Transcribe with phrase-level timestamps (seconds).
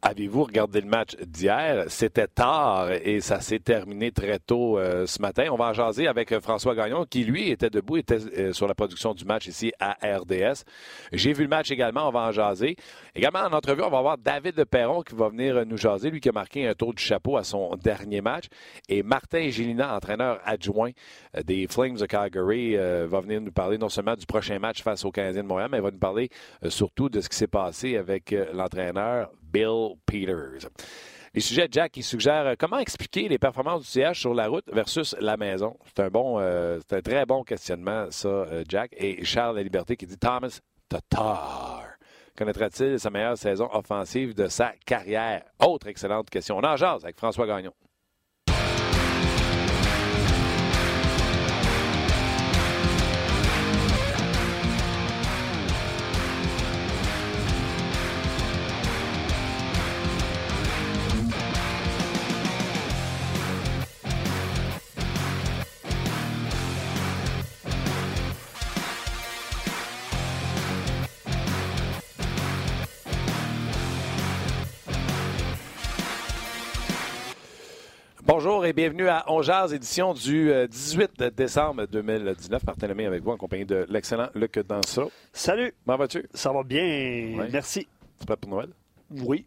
[0.00, 1.86] Avez-vous regardé le match d'hier?
[1.88, 5.48] C'était tard et ça s'est terminé très tôt euh, ce matin.
[5.50, 8.68] On va en jaser avec euh, François Gagnon qui, lui, était debout, était euh, sur
[8.68, 10.62] la production du match ici à RDS.
[11.10, 12.76] J'ai vu le match également, on va en jaser.
[13.16, 16.20] Également en entrevue, on va voir David de Perron qui va venir nous jaser, lui
[16.20, 18.44] qui a marqué un tour du chapeau à son dernier match.
[18.88, 20.92] Et Martin Gélina, entraîneur adjoint
[21.44, 25.10] des Flames de Calgary, va venir nous parler non seulement du prochain match face aux
[25.10, 26.28] Canadiens de Montréal, mais va nous parler
[26.68, 30.68] surtout de ce qui s'est passé avec l'entraîneur Bill Peters.
[31.34, 34.64] Les sujets, Jack, il suggère euh, comment expliquer les performances du CH sur la route
[34.72, 35.76] versus la maison?
[35.86, 38.94] C'est un bon, euh, c'est un très bon questionnement, ça, euh, Jack.
[38.96, 41.84] Et Charles La Liberté qui dit Thomas Tatar.
[42.36, 45.44] Connaîtra-t-il sa meilleure saison offensive de sa carrière?
[45.60, 46.56] Autre excellente question.
[46.56, 47.72] On en jase avec François Gagnon.
[78.68, 79.40] Et bienvenue à On
[79.72, 82.66] édition du 18 euh, décembre 2019.
[82.66, 85.10] Martin Lemay avec vous en compagnie de l'excellent Luc Danseau.
[85.32, 85.72] Salut.
[85.86, 86.26] Comment vas-tu?
[86.34, 87.48] Ça va bien.
[87.50, 87.88] Merci.
[88.20, 88.68] Tu prêt pour Noël?
[89.10, 89.46] Oui.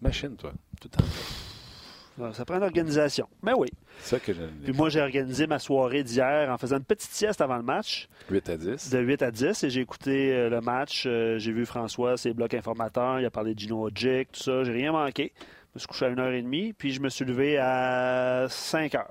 [0.00, 0.52] Machine, toi.
[0.80, 2.32] Tout le temps.
[2.32, 3.26] Ça prend une organisation.
[3.42, 3.70] Mais oui.
[3.98, 4.52] C'est ça que j'aime.
[4.62, 8.08] Puis moi, j'ai organisé ma soirée d'hier en faisant une petite sieste avant le match.
[8.30, 8.90] 8 à 10.
[8.90, 9.64] De 8 à 10.
[9.64, 11.04] Et j'ai écouté euh, le match.
[11.06, 13.18] Euh, j'ai vu François, ses blocs informateurs.
[13.18, 14.62] Il a parlé de Gino Ojik, tout ça.
[14.62, 15.32] J'ai rien manqué.
[15.72, 19.04] Je me suis couché à 1h30, puis je me suis levé à 5h.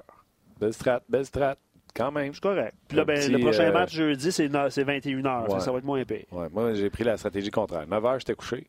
[0.60, 1.56] Belle strat, belle strat.
[1.94, 2.34] Quand même.
[2.34, 2.76] C'est correct.
[2.88, 5.60] Puis là, ben, le prochain euh, match jeudi, c'est 21h.
[5.60, 6.26] Ça, va être moins épais.
[6.32, 6.48] Ouais.
[6.52, 7.86] Moi, j'ai pris la stratégie contraire.
[7.88, 8.68] 9h, j'étais couché.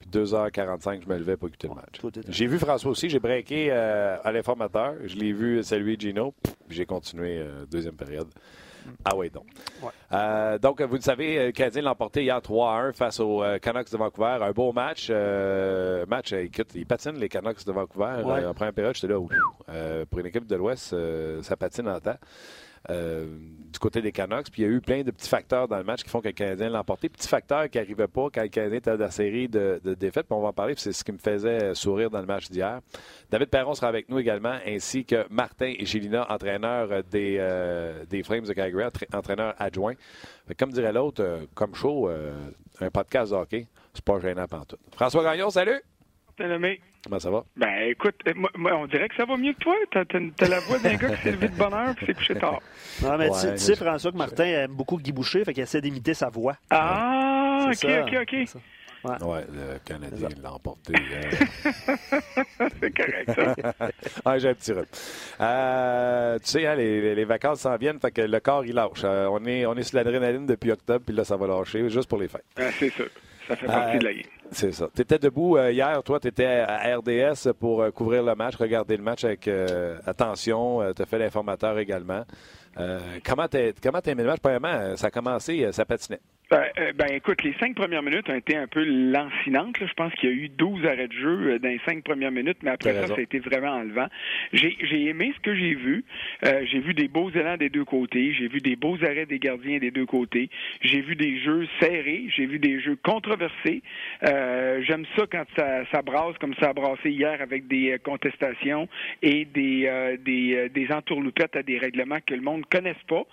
[0.00, 2.00] Puis 2h45, je me levais pour écouter le match.
[2.28, 3.08] J'ai vu François aussi.
[3.08, 4.94] J'ai breaké euh, à l'informateur.
[5.04, 6.34] Je l'ai vu saluer Gino.
[6.42, 8.28] Puis j'ai continué euh, deuxième période.
[9.04, 9.46] Ah oui, donc.
[10.12, 13.90] Euh, donc, vous le savez, le Canadien l'a emporté hier 3-1 face aux euh, Canucks
[13.90, 14.38] de Vancouver.
[14.40, 15.08] Un beau match.
[15.10, 18.22] Euh, match, écoute, ils patinent les Canucks de Vancouver.
[18.46, 20.94] en première période, j'étais là, pour une équipe de l'Ouest,
[21.42, 22.18] ça patine en temps.
[22.90, 23.26] Euh,
[23.72, 24.50] du côté des Canucks.
[24.50, 26.28] Puis il y a eu plein de petits facteurs dans le match qui font que
[26.28, 27.08] le Canadien l'a emporté.
[27.08, 30.26] Petits facteurs qui n'arrivaient pas quand le Canadien était dans la série de, défaites.
[30.30, 32.80] On va en parler, c'est ce qui me faisait sourire dans le match d'hier.
[33.30, 38.22] David Perron sera avec nous également, ainsi que Martin et Gélina, entraîneurs des, euh, des
[38.22, 39.94] Flames de Calgary, entraîneurs adjoints.
[40.58, 42.10] Comme dirait l'autre, euh, comme show,
[42.80, 44.76] un podcast de hockey, c'est pas gênant tout.
[44.94, 45.80] François Gagnon, salut!
[47.04, 47.44] Comment ça va?
[47.56, 49.74] Ben, écoute, euh, moi, on dirait que ça va mieux que toi.
[49.90, 52.34] T'as, as, la voix d'un gars qui s'est levé de bonne heure et s'est couché
[52.34, 52.60] tard.
[53.02, 56.14] Non, mais tu, sais, François, que Martin aime beaucoup Guy Boucher, fait qu'il essaie d'imiter
[56.14, 56.56] sa voix.
[56.70, 58.48] Ah, OK, OK, OK,
[59.04, 59.44] Ouais.
[59.52, 60.94] le Canadien l'a emporté.
[62.80, 63.54] c'est correct, ça.
[64.24, 64.84] ah, j'ai un petit rhume.
[65.40, 69.02] Euh, tu sais, hein, les, les, vacances s'en viennent, fait que le corps, il lâche.
[69.02, 72.08] Euh, on, est, on est sur l'adrénaline depuis octobre, puis là, ça va lâcher, juste
[72.08, 72.44] pour les fêtes.
[72.56, 73.08] Ah, c'est sûr.
[73.48, 74.22] Ça fait partie de la game.
[74.52, 74.88] C'est ça.
[74.94, 78.56] Tu étais debout euh, hier, toi, tu étais à RDS pour euh, couvrir le match,
[78.56, 80.92] regarder le match avec euh, attention.
[80.94, 82.24] tu as fait l'informateur également.
[83.24, 84.40] comment tu as aimé le match?
[84.40, 86.20] Premièrement, ça a commencé, ça patinait.
[86.52, 89.78] Ben, euh, ben, écoute, les cinq premières minutes ont été un peu lancinantes.
[89.80, 92.30] Je pense qu'il y a eu 12 arrêts de jeu euh, dans les cinq premières
[92.30, 94.08] minutes, mais après ça, ça a été vraiment enlevant.
[94.52, 96.04] J'ai aimé ce que j'ai vu.
[96.44, 98.34] Euh, j'ai vu des beaux élans des deux côtés.
[98.34, 100.50] J'ai vu des beaux arrêts des gardiens des deux côtés.
[100.82, 102.24] J'ai vu des jeux serrés.
[102.36, 103.82] J'ai vu des jeux controversés.
[104.20, 108.90] J'aime ça quand ça, ça, brasse comme ça a brassé hier avec des contestations
[109.22, 113.24] et des, des, des entourloupettes à des règlements que le monde connaisse pas.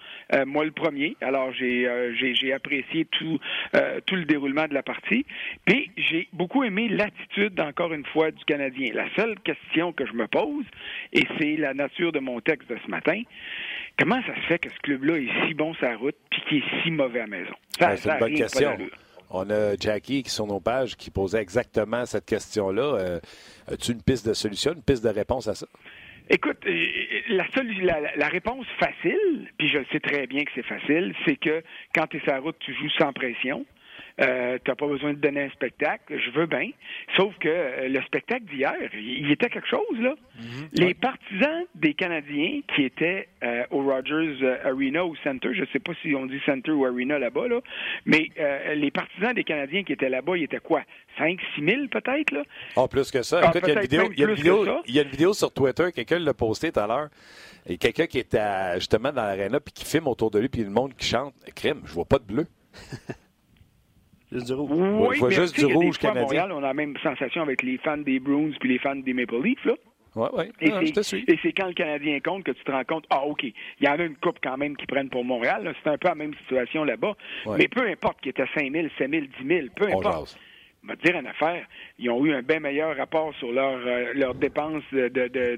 [0.46, 1.18] moi, le premier.
[1.20, 3.40] Alors, j'ai j'ai apprécié tout,
[3.76, 5.26] euh, tout le déroulement de la partie.
[5.66, 8.92] Puis j'ai beaucoup aimé l'attitude, encore une fois, du Canadien.
[8.94, 10.66] La seule question que je me pose,
[11.14, 13.22] et c'est la nature de mon texte de ce matin,
[13.98, 16.84] comment ça se fait que ce club-là est si bon sa route puis qu'il est
[16.84, 17.54] si mauvais à la maison?
[17.80, 18.78] Ça, c'est une bonne question.
[19.32, 22.82] On a Jackie qui, sur nos pages, qui posait exactement cette question-là.
[22.82, 23.20] Euh,
[23.72, 25.68] as-tu une piste de solution, une piste de réponse à ça?
[26.32, 26.64] Écoute,
[27.30, 27.46] la,
[27.82, 31.64] la, la, réponse facile, puis je sais très bien que c'est facile, c'est que
[31.96, 33.66] quand tu es sur la route, tu joues sans pression.
[34.20, 36.70] Euh, tu n'as pas besoin de donner un spectacle, je veux bien.
[37.16, 40.16] Sauf que euh, le spectacle d'hier, il était quelque chose, là.
[40.36, 40.70] Mhm.
[40.74, 45.80] Les partisans des Canadiens qui étaient euh, au Rogers Arena ou Center, je ne sais
[45.80, 47.62] pas si on dit Center ou Arena là-bas, là,
[48.06, 48.30] mais
[48.76, 50.84] les partisans des Canadiens qui étaient là-bas, ils étaient quoi?
[51.18, 52.44] 5 6 000 peut-être, là?
[52.76, 53.42] Oh, plus que ça.
[53.44, 55.04] Ah, Écoute, il y, a une vidéo, il, y a une vidéo, il y a
[55.04, 57.10] une vidéo sur Twitter, quelqu'un l'a posté tout à l'heure.
[57.68, 60.70] Et quelqu'un qui était justement dans l'aréna puis qui filme autour de lui puis le
[60.70, 61.34] monde qui chante.
[61.56, 62.48] Crime, je vois pas de bleu.
[64.32, 64.70] Juste du rouge.
[64.72, 66.22] Oui, je vois juste du rouge canadien.
[66.22, 69.14] Montréal, on a la même sensation avec les fans des Bruins puis les fans des
[69.14, 69.66] Maple Leafs.
[69.66, 69.74] Là.
[70.16, 70.94] Oui, oui.
[71.28, 73.88] Et c'est quand le Canadien compte que tu te rends compte, ah, OK, il y
[73.88, 75.74] en a une coupe quand même qui prennent pour Montréal.
[75.84, 77.16] C'est un peu la même situation là-bas.
[77.58, 80.38] Mais peu importe qu'il était 5 000, 7 000, 10 000, peu importe.
[80.82, 81.66] Je vais te dire une affaire,
[81.98, 83.80] ils ont eu un bien meilleur rapport sur leurs
[84.14, 85.58] leur euh, dépenses de, de, de,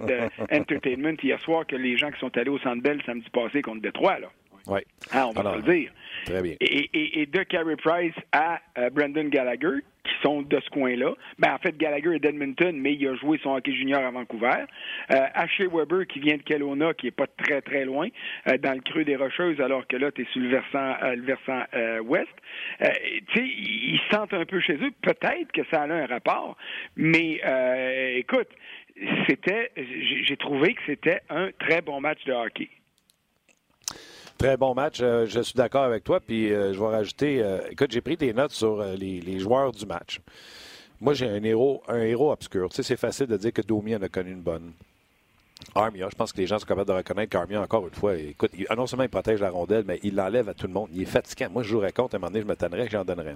[0.52, 3.82] entertainment hier soir que les gens qui sont allés au Centre Bell samedi passé contre
[3.82, 4.18] Détroit.
[4.18, 4.30] Là.
[4.66, 4.80] Oui.
[5.12, 5.92] Ah, on va le dire.
[6.26, 6.56] Très bien.
[6.60, 11.14] Et, de Carey Price à euh, Brandon Gallagher, qui sont de ce coin-là.
[11.40, 14.66] Ben, en fait, Gallagher est d'Edmonton, mais il a joué son hockey junior à Vancouver.
[15.12, 18.08] Euh, Ashley Weber, qui vient de Kelowna, qui est pas très, très loin,
[18.48, 21.16] euh, dans le creux des Rocheuses, alors que là, tu es sur le versant, euh,
[21.16, 21.64] le versant
[22.04, 22.30] ouest.
[22.80, 24.92] tu sais, ils se sentent un peu chez eux.
[25.02, 26.58] Peut-être que ça a un rapport,
[26.96, 27.42] mais
[28.18, 28.50] écoute,
[29.28, 32.70] c'était, j'ai trouvé que c'était un très bon match de hockey.
[34.42, 34.98] Très bon match.
[35.02, 36.20] Euh, je suis d'accord avec toi.
[36.20, 37.44] Puis euh, je vais rajouter.
[37.44, 40.20] Euh, écoute, j'ai pris des notes sur les, joueurs du match.
[41.00, 42.70] Moi, j'ai un héros, un héros obscur.
[42.70, 44.72] Tu sais, c'est facile de dire que Domi en a connu une bonne.
[45.76, 48.50] Armia, je pense que les gens sont capables de reconnaître qu'Armia, encore une fois, écoute,
[48.68, 50.90] ah, non seulement il protège la rondelle, mais il l'enlève à tout le monde.
[50.92, 51.52] Il est fatigant.
[51.52, 53.36] Moi, je jouerais contre, à un moment donné, je me tannerais que j'en donnerais.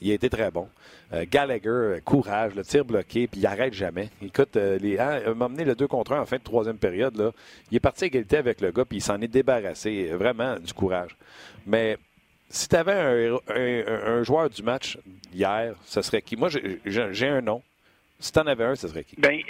[0.00, 0.68] Il a été très bon.
[1.12, 4.08] Euh, Gallagher, euh, courage, le tir bloqué, puis il arrête jamais.
[4.22, 6.78] Écoute, euh, les, hein, il m'a amené le 2 contre 1 en fin de troisième
[6.78, 7.16] période.
[7.16, 7.30] Là.
[7.70, 10.06] Il est parti à égalité avec le gars, puis il s'en est débarrassé.
[10.14, 11.16] Vraiment du courage.
[11.66, 11.96] Mais
[12.48, 14.98] si tu avais un, joueur du match
[15.32, 16.36] hier, ce serait qui?
[16.36, 16.48] Moi,
[16.84, 17.62] j'ai un nom.
[18.18, 19.16] Si tu en avais un, ce serait qui?
[19.18, 19.40] Ben,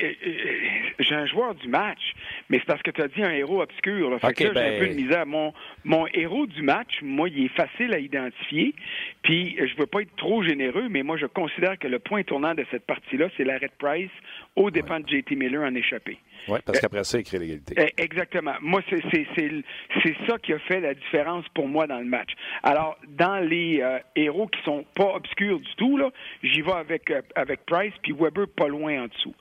[0.99, 2.15] j'ai un joueur du match,
[2.49, 4.11] mais c'est parce que tu as dit un héros obscur.
[4.11, 4.19] Là.
[4.19, 5.27] Fait que j'ai un ben, peu de misère.
[5.27, 5.53] Mon,
[5.85, 8.75] mon héros du match, moi, il est facile à identifier.
[9.23, 12.55] Puis, je veux pas être trop généreux, mais moi, je considère que le point tournant
[12.55, 14.11] de cette partie-là, c'est l'arrêt de Price
[14.57, 16.19] au dépens de JT Miller en échappé.
[16.49, 17.75] Oui, parce qu'après ça, il crée l'égalité.
[17.77, 18.55] Eh, exactement.
[18.61, 22.31] Moi, c'est ça qui a fait la différence pour moi dans le match.
[22.63, 26.11] Alors, dans les euh, héros qui sont pas obscurs du tout, là,
[26.43, 29.35] j'y vais avec, euh, avec Price, puis Weber pas loin en dessous.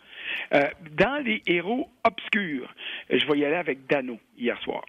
[0.54, 2.74] Euh, dans les héros obscurs,
[3.10, 4.84] je vais y aller avec Dano hier soir.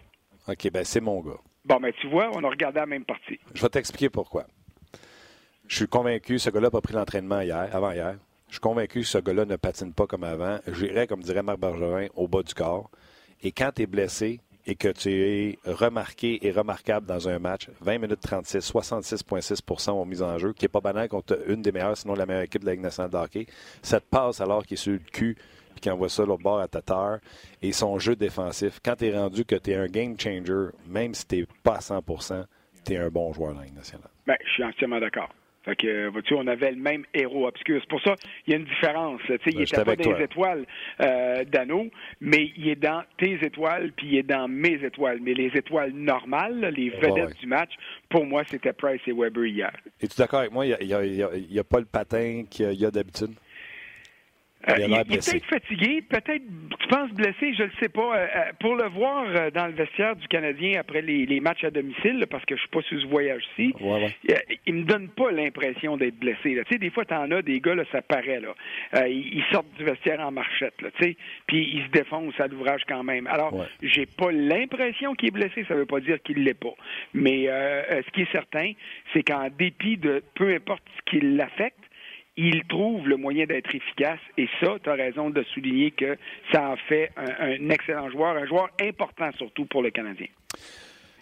[0.47, 1.39] OK, ben c'est mon gars.
[1.65, 3.39] Bon, ben tu vois, on a regardé la même partie.
[3.53, 4.45] Je vais t'expliquer pourquoi.
[5.67, 8.17] Je suis convaincu, ce gars-là n'a pas pris l'entraînement hier, avant hier.
[8.49, 10.59] Je suis convaincu que ce gars-là ne patine pas comme avant.
[10.67, 12.91] J'irais, comme dirait Marc Bergerin, au bas du corps.
[13.41, 17.69] Et quand tu es blessé, et que tu es remarqué et remarquable dans un match,
[17.81, 21.71] 20 minutes 36, 66,6% ont mis en jeu, qui n'est pas banal contre une des
[21.71, 23.45] meilleures, sinon la meilleure équipe de la Ligue nationale de hockey.
[23.81, 25.37] Ça te passe alors qu'il est sur le cul
[25.75, 27.19] puis qu'il envoie ça l'autre bord à ta terre.
[27.61, 31.13] Et son jeu défensif, quand tu es rendu que tu es un game changer, même
[31.13, 32.01] si tu n'es pas à 100
[32.85, 34.09] tu es un bon joueur dans la Ligue nationale.
[34.25, 35.29] Bien, je suis entièrement d'accord.
[35.65, 37.79] Fait que, vois-tu, on avait le même héros obscur.
[37.81, 38.15] C'est pour ça
[38.47, 39.21] il y a une différence.
[39.27, 40.65] sais, il n'était pas dans les étoiles
[41.01, 41.87] euh, d'Anneau,
[42.21, 45.19] mais il est dans tes étoiles, puis il est dans mes étoiles.
[45.21, 47.71] Mais les étoiles normales, les vedettes du match,
[48.09, 49.71] pour moi, c'était Price et Weber hier.
[50.01, 50.65] Es-tu d'accord avec moi?
[50.65, 53.31] Il n'y a, pas le patin qu'il y a d'habitude?
[54.69, 56.41] Euh, il, est peut-être fatigué, peut-être,
[56.79, 58.17] tu penses blessé, je ne le sais pas.
[58.17, 62.25] Euh, euh, pour le voir dans le vestiaire du Canadien après les, matchs à domicile,
[62.29, 63.73] parce que je suis pas sur ce voyage-ci,
[64.65, 66.39] il me donne pas l'impression d'être blessé.
[66.43, 68.39] Tu sais, des fois, tu en as des gars, là, ça paraît.
[68.39, 69.07] Là.
[69.07, 72.81] ils, sortent du vestiaire en marchette, là, tu sais, puis ils se défoncent à l'ouvrage
[72.87, 73.27] quand même.
[73.27, 76.73] Alors, j'ai pas l'impression qu'il est blessé, ça veut pas dire qu'il l'est pas.
[77.13, 78.71] Mais ce qui est certain,
[79.13, 81.77] c'est qu'en dépit de peu importe ce qui l'affecte,
[82.37, 84.19] il trouve le moyen d'être efficace.
[84.37, 86.17] Et ça, tu as raison de souligner que
[86.51, 90.27] ça en fait un, excellent joueur, un joueur important surtout pour le Canadien.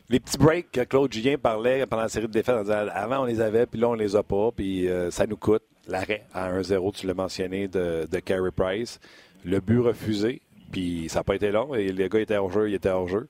[0.10, 3.41] Les petits breaks que Claude Julien parlait pendant la série de défaites, avant on les
[3.41, 5.63] avait, puis là on les a pas, puis euh, ça nous coûte.
[5.88, 9.00] L'arrêt à 1-0, tu l'as mentionné, de, de Carey Price.
[9.43, 10.41] Le but refusé,
[10.74, 11.74] puis ça n'a pas été long.
[11.75, 13.27] Et les gars étaient hors jeu, ils étaient hors jeu.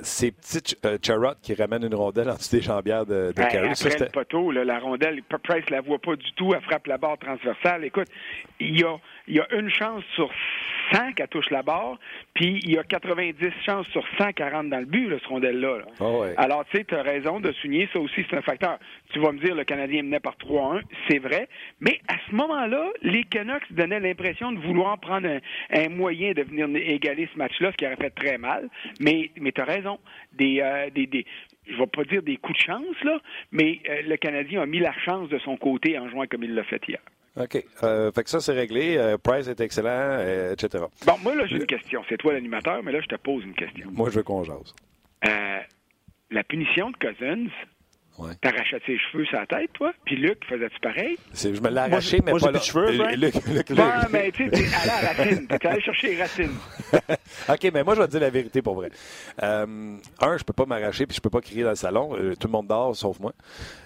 [0.00, 0.96] Ces petits euh,
[1.42, 3.70] qui ramènent une rondelle en dessous des jambières de, de ben, Carey.
[3.70, 6.54] Après le poteau, la rondelle, Price la voit pas du tout.
[6.54, 7.84] Elle frappe la barre transversale.
[7.84, 8.08] Écoute,
[8.58, 8.96] il y a,
[9.28, 10.30] il y a une chance sur
[10.92, 11.98] 100 qu'elle touche la barre,
[12.34, 15.78] puis il y a 90 chances sur 140 dans le but, ce rondelle-là.
[16.00, 16.04] Ah
[16.36, 18.78] Alors, tu sais, tu as raison de souligner, ça aussi, c'est un facteur.
[19.12, 21.48] Tu vas me dire, le Canadien menait par 3-1, c'est vrai,
[21.80, 25.28] mais à ce moment-là, les Canucks donnaient l'impression de vouloir prendre
[25.70, 28.68] un, moyen de venir égaler ce match-là, ce qui aurait fait très mal,
[29.00, 29.98] mais, mais tu as raison.
[30.32, 31.24] Des, euh, des, des,
[31.66, 33.18] je vais pas dire des coups de chance, là,
[33.52, 36.54] mais euh, le Canadien a mis la chance de son côté en jouant comme il
[36.54, 37.00] l'a fait hier.
[37.36, 37.64] OK.
[37.82, 38.96] Euh, fait que ça, c'est réglé.
[38.96, 40.84] Euh, Price est excellent, euh, etc.
[41.06, 42.02] Bon, moi, là, j'ai une question.
[42.08, 43.90] C'est toi l'animateur, mais là, je te pose une question.
[43.92, 44.74] Moi, je veux qu'on jase.
[46.30, 47.50] la punition de Cousins,
[48.18, 48.34] Ouais.
[48.40, 49.92] T'arrachais ses cheveux sur la tête, toi?
[50.04, 51.18] Puis Luc, faisais-tu pareil?
[51.34, 52.60] Je me l'ai arraché, mais moi, pas là.
[52.60, 53.80] cheveux, Luc, Luc, Luc,
[54.10, 55.46] mais tu sais, t'es allé à la racine.
[55.46, 56.56] T'es allé chercher les racines.
[57.48, 58.90] OK, mais moi, je vais te dire la vérité pour vrai.
[59.42, 62.16] Euh, un, je peux pas m'arracher puis je peux pas crier dans le salon.
[62.16, 63.32] Euh, tout le monde dort, sauf moi,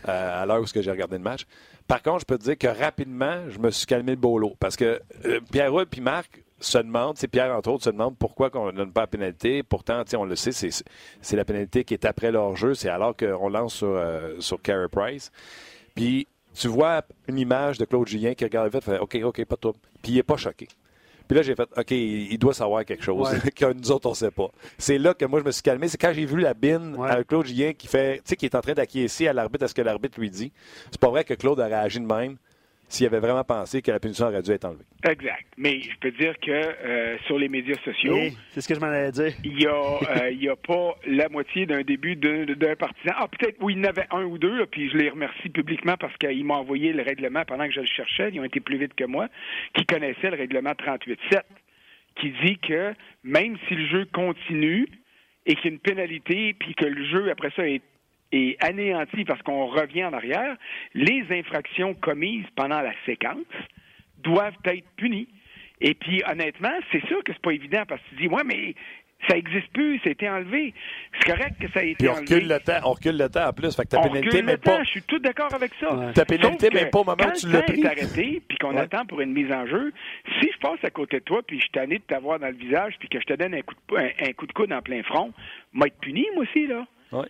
[0.09, 1.47] euh, à l'heure où j'ai regardé le match.
[1.89, 4.55] Par contre, je peux te dire que rapidement, je me suis calmé le bolo.
[4.61, 8.51] Parce que euh, Pierre-Roux puis Marc se demandent, c'est Pierre entre autres, se demande pourquoi
[8.55, 9.63] on ne donne pas la pénalité.
[9.63, 12.75] Pourtant, on le sait, c'est la pénalité qui est après leur jeu.
[12.75, 15.33] C'est alors qu'on lance sur, euh, sur Carey Price.
[15.95, 19.57] Puis tu vois une image de Claude Julien qui regarde le fait, OK, OK, pas
[19.57, 19.73] toi.
[20.03, 20.69] Puis il n'est pas choqué.
[21.27, 24.17] Puis là, j'ai fait, OK, il doit savoir quelque chose que nous autres, on ne
[24.17, 24.51] sait pas.
[24.79, 25.87] C'est là que moi, je me suis calmé.
[25.87, 28.55] C'est quand j'ai vu la bine avec Claude Julien qui fait, tu sais, qui est
[28.57, 30.51] en train d'acquiescer à l'arbitre à ce que l'arbitre lui dit.
[30.91, 32.37] C'est pas vrai que Claude a réagi de même
[32.91, 34.85] s'il avait vraiment pensé que la punition aurait dû être enlevée.
[35.09, 35.47] Exact.
[35.57, 38.17] Mais je peux dire que euh, sur les médias sociaux,
[38.51, 39.33] c'est ce que je m'en allais dire.
[39.45, 43.15] Il n'y a, euh, a pas la moitié d'un début d'un partisan.
[43.17, 45.97] Ah, peut-être, oui, il y en avait un ou deux, puis je les remercie publiquement
[45.99, 48.31] parce qu'ils m'ont envoyé le règlement pendant que je le cherchais.
[48.33, 49.29] Ils ont été plus vite que moi,
[49.75, 51.43] qui connaissaient le règlement 38-7,
[52.17, 52.93] qui dit que
[53.23, 54.89] même si le jeu continue
[55.47, 57.83] et qu'il y a une pénalité, puis que le jeu, après ça, est
[58.33, 60.57] est anéanti parce qu'on revient en arrière,
[60.95, 63.39] les infractions commises pendant la séquence
[64.19, 65.29] doivent être punies.
[65.81, 68.75] Et puis, honnêtement, c'est sûr que c'est pas évident parce que tu dis, ouais, mais
[69.29, 70.75] ça n'existe plus, ça a été enlevé.
[71.19, 73.49] C'est correct que ça ait été Puis on recule le temps, on recule le temps
[73.49, 73.75] en plus.
[73.75, 74.83] Fait que ta pénalité, mais pas.
[74.83, 76.13] Je suis tout d'accord avec ça.
[76.15, 77.81] Ta pénalité, mais pas au moment où tu l'as pris.
[77.81, 79.93] Quand arrêté, puis qu'on attend pour une mise en jeu,
[80.41, 82.95] si je passe à côté de toi, puis je t'année de t'avoir dans le visage,
[82.99, 85.33] puis que je te donne un coup de, un, coup de coude en plein front,
[85.73, 86.87] moi être puni, moi aussi, là.
[87.13, 87.27] Ouais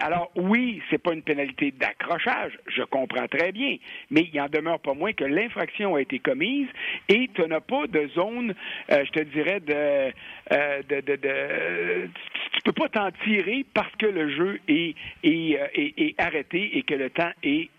[0.00, 3.76] alors oui, c'est pas une pénalité d'accrochage, je comprends très bien,
[4.10, 6.68] mais il en demeure pas moins que l'infraction a été commise
[7.08, 8.54] et tu n'as pas de zone,
[8.90, 10.12] euh, je te dirais, de,
[10.52, 12.08] euh, de, de, de,
[12.52, 16.82] tu peux pas t'en tirer parce que le jeu est, est, euh, est, arrêté et
[16.82, 17.70] que le temps est,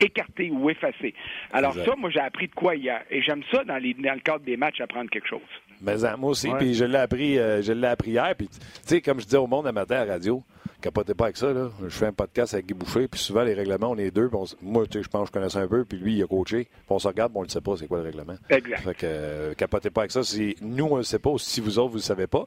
[0.00, 1.14] écarté ou effacé.
[1.52, 4.20] Alors ça, moi j'ai appris de quoi hier et j'aime ça dans, les, dans le
[4.20, 5.40] cadre des matchs apprendre quelque chose.
[5.80, 8.34] Mais moi aussi, puis je l'ai appris, euh, je l'ai appris hier.
[8.36, 10.42] Puis, tu sais, comme je disais au monde un matin à la radio,
[10.80, 11.52] capotez pas avec ça.
[11.52, 11.70] Là.
[11.82, 14.30] Je fais un podcast avec Guy Boucher, puis souvent les règlements, on est deux.
[14.62, 16.26] moi, tu sais, je pense que je connais ça un peu, puis lui, il a
[16.26, 16.64] coaché.
[16.64, 18.36] Puis on se regarde, on ne sait pas c'est quoi le règlement.
[18.48, 18.80] Exact.
[18.80, 20.22] Fait que euh, capotez pas avec ça.
[20.22, 22.26] Si nous, on ne le sait pas, ou si vous autres, vous ne le savez
[22.26, 22.46] pas.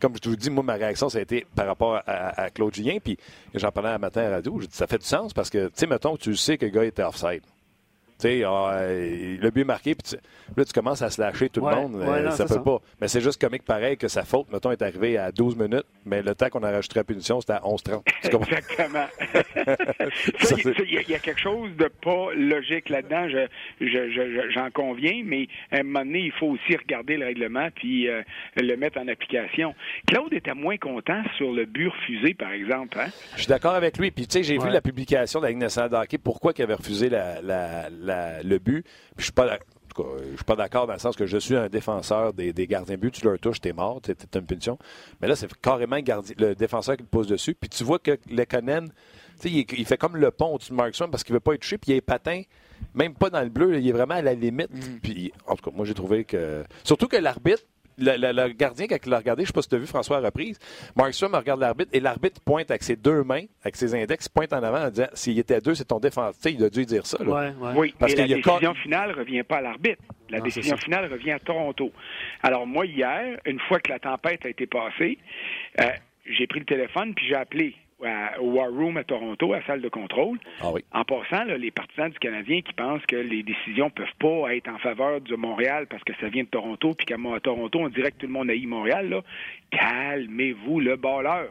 [0.00, 2.98] Comme je vous dis, moi, ma réaction, ça a été par rapport à, Claude Julien,
[3.02, 3.18] puis
[3.54, 4.58] j'en parlais un matin à la radio.
[4.60, 6.70] Je dis, ça fait du sens parce que, tu sais, mettons, tu sais que le
[6.70, 7.42] gars était offside.
[8.20, 10.16] Sais, le but marqué, puis
[10.56, 11.96] là, tu commences à se lâcher tout le monde.
[11.96, 12.78] Euh, ça peut pas.
[13.00, 16.22] Mais c'est juste comique pareil que sa faute, mettons, est arrivée à 12 minutes, mais
[16.22, 18.02] le temps qu'on a rajouté la punition, c'était à 11-30.
[18.24, 19.06] Exactement.
[20.86, 23.26] Il y, a quelque chose de pas logique là-dedans,
[24.50, 28.22] j'en conviens, mais à un moment donné, il faut aussi regarder le règlement puis euh,
[28.56, 29.74] le mettre en application.
[30.06, 32.98] Claude était moins content sur le but refusé, par exemple.
[32.98, 33.08] Hein?
[33.34, 34.10] Je suis d'accord avec lui.
[34.10, 35.90] Puis, tu sais, j'ai vu la publication de la Ligue nationale
[36.22, 37.88] pourquoi il avait refusé la
[38.42, 38.84] le but.
[39.16, 39.58] je suis pas
[39.96, 43.12] je suis pas d'accord dans le sens que je suis un défenseur des, gardiens but.
[43.12, 44.78] Tu leur touches, t'es mort, c'est une punition.
[45.20, 45.98] Mais là, c'est carrément
[46.38, 47.54] le défenseur qui te pose dessus.
[47.54, 48.90] Puis tu vois que Lekonen,
[49.44, 51.78] il, il fait comme le pont au-dessus de Markstrom parce qu'il veut pas être touché.
[51.78, 52.42] Puis il est patin,
[52.94, 53.78] même pas dans le bleu.
[53.78, 54.70] il est vraiment à la limite.
[54.72, 55.00] Mm.
[55.02, 56.64] Puis en tout cas, moi, j'ai trouvé que.
[56.84, 57.62] Surtout que l'arbitre,
[58.00, 60.18] le, gardien, quand il l'a regardé, je ne sais pas si tu as vu François
[60.18, 60.58] à reprise,
[60.96, 64.62] Markstrom regarde l'arbitre et l'arbitre pointe avec ses deux mains, avec ses index, pointe en
[64.62, 66.52] avant en disant s'il était deux, c'est ton défenseur.
[66.52, 67.18] Il a dû dire ça.
[67.74, 70.02] Oui, parce que la décision finale ne revient pas à l'arbitre.
[70.30, 71.90] La décision finale revient à Toronto.
[72.42, 75.18] Alors moi, hier, une fois que la tempête a été passée,
[75.80, 75.90] euh,
[76.24, 77.74] j'ai pris le téléphone puis j'ai appelé
[78.40, 80.38] au War Room à Toronto, à la salle de contrôle.
[80.60, 84.68] Ah en passant, les partisans du Canadien qui pensent que les décisions peuvent pas être
[84.68, 88.12] en faveur de Montréal parce que ça vient de Toronto, puis qu'à Toronto, on dirait
[88.12, 89.22] que tout le monde haït Montréal,
[89.70, 91.48] calmez-vous le balleur.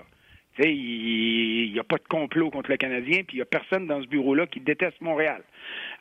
[0.61, 4.01] Il n'y a pas de complot contre le Canadien, puis il n'y a personne dans
[4.01, 5.41] ce bureau-là qui déteste Montréal.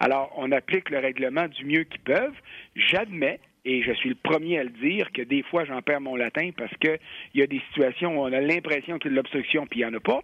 [0.01, 2.35] Alors, on applique le règlement du mieux qu'ils peuvent.
[2.75, 6.17] J'admets et je suis le premier à le dire, que des fois, j'en perds mon
[6.17, 6.99] latin parce qu'il
[7.35, 9.87] y a des situations où on a l'impression qu'il y a de l'obstruction, puis il
[9.87, 10.23] n'y en a pas.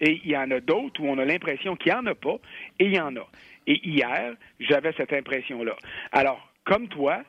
[0.00, 2.36] Et il y en a d'autres où on a l'impression qu'il n'y en a pas,
[2.78, 3.26] et il y en a.
[3.66, 5.76] Et hier, j'avais cette impression-là.
[6.12, 7.22] Alors, comme toi,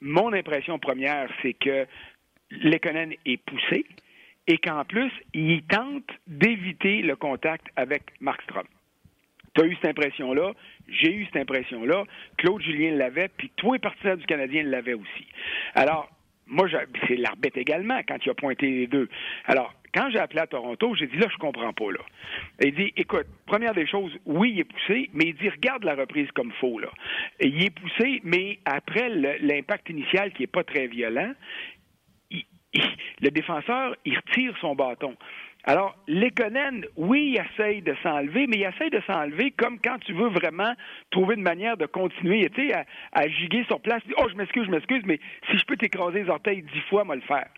[0.00, 1.86] mon impression première, c'est que
[2.50, 3.86] Lekonen est poussé
[4.46, 8.66] et qu'en plus, il tente d'éviter le contact avec Markstrom.
[9.54, 10.52] Tu as eu cette impression-là,
[10.88, 12.04] j'ai eu cette impression-là,
[12.36, 15.26] Claude Julien l'avait, puis tous les partisans du Canadien l'avaient aussi.
[15.74, 16.10] Alors,
[16.46, 16.68] moi,
[17.08, 19.08] c'est l'arbitre également quand il a pointé les deux.
[19.46, 22.00] Alors, quand j'ai appelé à Toronto, j'ai dit là, je comprends pas là.
[22.62, 25.94] Il dit, écoute, première des choses, oui, il est poussé, mais il dit, regarde la
[25.94, 26.88] reprise comme faux là.
[27.40, 31.32] il est poussé, mais après l'impact initial qui est pas très violent,
[33.20, 35.16] le défenseur, il retire son bâton.
[35.66, 40.12] Alors, Lekonen, oui, il essaye de s'enlever, mais il essaye de s'enlever comme quand tu
[40.12, 40.74] veux vraiment
[41.10, 42.74] trouver une manière de continuer, tu sais,
[43.12, 44.02] à, giguer sur place.
[44.18, 45.18] Oh, je m'excuse, je m'excuse, mais
[45.50, 47.48] si je peux t'écraser les orteils dix fois, moi le faire.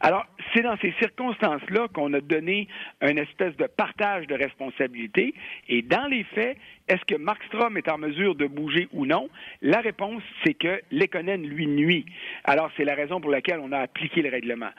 [0.00, 2.68] Alors, c'est dans ces circonstances-là qu'on a donné
[3.00, 5.34] une espèce de partage de responsabilité.
[5.70, 9.30] Et dans les faits, est-ce que Mark Strom est en mesure de bouger ou non?
[9.62, 12.04] La réponse, c'est que Lekonen lui nuit.
[12.44, 14.70] Alors, c'est la raison pour laquelle on a appliqué le règlement.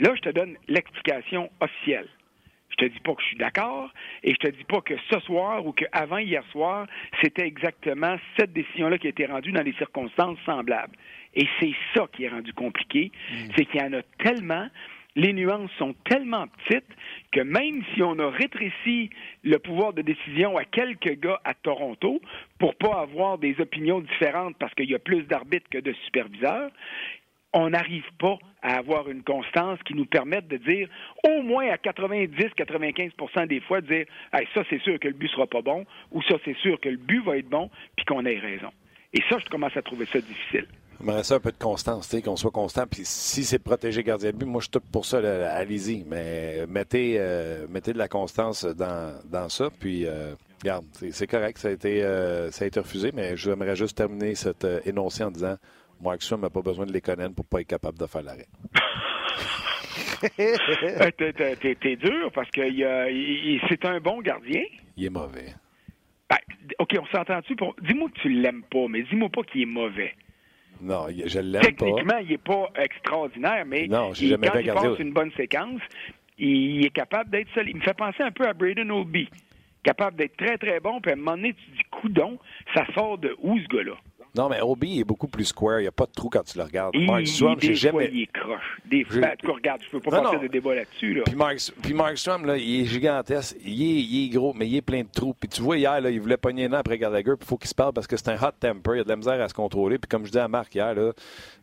[0.00, 2.08] Là, je te donne l'explication officielle.
[2.82, 3.90] Je te dis pas que je suis d'accord
[4.24, 6.88] et je te dis pas que ce soir ou qu'avant hier soir,
[7.22, 10.96] c'était exactement cette décision-là qui a été rendue dans des circonstances semblables.
[11.34, 13.36] Et c'est ça qui est rendu compliqué, mm.
[13.56, 14.66] c'est qu'il y en a tellement,
[15.14, 16.88] les nuances sont tellement petites
[17.30, 19.10] que même si on a rétréci
[19.44, 22.20] le pouvoir de décision à quelques gars à Toronto
[22.58, 26.70] pour pas avoir des opinions différentes parce qu'il y a plus d'arbitres que de superviseurs,
[27.52, 30.88] on n'arrive pas à avoir une constance qui nous permette de dire,
[31.28, 34.06] au moins à 90-95% des fois, de dire,
[34.54, 36.96] ça, c'est sûr que le but sera pas bon, ou ça, c'est sûr que le
[36.96, 38.70] but va être bon, puis qu'on ait raison.
[39.12, 40.66] Et ça, je commence à trouver ça difficile.
[41.04, 42.86] Mais ça un peu de constance, qu'on soit constant.
[42.86, 45.18] Puis si c'est protéger gardien de but, moi je suis pour ça,
[45.52, 46.04] allez-y.
[46.04, 49.68] Mais mettez, euh, mettez de la constance dans, dans ça.
[49.80, 53.74] Puis euh, regarde, c'est correct, ça a été euh, ça a été refusé, mais j'aimerais
[53.74, 55.56] juste terminer cet énoncé en disant
[56.02, 58.46] Mark Strom n'a pas besoin de l'économie pour pas être capable de faire l'arrêt.
[61.80, 62.62] T'es dur parce que
[63.68, 64.62] c'est un bon gardien.
[64.96, 65.54] Il est mauvais.
[66.28, 66.38] Ben,
[66.78, 67.74] OK, on s'entend-tu pour.
[67.82, 70.14] Dis-moi que tu l'aimes pas, mais dis-moi pas qu'il est mauvais.
[70.80, 71.68] Non, je l'aime pas.
[71.68, 75.80] Techniquement, il n'est pas extraordinaire, mais non, il, quand il passe une bonne séquence,
[76.38, 77.68] il est capable d'être seul.
[77.68, 79.28] Il me fait penser un peu à Braden Oldby.
[79.84, 82.38] Capable d'être très, très bon, puis à un moment donné, tu dis, coudon,
[82.72, 83.96] ça sort de où, ce gars-là?
[84.34, 85.80] Non, mais Obi est beaucoup plus square.
[85.80, 86.94] Il n'y a pas de trou quand tu le regardes.
[86.94, 88.08] Il, Mark Strom, j'ai jamais.
[88.12, 88.78] il est croche.
[88.86, 89.50] Des fois, je...
[89.50, 91.14] regarde, je peux pas passer de débat là-dessus.
[91.14, 91.22] Là.
[91.26, 93.56] Puis, Mark, puis Mark Strom, là, il est gigantesque.
[93.64, 95.34] Il est, il est, gros, mais il est plein de trous.
[95.34, 97.34] Puis tu vois, hier, là, il voulait pogner un an après Gallagher.
[97.36, 98.94] Puis il faut qu'il se parle parce que c'est un hot temper.
[98.94, 99.98] Il a de la misère à se contrôler.
[99.98, 101.12] Puis comme je dis à Marc hier, là,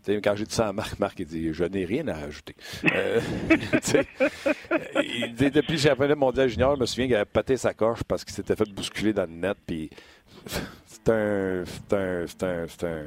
[0.07, 2.55] quand j'ai dit ça à Marc, Marc, il dit Je n'ai rien à rajouter.
[2.93, 3.19] euh,
[5.03, 8.23] il, depuis le championnat mondial junior, je me souviens qu'il avait pété sa coche parce
[8.23, 9.57] qu'il s'était fait bousculer dans le net.
[9.65, 9.89] Puis
[11.06, 11.63] c'est un.
[11.65, 12.27] C'est un.
[12.27, 12.68] C'est un.
[12.68, 13.03] C'est un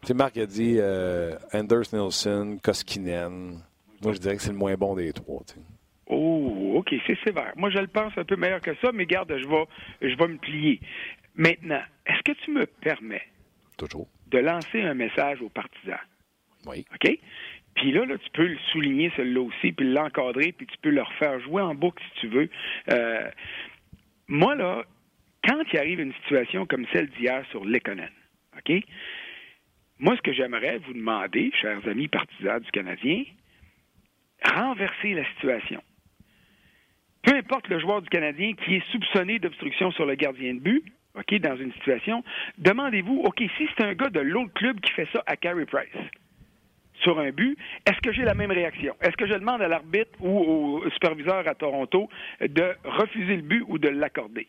[0.00, 3.60] tu sais, Marc a dit euh, Anders Nielsen, Koskinen.
[4.00, 5.42] Moi, je dirais que c'est le moins bon des trois.
[6.06, 7.52] Oh, OK, c'est sévère.
[7.56, 9.64] Moi, je le pense un peu meilleur que ça, mais garde, je vais,
[10.00, 10.80] je vais me plier.
[11.34, 13.26] Maintenant, est-ce que tu me permets
[13.76, 14.06] Toujours.
[14.28, 15.98] de lancer un message aux partisans?
[16.66, 16.86] Oui.
[16.94, 17.18] OK?
[17.74, 21.02] Puis là, là, tu peux le souligner, celui-là aussi, puis l'encadrer, puis tu peux le
[21.02, 22.48] refaire jouer en boucle si tu veux.
[22.90, 23.30] Euh,
[24.28, 24.84] moi, là,
[25.48, 28.10] quand il arrive une situation comme celle d'hier sur l'Econen,
[28.58, 28.84] OK?
[29.98, 33.24] Moi, ce que j'aimerais vous demander, chers amis partisans du Canadien,
[34.44, 35.82] renverser la situation.
[37.22, 40.84] Peu importe le joueur du Canadien qui est soupçonné d'obstruction sur le gardien de but,
[41.14, 42.22] OK, dans une situation,
[42.58, 45.88] demandez-vous, OK, si c'est un gars de l'autre club qui fait ça à Carey Price,
[47.02, 47.56] sur un but,
[47.86, 48.94] est-ce que j'ai la même réaction?
[49.00, 52.08] Est-ce que je demande à l'arbitre ou au superviseur à Toronto
[52.40, 54.46] de refuser le but ou de l'accorder?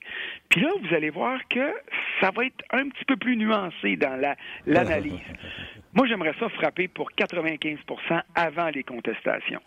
[0.50, 1.74] Puis là, vous allez voir que
[2.22, 4.20] ça va être un petit peu plus nuancé dans
[4.66, 5.20] l'analyse.
[5.94, 9.62] Moi, j'aimerais ça frapper pour 95% avant les contestations.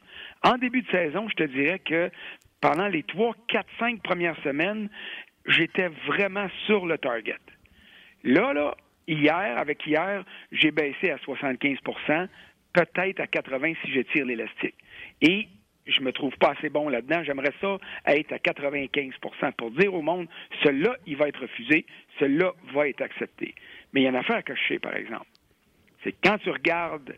[0.44, 2.10] En début de saison, je te dirais que
[2.60, 4.88] pendant les 3, 4, 5 premières semaines,
[5.46, 7.40] j'étais vraiment sur le target.
[8.22, 8.76] Là, là,
[9.08, 11.78] hier, avec hier, j'ai baissé à 75
[12.72, 14.74] peut-être à 80 si je tire l'élastique.
[15.20, 15.48] Et
[15.86, 17.22] je me trouve pas assez bon là-dedans.
[17.24, 20.28] J'aimerais ça être à 95% pour dire au monde,
[20.62, 21.86] celui-là, il va être refusé,
[22.18, 23.54] celui-là va être accepté.
[23.92, 25.26] Mais il y a une affaire que je sais, par exemple.
[26.04, 27.16] C'est quand tu regardes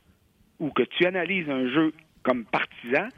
[0.58, 3.08] ou que tu analyses un jeu comme partisan,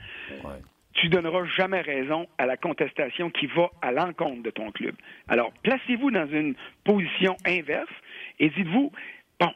[0.95, 4.95] tu donneras jamais raison à la contestation qui va à l'encontre de ton club.
[5.29, 7.93] Alors, placez-vous dans une position inverse
[8.39, 8.93] et dites-vous,
[9.39, 9.53] bon,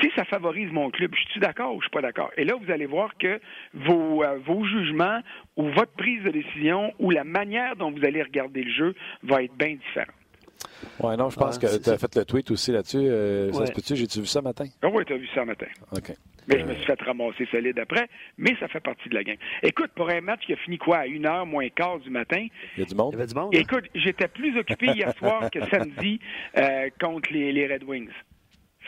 [0.00, 2.30] si ça favorise mon club, je suis d'accord ou je suis pas d'accord?
[2.36, 3.40] Et là, vous allez voir que
[3.74, 5.20] vos, euh, vos jugements
[5.56, 9.42] ou votre prise de décision ou la manière dont vous allez regarder le jeu va
[9.42, 10.14] être bien différente.
[11.00, 12.98] Oui, non, je pense que tu as fait le tweet aussi là-dessus.
[12.98, 13.96] Euh, ça se peut-tu?
[13.96, 14.64] J'ai-tu vu ça matin?
[14.82, 15.66] Ah oui, tu as vu ça matin.
[15.92, 16.12] OK.
[16.48, 19.36] Mais je me suis fait ramasser solide après, mais ça fait partie de la game.
[19.62, 22.46] Écoute, pour un match qui a fini quoi, à une heure moins quart du matin?
[22.76, 23.10] Il y a du monde?
[23.12, 23.54] Il y avait du monde.
[23.54, 26.18] Écoute, j'étais plus occupé hier soir que samedi
[26.56, 28.10] euh, contre les, les Red Wings.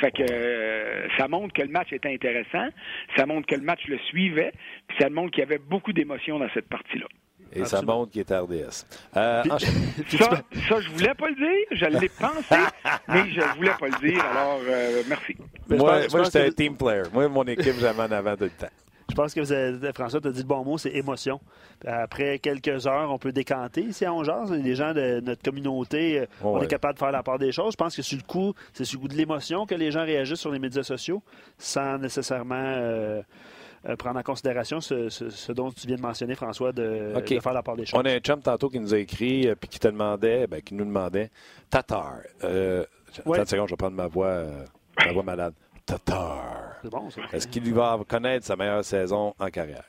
[0.01, 2.69] Fait que euh, ça montre que le match était intéressant,
[3.17, 4.53] ça montre que le match le suivait,
[4.89, 7.07] puis ça montre qu'il y avait beaucoup d'émotions dans cette partie-là.
[7.53, 8.85] Et ça montre qu'il est RDS.
[9.17, 12.57] Euh, ça, ça, je voulais pas le dire, je l'ai pensé,
[13.09, 15.37] mais je voulais pas le dire, alors euh, merci.
[15.69, 17.03] moi, moi j'étais un team player.
[17.13, 18.73] Moi, mon équipe, j'avais en avant tout le temps.
[19.15, 21.41] Je pense que vous avez, François, tu as dit le bon mot, c'est émotion.
[21.87, 24.51] Après quelques heures, on peut décanter ici à Ongears.
[24.51, 27.75] Les gens de notre communauté, euh, on est capable de faire la part des choses.
[27.75, 30.05] Je pense que sur le coup, c'est sur le coup de l'émotion que les gens
[30.05, 31.23] réagissent sur les médias sociaux
[31.59, 33.23] sans nécessairement euh,
[33.89, 37.77] euh, prendre en considération ce, dont tu viens de mentionner, François, de, faire la part
[37.77, 38.01] des choses.
[38.03, 40.75] On a un chum tantôt qui nous a écrit puis qui te demandait, ben, qui
[40.75, 41.31] nous demandait
[41.71, 42.17] Tatar.
[42.43, 42.85] Euh,
[43.21, 44.43] Attends seconde, je vais prendre ma voix,
[44.99, 45.55] ma voix malade.
[45.87, 46.81] Tatar.
[47.33, 49.85] Est-ce qu'il va connaître sa meilleure saison en carrière?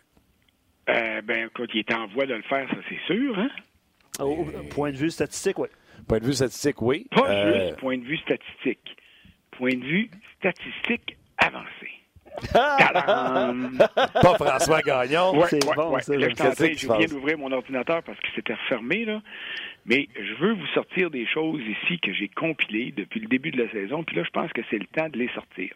[0.90, 3.50] Euh, ben, quand il est en voie de le faire, ça c'est sûr, hein?
[4.20, 5.68] Au point de vue statistique, oui.
[6.08, 7.08] Point de vue statistique, oui.
[7.12, 8.96] Pas euh, juste point de vue statistique.
[9.52, 11.90] Point de vue statistique avancé.
[12.54, 15.38] Pas François Gagnon.
[15.38, 16.14] Ouais, c'est bon, ça.
[16.14, 19.22] je, viens d'ouvrir mon ordinateur parce que c'était refermé, là.
[19.86, 23.64] Mais je veux vous sortir des choses ici que j'ai compilées depuis le début de
[23.64, 24.04] la saison.
[24.04, 25.74] Puis là, je pense que c'est le temps de les sortir.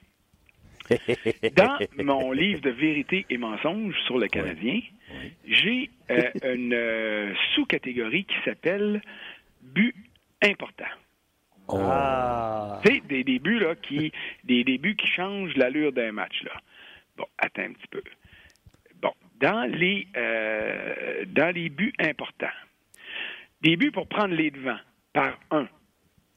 [1.55, 4.81] Dans mon livre de vérité et mensonges sur le Canadien,
[5.47, 9.01] j'ai euh, une euh, sous-catégorie qui s'appelle
[9.61, 9.95] but
[10.41, 10.85] important.
[11.67, 11.77] Oh.
[11.79, 12.81] Ah.
[12.83, 14.11] Tu sais, des, débuts là, qui,
[14.43, 16.41] des débuts qui changent l'allure d'un match.
[16.43, 16.53] Là.
[17.17, 18.01] Bon, attends un petit peu.
[19.01, 22.47] Bon, dans les, euh, dans les buts importants,
[23.61, 24.79] des buts pour prendre les devants
[25.13, 25.67] par un.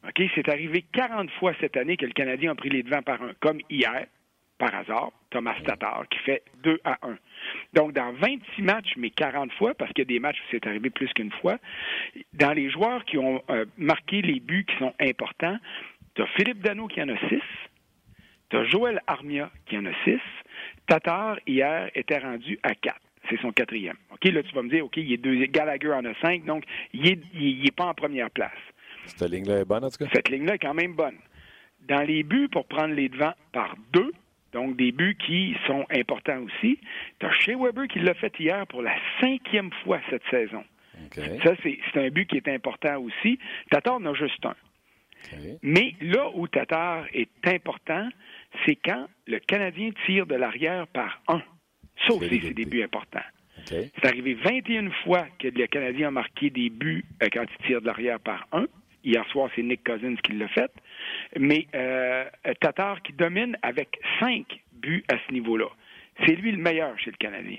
[0.06, 0.22] OK?
[0.34, 3.32] C'est arrivé 40 fois cette année que le Canadien a pris les devants par un,
[3.40, 4.06] comme hier,
[4.58, 7.16] par hasard, Thomas Tatar, qui fait 2 à 1.
[7.74, 10.66] Donc, dans 26 matchs, mais 40 fois, parce qu'il y a des matchs où c'est
[10.66, 11.58] arrivé plus qu'une fois,
[12.34, 15.58] dans les joueurs qui ont euh, marqué les buts qui sont importants,
[16.14, 17.40] tu as Philippe Dano qui en a 6,
[18.50, 20.20] tu as Joël Armia qui en a 6,
[20.86, 22.96] Tatar, hier, était rendu à 4
[23.32, 23.96] c'est son quatrième.
[24.10, 26.64] OK, là, tu vas me dire, OK, il est deux, Gallagher en a cinq, donc
[26.92, 28.50] il n'est il, est pas en première place.
[29.06, 30.10] Cette ligne-là est bonne, en tout cas?
[30.12, 31.16] Cette ligne-là est quand même bonne.
[31.88, 34.12] Dans les buts, pour prendre les devants par deux,
[34.52, 36.78] donc, des buts qui sont importants aussi.
[37.18, 40.62] Tu as Shea Weber qui l'a fait hier pour la cinquième fois cette saison.
[41.16, 43.38] Ça, c'est un but qui est important aussi.
[43.70, 44.54] Tatar en a juste un.
[45.62, 48.08] Mais là où Tatar est important,
[48.66, 51.42] c'est quand le Canadien tire de l'arrière par un.
[52.06, 53.20] Ça aussi, c'est des buts importants.
[53.66, 57.80] C'est arrivé 21 fois que le Canadien a marqué des buts euh, quand il tire
[57.80, 58.66] de l'arrière par un.
[59.04, 60.70] Hier soir, c'est Nick Cousins qui l'a fait.
[61.38, 62.24] Mais euh,
[62.60, 65.66] Tatar qui domine avec cinq buts à ce niveau-là.
[66.24, 67.58] C'est lui le meilleur chez le Canadien.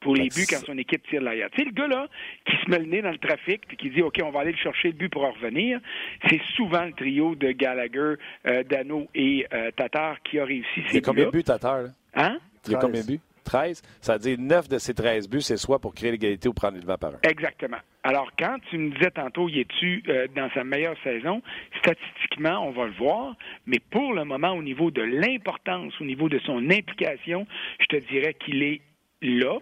[0.00, 1.50] Pour les buts quand son équipe tire l'arrière.
[1.50, 2.08] Tu sais, le gars-là
[2.46, 4.54] qui se met le nez dans le trafic puis qui dit OK, on va aller
[4.56, 5.80] chercher le but pour en revenir,
[6.28, 8.14] c'est souvent le trio de Gallagher,
[8.46, 10.88] euh, Dano et euh, Tatar qui a réussi ces buts.
[10.90, 11.82] Il y a combien de buts, Tatar?
[11.82, 11.88] Là?
[12.14, 12.38] Hein?
[12.66, 13.20] Il y a combien de buts?
[13.46, 16.52] 13, ça veut dire 9 de ces 13 buts, c'est soit pour créer l'égalité ou
[16.52, 17.18] prendre le devant par un.
[17.22, 17.78] Exactement.
[18.02, 21.42] Alors, quand tu me disais tantôt, il est-tu euh, dans sa meilleure saison,
[21.78, 23.34] statistiquement, on va le voir,
[23.66, 27.46] mais pour le moment, au niveau de l'importance, au niveau de son implication,
[27.80, 28.80] je te dirais qu'il est
[29.22, 29.58] là.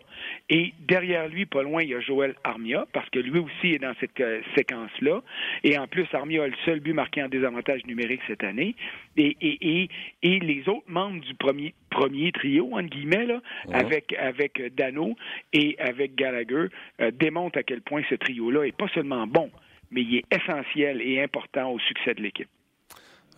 [0.48, 3.78] Et derrière lui, pas loin, il y a Joël Armia, parce que lui aussi est
[3.78, 5.22] dans cette euh, séquence-là.
[5.62, 8.74] Et en plus, Armia a le seul but marqué en désavantage numérique cette année.
[9.16, 9.88] Et, et,
[10.22, 13.40] et, les autres membres du premier, premier trio, entre guillemets, là,
[13.72, 15.16] avec, avec Dano
[15.52, 16.66] et avec Gallagher,
[17.00, 19.50] euh, démontrent à quel point ce trio-là est pas seulement bon,
[19.90, 22.48] mais il est essentiel et important au succès de l'équipe.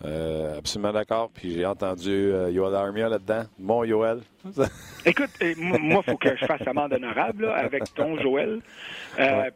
[0.05, 1.31] Euh, absolument d'accord.
[1.33, 3.43] Puis j'ai entendu euh, Yoel Armia là-dedans.
[3.59, 4.19] Mon Yoel.
[5.05, 8.59] Écoute, euh, moi, il faut que je fasse amende honorable avec ton Joël.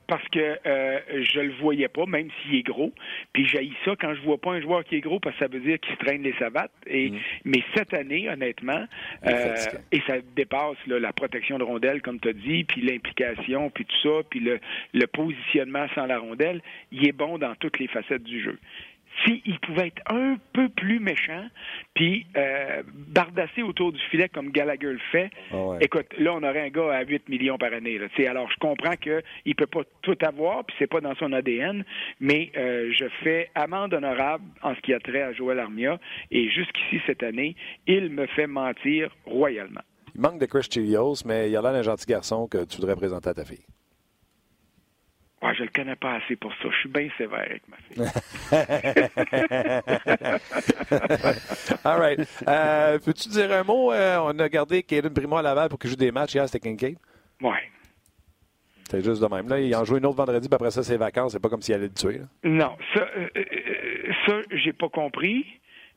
[0.07, 2.91] Parce que je le voyais pas, même s'il est gros.
[3.33, 5.51] Puis j'ai ça quand je vois pas un joueur qui est gros, parce que ça
[5.51, 6.71] veut dire qu'il se traîne les savates.
[6.87, 7.19] Et, mm.
[7.45, 8.85] Mais cette année, honnêtement,
[9.23, 14.09] et ça dépasse la protection de rondelle, comme tu as dit, puis l'implication, puis tout
[14.09, 14.59] ça, puis le,
[14.93, 18.57] le positionnement sans la rondelle, il est bon dans toutes les facettes du jeu
[19.25, 21.45] s'il pouvait être un peu plus méchant,
[21.93, 26.65] puis euh, bardasser autour du filet comme Gallagher le fait, ah écoute, là, on aurait
[26.65, 27.97] un gars à 8 millions par année.
[27.97, 28.07] Là.
[28.29, 31.83] Alors, je comprends qu'il ne peut pas tout avoir, puis c'est pas dans son ADN,
[32.19, 35.99] mais euh, je fais amende honorable en ce qui a trait à Joël Armia,
[36.31, 37.55] et jusqu'ici, cette année,
[37.87, 39.81] il me fait mentir royalement.
[40.15, 42.77] Il manque de Chris Chilios, mais il y a là un gentil garçon que tu
[42.77, 43.65] voudrais présenter à ta fille.
[45.41, 46.69] Ouais, je le connais pas assez pour ça.
[46.69, 47.97] Je suis bien sévère avec ma fille.
[51.83, 52.19] All right.
[52.47, 53.91] Euh, peux-tu dire un mot?
[53.91, 56.59] Euh, on a gardé Kaden Primo à Laval pour qu'il joue des matchs hier, c'était
[56.59, 56.97] Kincaid.
[57.41, 57.57] Oui.
[58.91, 59.47] C'est juste de même.
[59.47, 61.31] Là, il en joue une autre vendredi, puis après ça, c'est vacances.
[61.31, 62.21] C'est pas comme s'il allait le tuer.
[62.43, 63.27] Non, ça, euh,
[64.27, 65.45] ça j'ai pas compris.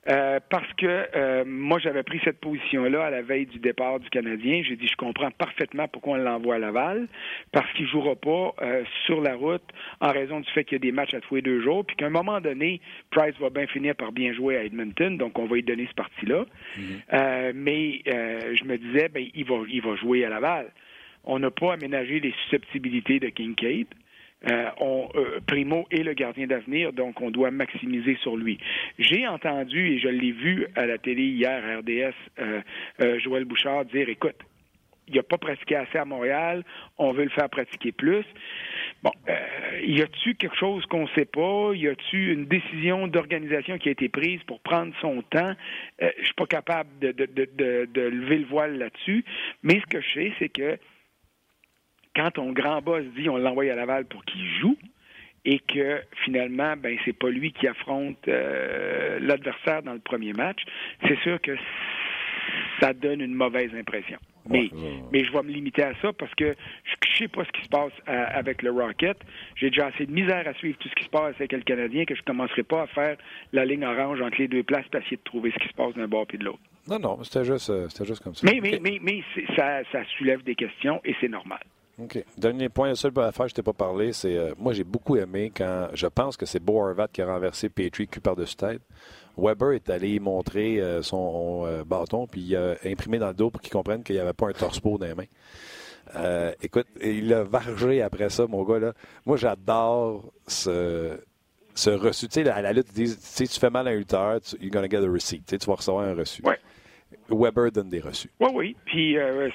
[0.08, 4.10] Euh, parce que euh, moi, j'avais pris cette position-là à la veille du départ du
[4.10, 4.62] Canadien.
[4.62, 7.08] J'ai dit, je comprends parfaitement pourquoi on l'envoie à Laval,
[7.52, 9.64] parce qu'il jouera pas euh, sur la route
[10.00, 11.96] en raison du fait qu'il y a des matchs à tous les deux jours, puis
[11.96, 15.46] qu'à un moment donné, Price va bien finir par bien jouer à Edmonton, donc on
[15.46, 16.44] va lui donner ce parti-là.
[16.78, 17.52] Mm-hmm.
[17.54, 20.70] mais je me disais, ben, il va, il va jouer à Laval.
[21.24, 23.86] On n'a pas aménagé les susceptibilités de Kincaid.
[24.50, 28.58] Euh, on, euh, Primo est le gardien d'avenir, donc on doit maximiser sur lui.
[28.98, 33.84] J'ai entendu, et je l'ai vu à la télé hier à RDS, euh, Joël Bouchard
[33.86, 34.36] dire, écoute,
[35.08, 36.64] il n'a pas pratiqué assez à Montréal,
[36.96, 38.24] on veut le faire pratiquer plus.
[39.02, 39.12] Bon,
[39.82, 41.72] y a-tu quelque chose qu'on ne sait pas?
[41.74, 45.52] Y a-tu une décision d'organisation qui a été prise pour prendre son temps?
[46.00, 49.26] Je je suis pas capable de, de, de, de lever le voile là-dessus,
[49.62, 50.78] mais ce que je sais, c'est que
[52.14, 54.76] quand ton grand boss dit on l'envoie à Laval pour qu'il joue,
[55.44, 60.62] et que finalement, ben c'est pas lui qui affronte euh, l'adversaire dans le premier match,
[61.06, 61.56] c'est sûr que
[62.80, 64.18] ça donne une mauvaise impression.
[64.46, 64.70] Mais,
[65.10, 66.54] mais je vais me limiter à ça parce que
[67.14, 69.16] je sais pas ce qui se passe avec le Rocket.
[69.56, 72.04] J'ai déjà assez de misère à suivre tout ce qui se passe avec le Canadien
[72.04, 73.16] que je commencerai pas à faire
[73.52, 75.94] la ligne orange entre les deux places pour essayer de trouver ce qui se passe
[75.94, 76.60] d'un bord et de l'autre.
[76.88, 78.46] Non, non, c'était juste, euh, juste comme ça.
[78.46, 79.22] Mais, mais, mais, mais
[79.56, 81.60] ça, ça soulève des questions et c'est normal.
[82.36, 85.16] Dernier point, le seul affaire que je t'ai pas parlé, c'est euh, moi j'ai beaucoup
[85.16, 88.82] aimé quand je pense que c'est Bo qui a renversé Petrie cul par-dessus tête.
[89.36, 93.50] Weber est allé montrer euh, son euh, bâton, puis il a imprimé dans le dos
[93.50, 96.52] pour qu'il comprenne qu'il n'y avait pas un torse-peau dans les mains.
[96.60, 98.78] écoute, il a vargé après ça, mon gars.
[98.78, 98.92] là.
[99.24, 101.16] Moi, j'adore ce,
[101.86, 102.26] reçu.
[102.28, 104.98] Tu sais, à la lutte, ils tu fais mal à un lutteur, you're gonna get
[104.98, 105.44] a receipt.
[105.46, 106.42] Tu, vas recevoir un reçu.
[106.42, 106.58] Ouais.
[107.30, 108.28] Weber donne des reçus.
[108.40, 108.76] Oui, oui.
[108.86, 109.48] Puis euh,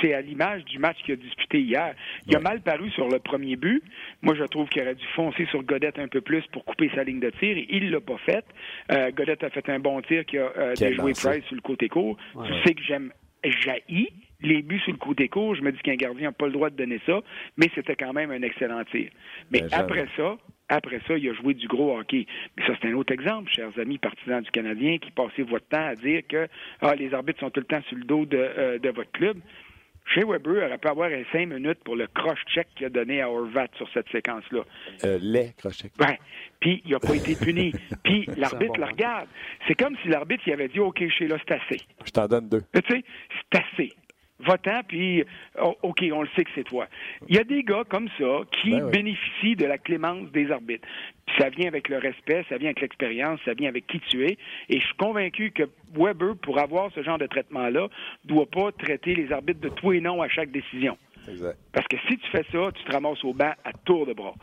[0.00, 1.94] c'est à l'image du match qu'il a disputé hier.
[2.26, 3.82] Il a mal paru sur le premier but.
[4.22, 7.04] Moi, je trouve qu'il aurait dû foncer sur Godette un peu plus pour couper sa
[7.04, 7.56] ligne de tir.
[7.68, 8.44] Il l'a pas fait.
[8.92, 11.88] Euh, Godette a fait un bon tir qui a euh, déjoué Price sur le côté
[11.88, 12.16] court.
[12.46, 13.12] Tu sais que j'aime
[13.44, 14.08] jaillit
[14.40, 15.54] les buts sur le côté court.
[15.54, 17.20] Je me dis qu'un gardien n'a pas le droit de donner ça,
[17.56, 19.10] mais c'était quand même un excellent tir.
[19.50, 20.36] Mais ben, après ça,
[20.68, 22.26] après ça, il a joué du gros hockey.
[22.56, 25.86] Mais ça, c'est un autre exemple, chers amis partisans du Canadien, qui passez votre temps
[25.86, 26.48] à dire que
[26.80, 29.38] ah, les arbitres sont tout le temps sur le dos de, euh, de votre club.
[30.06, 33.30] Chez Weber aurait pu avoir un cinq minutes pour le cross-check qu'il a donné à
[33.30, 34.60] Horvat sur cette séquence-là.
[35.04, 35.92] Euh, les cross-check.
[35.98, 36.18] Ouais.
[36.60, 37.72] Puis, il n'a pas été puni.
[38.04, 39.28] Puis, l'arbitre le regarde.
[39.66, 41.80] C'est comme si l'arbitre il avait dit OK, chez là, c'est assez.
[42.04, 42.62] Je t'en donne deux.
[42.74, 43.04] Tu sais,
[43.50, 43.92] c'est assez
[44.40, 45.24] votant, puis
[45.60, 46.86] oh, OK, on le sait que c'est toi.
[47.28, 50.86] Il y a des gars comme ça qui ben bénéficient de la clémence des arbitres.
[51.38, 54.36] ça vient avec le respect, ça vient avec l'expérience, ça vient avec qui tu es.
[54.68, 57.88] Et je suis convaincu que Weber, pour avoir ce genre de traitement-là,
[58.24, 60.98] doit pas traiter les arbitres de tout et non à chaque décision.
[61.72, 64.34] Parce que si tu fais ça, tu te ramasses au banc à tour de bras.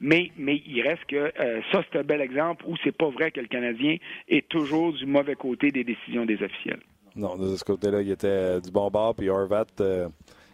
[0.00, 3.30] Mais, mais il reste que euh, ça, c'est un bel exemple où c'est pas vrai
[3.30, 3.96] que le Canadien
[4.28, 6.80] est toujours du mauvais côté des décisions des officiels.
[7.16, 10.08] Non, de ce côté-là, il était euh, du bon bord, puis Horvat euh,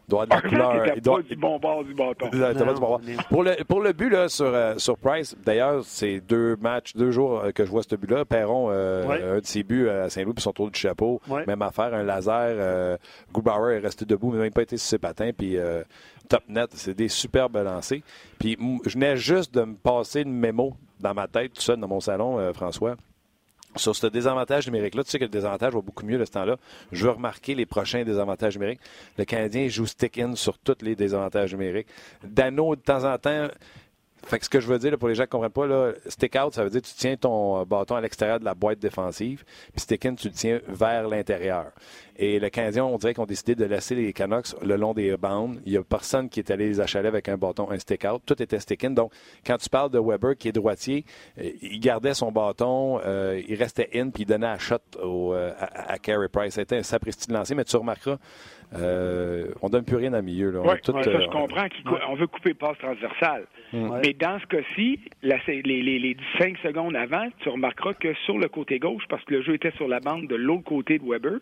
[0.08, 0.92] doit avoir de la couleur.
[0.96, 1.22] Il doit...
[1.22, 2.30] du bon bord du bâton.
[3.28, 7.10] Pour, le, pour le but là, sur, euh, sur Price, d'ailleurs, c'est deux matchs, deux
[7.10, 8.24] jours que je vois ce but-là.
[8.24, 11.20] Perron, un de ses buts à Saint-Louis, puis son tour du chapeau.
[11.46, 12.98] Même affaire, un laser.
[13.32, 15.30] Goubauer est resté debout, mais même pas été sur ses patins.
[15.36, 15.56] Puis
[16.28, 18.00] top net, c'est des superbes lancers.
[18.38, 21.88] Puis je venais juste de me passer une mémo dans ma tête, tout seul, dans
[21.88, 22.96] mon salon, François
[23.76, 26.56] sur ce désavantage numérique-là, tu sais que le désavantage va beaucoup mieux de ce temps-là.
[26.92, 28.80] Je veux remarquer les prochains désavantages numériques.
[29.18, 31.88] Le Canadien joue stick-in sur tous les désavantages numériques.
[32.24, 33.48] Dano, de temps en temps,
[34.26, 35.92] fait que ce que je veux dire pour les gens qui ne comprennent pas, là,
[36.06, 38.78] stick out, ça veut dire que tu tiens ton bâton à l'extérieur de la boîte
[38.78, 41.72] défensive, puis stick in, tu le tiens vers l'intérieur.
[42.18, 45.16] Et le Canadien, on dirait qu'ils ont décidé de laisser les Canucks le long des
[45.16, 45.60] bandes.
[45.66, 48.22] Il n'y a personne qui est allé les achaler avec un bâton, un stick out.
[48.24, 48.90] Tout était stick in.
[48.90, 49.12] Donc,
[49.46, 51.04] quand tu parles de Weber qui est droitier,
[51.38, 55.34] euh, il gardait son bâton, euh, il restait in, puis il donnait un shot au,
[55.34, 56.54] euh, à, Carey Price.
[56.54, 58.16] C'était un sapristi de lancer, mais tu remarqueras,
[58.74, 60.50] euh, on donne plus rien le milieu.
[60.50, 60.60] Là.
[60.82, 63.44] Ça, je euh, comprends qu'on veut couper passe transversale.
[63.72, 68.48] Mais dans ce cas-ci, les, les, les 5 secondes avant, tu remarqueras que sur le
[68.48, 71.38] côté gauche, parce que le jeu était sur la bande de l'autre côté de Weber,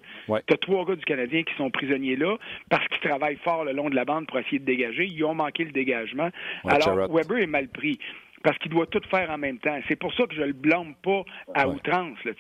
[0.47, 2.37] tu as trois gars du Canadien qui sont prisonniers là
[2.69, 5.07] parce qu'ils travaillent fort le long de la bande pour essayer de dégager.
[5.07, 6.31] Ils ont manqué le dégagement.
[6.65, 7.99] Alors, Weber est mal pris
[8.45, 9.81] parce qu'il doit tout faire en même temps.
[9.89, 12.23] C'est pour ça que je le blâme pas à outrance.
[12.25, 12.33] Là,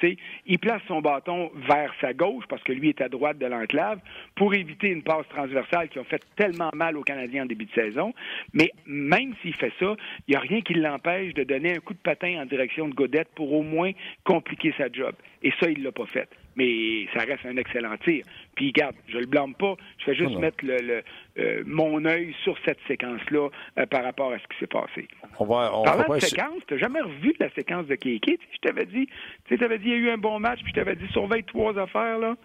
[0.46, 3.98] il place son bâton vers sa gauche, parce que lui est à droite de l'enclave,
[4.36, 7.72] pour éviter une passe transversale qui a fait tellement mal aux Canadiens en début de
[7.72, 8.12] saison.
[8.52, 9.96] Mais même s'il fait ça,
[10.28, 12.94] il n'y a rien qui l'empêche de donner un coup de patin en direction de
[12.94, 13.92] Godette pour au moins
[14.24, 15.14] compliquer sa job.
[15.42, 16.28] Et ça, il l'a pas fait.
[16.56, 18.24] Mais ça reste un excellent tir.
[18.54, 19.74] Puis, regarde, je le blâme pas.
[19.98, 21.02] Je fais juste mettre le,
[21.38, 25.08] euh, mon œil sur cette séquence-là euh, par rapport à ce qui s'est passé.
[25.38, 28.38] On va, on Parlant de séquence, t'as jamais revu la séquence de Kéké?
[28.52, 29.08] Je t'avais dit,
[29.46, 31.44] tu t'avais dit, il y a eu un bon match, puis je t'avais dit, surveille
[31.44, 32.36] trois affaires, là.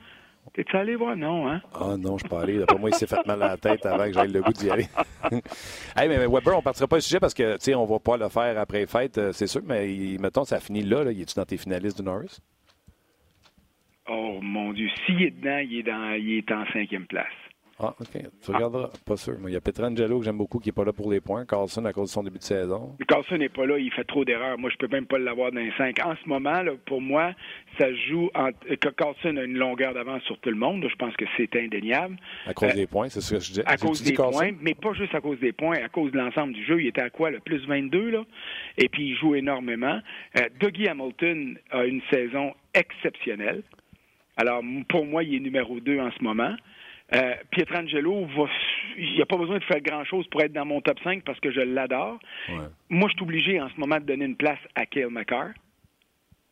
[0.54, 1.16] T'es-tu allé voir?
[1.16, 1.62] Non, hein?
[1.74, 2.58] Ah non, je suis pas allé.
[2.58, 4.70] D'après moi, il s'est fait mal à la tête avant que j'aille le goût d'y
[4.70, 4.88] aller.
[5.96, 8.18] hey, mais Weber, on partira pas du sujet parce que, tu sais, on va pas
[8.18, 11.12] le faire après fête, euh, c'est sûr, mais mettons, ça finit là, là.
[11.12, 12.40] Il est-tu dans tes finalistes de Norris?
[14.10, 17.28] Oh mon Dieu, s'il est dedans, il est, dans, il est en cinquième place.
[17.82, 18.22] Ah, OK.
[18.44, 18.90] Tu regarderas.
[19.06, 19.36] Pas sûr.
[19.48, 21.46] Il y a Petrangelo que j'aime beaucoup qui n'est pas là pour les points.
[21.46, 22.98] Carlson à cause de son début de saison.
[23.08, 23.78] Carlson n'est pas là.
[23.80, 24.58] Il fait trop d'erreurs.
[24.58, 25.98] Moi, je peux même pas l'avoir dans les cinq.
[26.04, 27.34] En ce moment, là, pour moi,
[27.80, 28.30] ça joue.
[28.36, 28.50] En...
[28.98, 30.86] Carlson a une longueur d'avance sur tout le monde.
[30.90, 32.18] Je pense que c'est indéniable.
[32.46, 33.62] À cause des points, c'est ce que je dis.
[33.66, 35.78] À cause des points, mais pas juste à cause des points.
[35.78, 36.82] À cause de l'ensemble du jeu.
[36.82, 37.30] Il était à quoi?
[37.30, 38.24] Le plus 22, là?
[38.78, 40.00] Et puis, il joue énormément.
[40.38, 43.64] Euh, Dougie Hamilton a une saison exceptionnelle.
[44.40, 46.56] Alors, pour moi, il est numéro 2 en ce moment.
[47.14, 48.46] Euh, Pietrangelo, va,
[48.98, 51.40] il n'y a pas besoin de faire grand-chose pour être dans mon top 5 parce
[51.42, 52.20] que je l'adore.
[52.90, 55.50] Moi, je suis obligé en ce moment de donner une place à Kale McCarr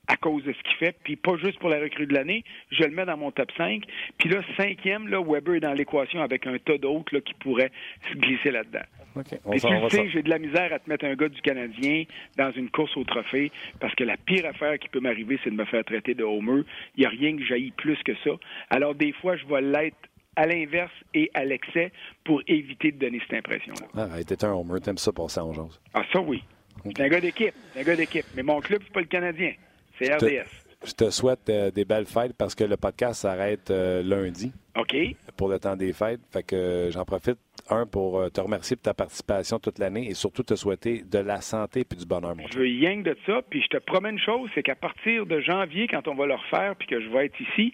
[0.07, 2.83] à cause de ce qu'il fait, puis pas juste pour la recrue de l'année, je
[2.83, 3.83] le mets dans mon top 5.
[4.17, 7.71] Puis là, cinquième, là, Weber est dans l'équation avec un tas d'autres qui pourraient
[8.09, 8.85] se glisser là-dedans.
[9.15, 9.37] Okay.
[9.51, 12.03] tu sais, j'ai de la misère à te mettre un gars du Canadien
[12.37, 15.55] dans une course au trophée, parce que la pire affaire qui peut m'arriver, c'est de
[15.55, 16.61] me faire traiter de homer.
[16.95, 18.31] Il n'y a rien que j'aille plus que ça.
[18.69, 19.97] Alors, des fois, je vais l'être
[20.35, 21.91] à l'inverse et à l'excès
[22.23, 24.07] pour éviter de donner cette impression-là.
[24.13, 25.81] Ah, t'es un homer, t'aimes ça passer en chose.
[25.93, 26.43] Ah, ça oui.
[26.85, 28.25] C'est un gars d'équipe, un gars d'équipe.
[28.35, 29.53] Mais mon club, c'est pas le Canadien,
[29.97, 30.67] c'est RDS.
[30.85, 34.51] Je te souhaite euh, des belles fêtes parce que le podcast s'arrête euh, lundi.
[34.77, 34.95] OK.
[35.35, 36.21] Pour le temps des fêtes.
[36.31, 40.13] Fait que euh, j'en profite, un, pour te remercier pour ta participation toute l'année et
[40.13, 43.41] surtout te souhaiter de la santé et du bonheur, mon Je veux rien de ça,
[43.49, 46.35] puis je te promets une chose, c'est qu'à partir de janvier, quand on va le
[46.35, 47.73] refaire puis que je vais être ici,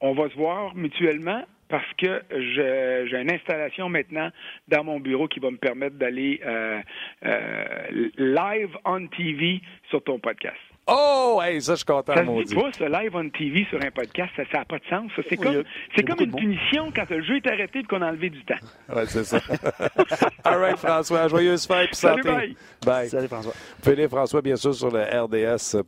[0.00, 4.30] on va se voir mutuellement parce que j'ai une installation maintenant
[4.68, 6.80] dans mon bureau qui va me permettre d'aller euh,
[7.24, 10.58] euh, live on TV sur ton podcast.
[10.92, 12.56] Oh, hey, ça, je suis content, ça mon Dieu.
[12.56, 15.10] pas, ce live on TV sur un podcast, ça n'a pas de sens.
[15.28, 15.62] C'est comme,
[15.94, 18.54] c'est comme une punition quand le jeu est arrêté et qu'on a enlevé du temps.
[18.92, 19.38] Oui, c'est ça.
[20.44, 21.28] All right, François.
[21.28, 21.94] Joyeuse fête.
[21.94, 22.56] Salut, bye.
[22.84, 23.08] bye.
[23.08, 23.52] Salut, François.
[23.52, 25.82] Vous pouvez François, bien sûr, sur le rds.ca.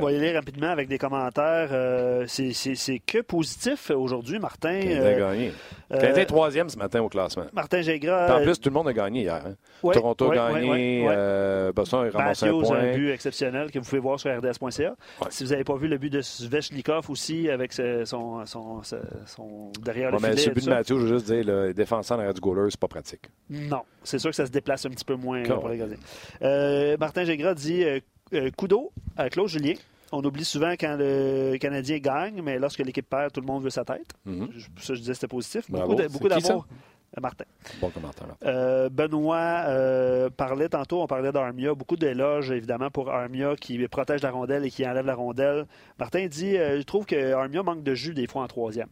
[0.00, 1.70] On va y aller rapidement avec des commentaires.
[1.72, 4.78] Euh, c'est que positif aujourd'hui, Martin.
[4.78, 5.52] Il a gagné.
[5.90, 7.46] Canadien troisième ce matin au classement.
[7.52, 8.38] Martin Gégras.
[8.38, 9.42] En plus, tout le monde a gagné hier.
[9.44, 9.54] Hein.
[9.92, 11.04] Toronto a gagné.
[11.08, 12.78] Euh, Boston a ramassé un point.
[12.78, 14.94] un but exceptionnel que vous pouvez voir sur rds.ca.
[15.30, 20.10] Si vous n'avez pas vu le but de Svechnikov aussi avec son, son, son, derrière
[20.10, 20.30] le filet.
[20.30, 22.80] Mais ce but de Mathieu, je veux juste dire, le défenseur derrière du goaler, c'est
[22.80, 23.22] pas pratique.
[23.48, 23.82] Non.
[24.02, 25.96] C'est sûr que ça se déplace un petit peu moins pour les gardiens.
[26.42, 28.00] Euh, Martin Gégras dit euh,
[28.34, 29.74] euh Kudo à Claude Julien.
[30.12, 33.70] On oublie souvent quand le Canadien gagne, mais lorsque l'équipe perd, tout le monde veut
[33.70, 34.12] sa tête.
[34.24, 34.46] Mm
[34.80, 35.70] Ça, je disais c'était positif.
[35.70, 36.66] Beaucoup d'amour.
[37.16, 37.44] Euh, Martin.
[37.80, 41.74] Bon commentaire, Euh, Benoît euh, parlait tantôt, on parlait d'Armia.
[41.74, 45.66] Beaucoup d'éloges, évidemment, pour Armia qui protège la rondelle et qui enlève la rondelle.
[45.98, 48.88] Martin dit euh, Je trouve que Armia manque de jus des fois en troisième.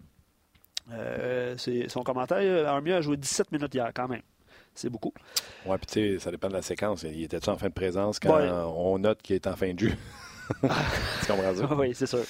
[1.57, 2.69] c'est son commentaire.
[2.69, 4.23] Armia a joué 17 minutes hier, quand même.
[4.75, 5.13] C'est beaucoup.
[5.67, 7.05] Oui, puis tu sais, ça dépend de la séquence.
[7.05, 8.39] Il était en fin de présence quand
[8.77, 9.95] on note qu'il est en fin de jus?
[10.63, 11.75] tu comprends ça?
[11.75, 12.25] Oui, c'est sûr.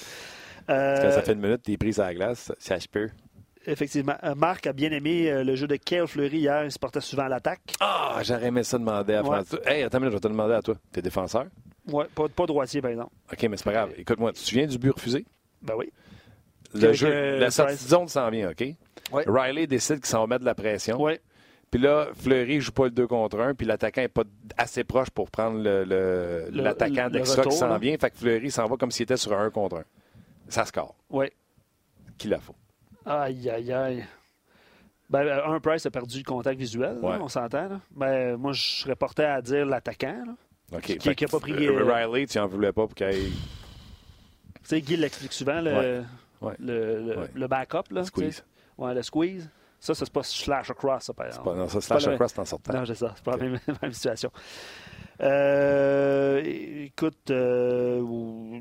[0.67, 3.09] Quand ça fait une minute, t'es pris à la glace, ça se peut.
[3.69, 4.15] Effectivement.
[4.23, 6.65] Euh, Marc a bien aimé euh, le jeu de Kale Fleury hier.
[6.65, 7.61] Il se portait souvent à l'attaque.
[7.79, 9.59] Ah, j'aurais aimé ça demander à François.
[9.65, 10.75] Hey, attends, je vais te demander à toi.
[10.91, 11.45] T'es défenseur?
[11.87, 13.11] Oui, pas, pas, droitier, par exemple.
[13.31, 13.91] OK, mais c'est pas grave.
[13.97, 15.25] Écoute-moi, tu te souviens du but refusé?
[15.61, 15.91] Ben oui.
[16.73, 18.63] Le jeu, euh, la sortie de zone s'en vient, OK?
[19.11, 21.01] Riley décide qu'il s'en va mettre de la pression.
[21.01, 21.13] Oui.
[21.71, 24.23] Puis là, Fleury joue pas le 2 contre 1, puis l'attaquant n'est pas
[24.57, 25.59] assez proche pour prendre
[26.51, 27.95] l'attaquant le, d'extra qui s'en vient.
[27.97, 29.83] Fait que Fleury s'en va comme s'il était sur un 1 contre 1.
[30.47, 30.95] Ça score.
[31.11, 31.27] Oui.
[32.17, 32.55] Qui la faut?
[33.05, 34.05] Aïe, aïe, aïe.
[35.09, 37.81] Ben, euh, un Price a perdu le contact visuel, on s'entend.
[37.91, 40.23] Ben, moi, je serais porté à dire l'attaquant.
[40.81, 41.67] Qui n'a pas pris.
[41.67, 43.31] Euh, Riley, tu n'en voulais pas pour qu'il Tu
[44.63, 46.03] sais, Guy l'explique souvent, le,
[46.59, 47.91] le, le, backup.
[47.91, 48.43] Là, squeeze.
[48.77, 49.49] Ouais, le squeeze.
[49.79, 51.45] Ça, c'est pas slash across, ça, par exemple.
[51.49, 52.73] Pas, non, ça, slash across, c'est en sortant.
[52.73, 53.13] Non, c'est ça.
[53.15, 54.31] C'est pas la même, même situation.
[55.21, 58.01] Euh, écoute, euh,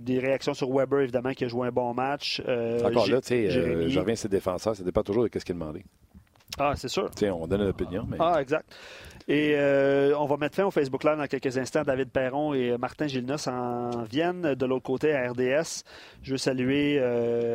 [0.01, 2.43] des réactions sur Weber, évidemment, qui a joué un bon match.
[2.47, 5.45] Euh, Encore là, tu sais, je reviens à ses défenseurs, ça dépend toujours de ce
[5.45, 5.85] qu'il demandait.
[6.59, 7.11] Ah, c'est sûr.
[7.23, 8.07] on donne une opinion.
[8.09, 8.17] Mais...
[8.21, 8.75] Ah, exact.
[9.29, 9.55] Et
[10.17, 11.83] on va mettre fin au Facebook Live dans quelques instants.
[11.83, 15.83] David Perron et Martin Gilnos en viennent de l'autre côté à RDS.
[16.23, 16.99] Je veux saluer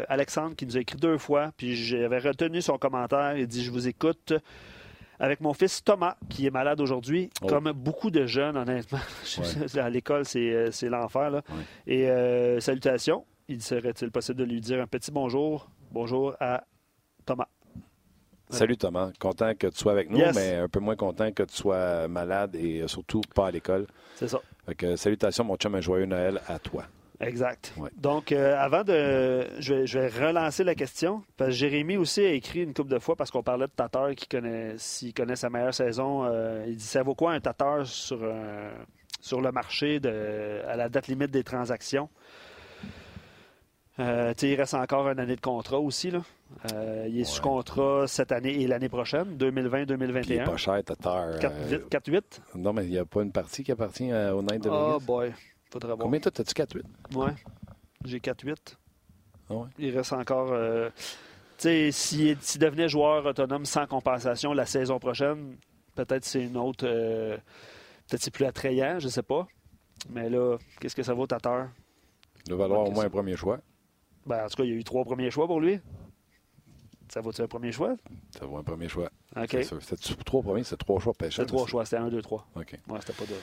[0.08, 3.38] Alexandre qui nous a écrit deux fois, puis j'avais retenu son commentaire.
[3.38, 4.34] Il dit Je vous écoute
[5.24, 7.48] avec mon fils Thomas, qui est malade aujourd'hui, oh.
[7.48, 9.00] comme beaucoup de jeunes, honnêtement.
[9.76, 11.42] à l'école, c'est, euh, l'enfer.
[11.88, 13.26] Et euh, salutations.
[13.48, 15.70] il serait-il possible de lui dire un petit bonjour?
[15.92, 16.66] Bonjour à
[17.26, 17.48] Thomas.
[18.54, 21.56] Salut Thomas, content que tu sois avec nous, mais un peu moins content que tu
[21.56, 23.88] sois malade et surtout pas à l'école.
[24.16, 24.40] C'est ça.
[24.66, 26.86] Fait salutations, mon chum, un joyeux Noël à toi.
[27.20, 27.74] Exact.
[27.96, 29.48] Donc, euh, avant de.
[29.60, 31.24] Je vais, relancer la question.
[31.38, 34.14] Parce que Jérémy aussi a écrit une couple de fois parce qu'on parlait de Tatar
[34.16, 36.26] qui connaît, s'il connaît sa meilleure saison.
[36.26, 38.20] Euh, il dit Ça vaut quoi un Tatar sur,
[39.22, 42.10] sur le marché de, à la date limite des transactions?
[44.00, 46.10] Euh, il reste encore une année de contrat aussi.
[46.10, 46.22] Là.
[46.72, 50.24] Euh, il est sous contrat cette année et l'année prochaine, 2020-2021.
[50.26, 51.38] Il n'est pas cher, Tatar.
[51.40, 52.22] 4-8?
[52.56, 55.34] Non, mais il n'y a pas une partie qui appartient au Night de Oh boy,
[55.72, 56.00] faudrait voir.
[56.00, 56.82] Combien toi, as-tu 4-8?
[57.16, 57.28] Oui,
[58.06, 58.56] j'ai 4-8.
[59.50, 60.52] Ah il reste encore...
[60.54, 60.90] Euh,
[61.58, 65.58] tu sais, s'il devenait joueur autonome sans compensation la saison prochaine,
[65.96, 66.86] peut-être c'est une autre...
[66.88, 69.48] peut-être c'est plus attrayant, je ne sais pas.
[70.10, 71.70] Mais là, qu'est-ce que ça vaut, Tatar?
[72.46, 73.60] Il doit valoir au moins un premier choix.
[74.26, 75.80] Ben, en tout cas, il y a eu trois premiers choix pour lui.
[77.14, 77.96] Ça vaut-tu un premier choix?
[78.32, 79.08] Ça vaut un premier choix.
[79.38, 79.58] OK.
[79.62, 81.46] C'était trois premiers, c'était trois choix pêcheurs.
[81.46, 82.48] C'était trois choix, c'était un, deux, trois.
[82.56, 82.74] OK.
[82.88, 83.36] Ouais, c'était pas deux.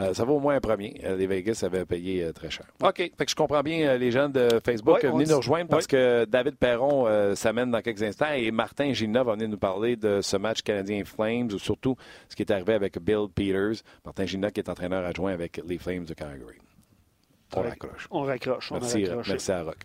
[0.00, 1.00] Euh, ça vaut au moins un premier.
[1.04, 2.66] Euh, les Vegas avaient payé euh, très cher.
[2.82, 2.96] OK.
[2.96, 5.04] Fait que je comprends bien les gens de Facebook.
[5.04, 9.34] venez nous rejoindre parce que David Perron s'amène dans quelques instants et Martin Gina va
[9.34, 11.94] venir nous parler de ce match canadien Flames ou surtout
[12.28, 13.84] ce qui est arrivé avec Bill Peters.
[14.04, 16.58] Martin Gina qui est entraîneur adjoint avec les Flames de Calgary.
[17.54, 18.08] On raccroche.
[18.10, 18.72] On raccroche.
[18.72, 19.78] Merci, merci à Rock.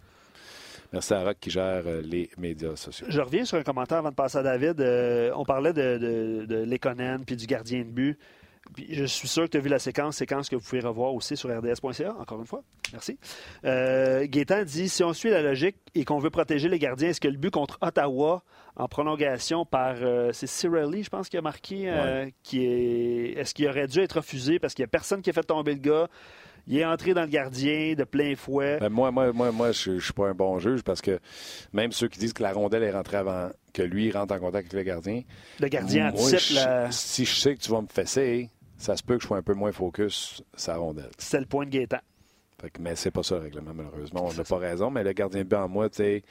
[0.94, 3.08] Merci à Rock qui gère euh, les médias sociaux.
[3.10, 4.80] Je reviens sur un commentaire avant de passer à David.
[4.80, 8.20] Euh, on parlait de, de, de Lekonen puis du gardien de but.
[8.78, 11.36] je suis sûr que tu as vu la séquence, séquence que vous pouvez revoir aussi
[11.36, 12.62] sur rds.ca, encore une fois.
[12.91, 13.18] Merci.
[13.66, 14.28] Euh,
[14.66, 17.38] dit si on suit la logique et qu'on veut protéger les gardiens, est-ce que le
[17.38, 18.44] but contre Ottawa
[18.76, 19.96] en prolongation par.
[20.00, 21.91] Euh, c'est Cirelli, je pense, qui a marqué.
[22.44, 25.34] qui est, est-ce qu'il aurait dû être refusé parce qu'il n'y a personne qui a
[25.34, 26.08] fait tomber le gars?
[26.68, 28.78] Il est entré dans le gardien de plein fouet.
[28.80, 31.20] Ben, moi, moi, moi, moi je ne suis pas un bon juge parce que
[31.74, 34.74] même ceux qui disent que la rondelle est rentrée avant que lui rentre en contact
[34.74, 35.22] avec le gardien.
[35.59, 36.91] Le gardien anticipe la...
[36.91, 39.41] Si je sais que tu vas me fesser, ça se peut que je sois un
[39.43, 41.09] peu moins focus la rondelle.
[41.18, 41.99] C'est le point de Gaétan.
[42.80, 44.28] mais c'est pas ça le règlement, malheureusement.
[44.28, 46.24] On n'a pas raison, mais le gardien de but en moi, tu sais.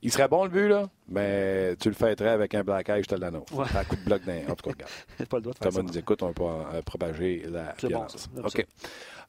[0.00, 3.08] Il serait bon le but, là, mais tu le fêterais avec un black eye, je
[3.08, 3.50] te l'annonce.
[3.50, 3.66] Ouais.
[3.74, 4.52] Un coup de bloc dans...
[4.52, 4.92] En tout cas, regarde.
[5.28, 6.44] pas le droit de faire Thomas nous écoute, on peut
[6.84, 8.28] propager la violence.
[8.36, 8.64] OK.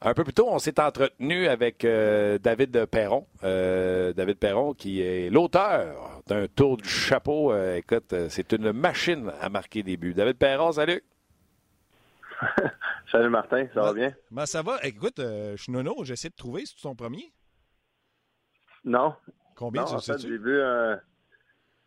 [0.02, 3.28] Un peu plus tôt, on s'est entretenu avec euh, David Perron.
[3.44, 7.52] Euh, David Perron, qui est l'auteur d'un tour du chapeau.
[7.52, 10.14] Euh, écoute, c'est une machine à marquer des buts.
[10.14, 11.04] David Perron, salut.
[13.12, 14.14] salut Martin, ça va bien?
[14.32, 14.78] Ben, ça va.
[14.84, 16.64] Écoute, je suis nono, j'essaie de trouver.
[16.66, 17.34] C'est ton premier?
[18.86, 19.14] Non.
[19.58, 20.98] Combien tu sais J'ai vu un.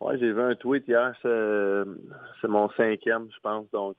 [0.01, 3.65] Ouais, j'ai vu un tweet hier, c'est mon cinquième, je pense.
[3.71, 3.97] Donc,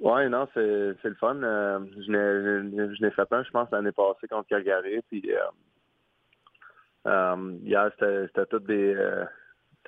[0.00, 0.60] oui, non, c'est,
[1.04, 1.36] le fun.
[1.42, 5.00] Euh, je, n'ai, fait un, je pense, l'année passée contre Calgary.
[5.08, 5.38] Puis euh,
[7.06, 8.96] euh, hier, c'était, tous des,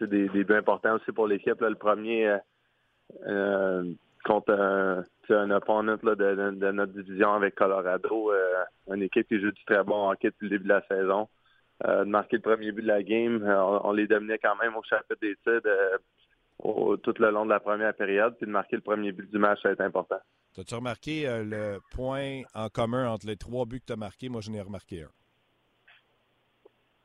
[0.03, 1.61] des, des buts importants aussi pour l'équipe.
[1.61, 2.37] le premier
[4.25, 8.33] contre un, un opponent de, notre division avec Colorado,
[8.89, 11.29] une équipe qui joue du très bon hockey depuis le début de la saison.
[11.85, 13.43] de marquer le premier but de la game.
[13.83, 15.37] On, les dominait quand même au chapitre des
[16.63, 19.61] tout le long de la première période, puis de marquer le premier but du match,
[19.63, 20.19] ça a été important.
[20.59, 24.29] As-tu remarqué euh, le point en commun entre les trois buts que tu as marqués?
[24.29, 25.11] Moi, je n'ai remarqué un.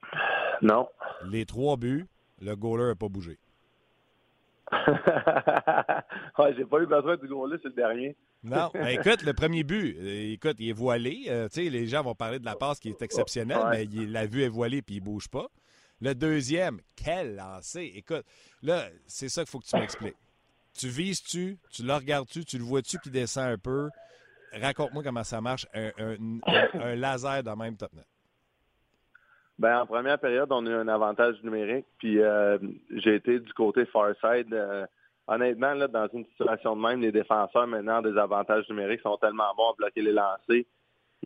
[0.61, 0.87] Non.
[1.29, 2.07] Les trois buts,
[2.41, 3.37] le goaler n'a pas bougé.
[4.73, 8.15] ouais, j'ai pas eu besoin du goaler, c'est le dernier.
[8.43, 11.25] Non, ben, écoute, le premier but, euh, écoute, il est voilé.
[11.29, 14.49] Euh, les gens vont parler de la passe qui est exceptionnelle, mais la vue est
[14.49, 15.47] voilée puis il bouge pas.
[16.01, 17.91] Le deuxième, quel lancer!
[17.95, 18.23] Écoute,
[18.61, 20.17] là, c'est ça qu'il faut que tu m'expliques.
[20.77, 23.89] Tu vises-tu, tu le regardes-tu, tu le vois-tu qui descend un peu?
[24.53, 28.05] Raconte-moi comment ça marche, un, laser dans même top net.
[29.57, 32.59] Ben, en première période, on a eu un avantage numérique, puis euh,
[32.91, 34.53] j'ai été du côté far side.
[34.53, 34.85] Euh,
[35.27, 39.55] honnêtement, là, dans une situation de même, les défenseurs maintenant des avantages numériques sont tellement
[39.57, 40.63] bons à bloquer les lancers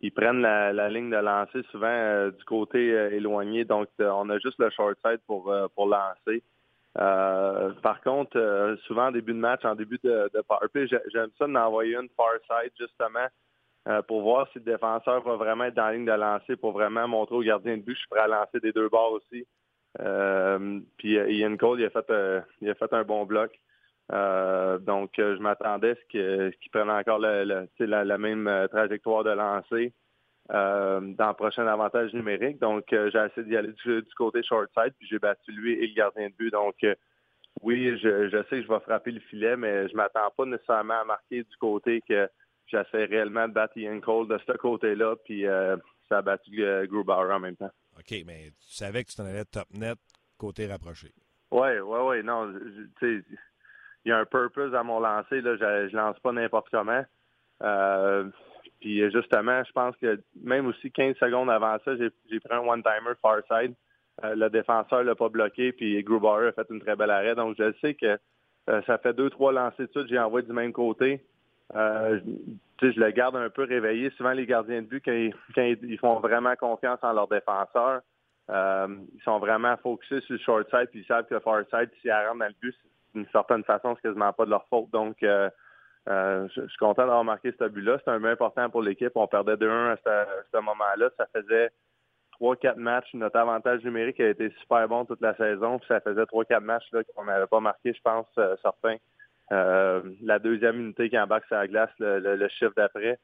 [0.00, 3.64] ils prennent la, ligne de lancer souvent euh, du côté euh, éloigné.
[3.64, 6.42] Donc, euh, on a juste le short side pour, pour lancer.
[6.94, 11.96] par contre, souvent en début de match, en début de, de power j'aime ça d'envoyer
[11.96, 13.26] une far side justement
[14.06, 17.08] pour voir si le défenseur va vraiment être dans la ligne de lancer pour vraiment
[17.08, 19.46] montrer au gardien de but je suis prêt à lancer des deux bords aussi.
[20.98, 23.58] puis Ian Cole, il a fait, il a fait un bon bloc.
[24.10, 29.30] Euh, donc, euh, je m'attendais à ce qu'ils prennent encore la, même euh, trajectoire de
[29.30, 29.92] lancer
[30.48, 32.58] dans le prochain avantage numérique.
[32.58, 35.94] Donc, j'ai essayé d'y aller du, côté short side, puis j'ai battu lui et le
[35.94, 36.50] gardien de but.
[36.50, 36.74] Donc,
[37.62, 41.04] oui, je, sais que je vais frapper le filet, mais je m'attends pas nécessairement à
[41.04, 42.28] marquer du côté que
[42.66, 45.14] j'essaie réellement de battre Ian Cole de ce côté-là.
[45.24, 45.44] Puis,
[46.08, 46.50] ça a battu
[46.86, 47.70] Grubauer en même temps.
[47.98, 49.96] OK, mais tu savais que tu t'en allais top net
[50.36, 51.12] côté rapproché.
[51.50, 52.22] Oui, oui, oui.
[52.24, 52.52] Non,
[52.98, 53.36] tu sais,
[54.04, 55.40] il y a un purpose à mon lancer.
[55.40, 57.04] Là, je, je lance pas n'importe comment.
[57.62, 58.24] Euh,
[58.80, 63.14] puis justement, je pense que même aussi 15 secondes avant ça, j'ai pris un one-timer
[63.20, 63.74] far side.
[64.24, 67.34] Euh, le défenseur l'a pas bloqué, puis Grubauer a fait une très belle arrêt.
[67.34, 68.18] Donc je sais que
[68.68, 71.24] euh, ça fait deux, trois lancers de suite, j'ai envoyé du même côté.
[71.74, 72.20] Euh,
[72.80, 74.10] je le garde un peu réveillé.
[74.10, 78.02] Souvent, les gardiens de but, quand ils, font vraiment confiance en leur défenseur,
[78.48, 81.90] ils sont vraiment focusés sur le short side, puis ils savent que le far side,
[82.00, 82.74] s'ils rentrent dans le but,
[83.14, 84.90] d'une certaine façon, c'est quasiment pas de leur faute.
[84.90, 85.50] Donc, euh,
[86.08, 87.98] euh, je, suis content d'avoir marqué ce but-là.
[88.04, 89.12] C'est un but important pour l'équipe.
[89.14, 89.96] On perdait 2-1 à
[90.52, 91.10] ce, moment-là.
[91.16, 91.70] Ça faisait
[92.40, 93.14] 3-4 matchs.
[93.14, 95.78] Notre avantage numérique a été super bon toute la saison.
[95.78, 98.96] Puis ça faisait 3-4 matchs qu'on n'avait pas marqué, je pense, euh, certains.
[99.50, 103.18] la deuxième unité qui embarque sur la glace, le, chiffre d'après,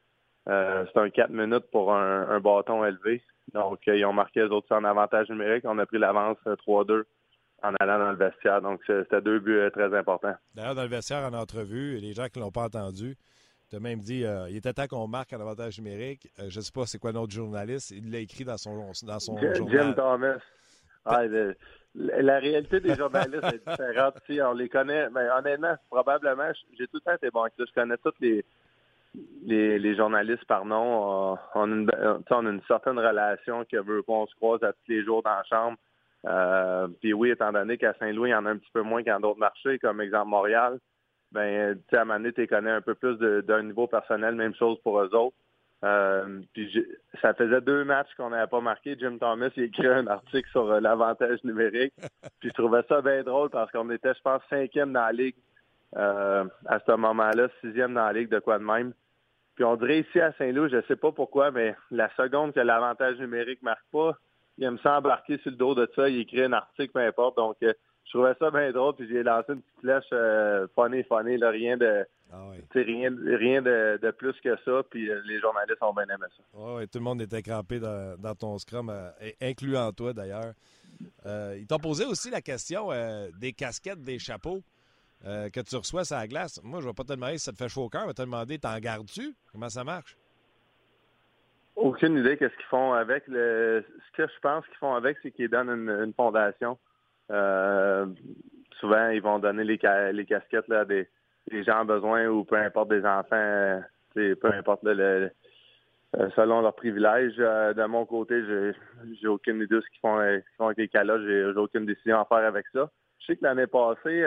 [0.45, 3.23] c'est un 4 minutes pour un, bâton élevé.
[3.53, 5.65] Donc, ils ont marqué les autres en avantage numérique.
[5.65, 7.05] On a pris l'avance 3-2
[7.63, 8.61] en allant dans le vestiaire.
[8.61, 10.35] Donc, c'était deux buts euh, très importants.
[10.55, 13.15] D'ailleurs, dans le vestiaire, en entrevue, les gens qui ne l'ont pas entendu,
[13.69, 16.27] tu as même dit euh, il était temps qu'on marque en avantage numérique.
[16.39, 17.91] Euh, je ne sais pas c'est quoi notre journaliste.
[17.91, 19.85] Il l'a écrit dans son, dans son Jim, journal.
[19.85, 20.37] Jim Thomas.
[21.05, 21.21] Ah,
[21.95, 24.15] la réalité des journalistes est différente.
[24.27, 27.63] Si on les connaît, mais honnêtement, probablement, j'ai tout le temps été bon avec ça.
[27.67, 28.43] Je connais tous les,
[29.79, 31.37] les, journalistes par nom.
[31.55, 31.89] On, a une,
[32.29, 35.31] on a une certaine relation qui veut qu'on se croise à tous les jours dans
[35.31, 35.77] la chambre.
[36.27, 39.03] Euh, puis oui, étant donné qu'à Saint-Louis, il y en a un petit peu moins
[39.03, 40.79] qu'en d'autres marchés, comme exemple Montréal,
[41.31, 44.35] ben, tu sais, à un moment donné, tu connais un peu plus d'un niveau personnel,
[44.35, 45.35] même chose pour eux autres.
[45.85, 46.85] Euh, puis
[47.21, 48.97] ça faisait deux matchs qu'on n'avait pas marqué.
[48.99, 51.93] Jim Thomas il a écrit un article sur euh, l'avantage numérique.
[52.41, 55.35] Puis je trouvais ça bien drôle parce qu'on était, je pense, cinquième dans la ligue
[55.95, 58.93] à ce moment-là, sixième dans la ligue de quoi de même.
[59.55, 62.61] Puis on dirait ici à Saint-Louis, je ne sais pas pourquoi, mais la seconde que
[62.61, 64.15] l'avantage numérique marque pas,
[64.59, 67.37] il aime ça embarquer sur le dos de ça, il écrit un article, peu importe.
[67.37, 71.03] Donc, euh, je trouvais ça bien drôle, puis j'ai lancé une petite flèche euh, funny,
[71.03, 72.05] funny, là, rien de...
[72.31, 76.43] Ah rien, rien de, plus que ça, puis euh, les journalistes ont bien aimé ça.
[76.53, 78.93] oui, tout le monde était crampé dans, ton scrum,
[79.41, 80.53] incluant toi d'ailleurs.
[81.25, 82.89] ils t'ont posé aussi la question
[83.39, 84.61] des casquettes, des chapeaux
[85.23, 86.59] que tu reçois sur la glace.
[86.63, 88.07] Moi, je ne vais pas te demander si ça te fait chaud au cœur, je
[88.09, 89.35] vais te demander, t'en gardes-tu?
[89.51, 90.15] Comment ça marche?
[91.79, 93.23] Aucune idée qu'est-ce qu'ils font avec.
[93.27, 93.85] Le...
[94.07, 96.77] Ce que je pense qu'ils font avec, c'est qu'ils donnent une, fondation.
[97.31, 98.05] Euh,
[98.79, 99.79] souvent, ils vont donner les,
[100.11, 101.07] les casquettes là, à des,
[101.49, 103.79] gens en besoin ou peu importe des enfants, euh,
[104.13, 105.31] peu importe le,
[106.17, 107.37] euh, selon leurs privilèges.
[107.37, 108.43] de mon côté,
[109.21, 110.19] j'ai aucune idée de ce qu'ils font,
[110.57, 111.23] font, avec les calottes.
[111.25, 112.91] J'ai aucune décision à faire avec ça.
[113.19, 114.21] Je sais que l'année passée,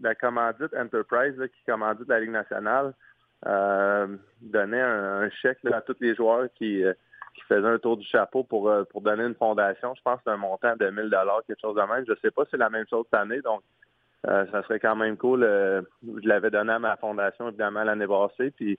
[0.00, 2.92] la commandite Enterprise qui commandite la Ligue nationale, euh,
[4.40, 6.92] donnait un, chèque à tous les joueurs qui, euh,
[7.34, 9.94] qui faisaient un tour du chapeau pour, euh, pour donner une fondation.
[9.94, 11.10] Je pense que un montant de 1000
[11.46, 12.04] quelque chose de même.
[12.06, 13.62] Je sais pas si c'est la même chose cette année, donc
[14.26, 15.42] ça serait quand même cool.
[15.42, 18.50] je l'avais donné à ma fondation, évidemment, l'année passée.
[18.52, 18.78] Puis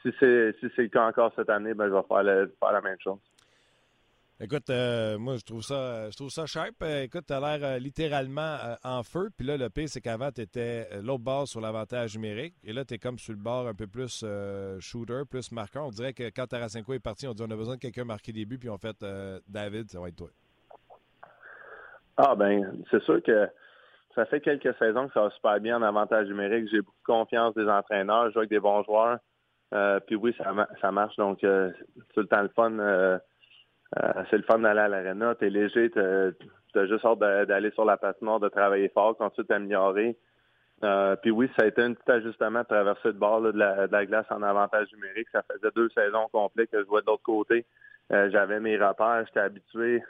[0.00, 2.80] si c'est si c'est le cas encore cette année, ben, je vais faire, faire la
[2.80, 3.18] même chose.
[4.38, 6.74] Écoute, euh, moi, je trouve ça je trouve ça sharp.
[6.82, 9.30] Euh, écoute, tu as l'air euh, littéralement en feu.
[9.34, 12.54] Puis là, le pire, c'est qu'avant, tu étais l'autre bord sur l'avantage numérique.
[12.62, 14.26] Et là, tu es comme sur le bord un peu plus
[14.80, 15.86] shooter, plus marqueur.
[15.86, 18.32] On dirait que quand Tarasenko est parti, on dit on a besoin de quelqu'un marquer
[18.32, 18.58] des buts.
[18.58, 19.02] Puis on fait
[19.48, 20.28] David, ça va être toi.
[22.18, 23.48] Ah, ben, c'est sûr que
[24.14, 26.68] ça fait quelques saisons que ça va super bien en avantage numérique.
[26.70, 28.26] J'ai beaucoup de confiance des entraîneurs.
[28.28, 29.18] Je joue avec des bons joueurs.
[30.06, 31.16] puis oui, ça, ça marche.
[31.16, 33.18] Donc, tout le temps le fun
[33.94, 35.34] euh, c'est le fun d'aller à l'arena.
[35.34, 40.16] T'es léger, t'as juste hâte d'aller sur la patinoire, de travailler fort, ensuite t'améliorer.
[40.84, 44.06] Euh, puis oui, ça a été un petit ajustement de traverser le bord de, la,
[44.06, 45.28] glace en avantage numérique.
[45.32, 47.64] Ça faisait deux saisons complètes que je vois de l'autre côté.
[48.12, 50.02] Euh, j'avais mes repères, j'étais habitué.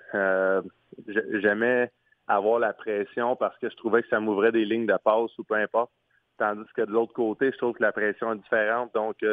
[1.35, 1.91] J'aimais
[2.27, 5.45] avoir la pression parce que je trouvais que ça m'ouvrait des lignes de passe ou
[5.45, 5.93] peu importe.
[6.39, 8.93] Tandis que de l'autre côté, je trouve que la pression est différente.
[8.95, 9.25] Donc,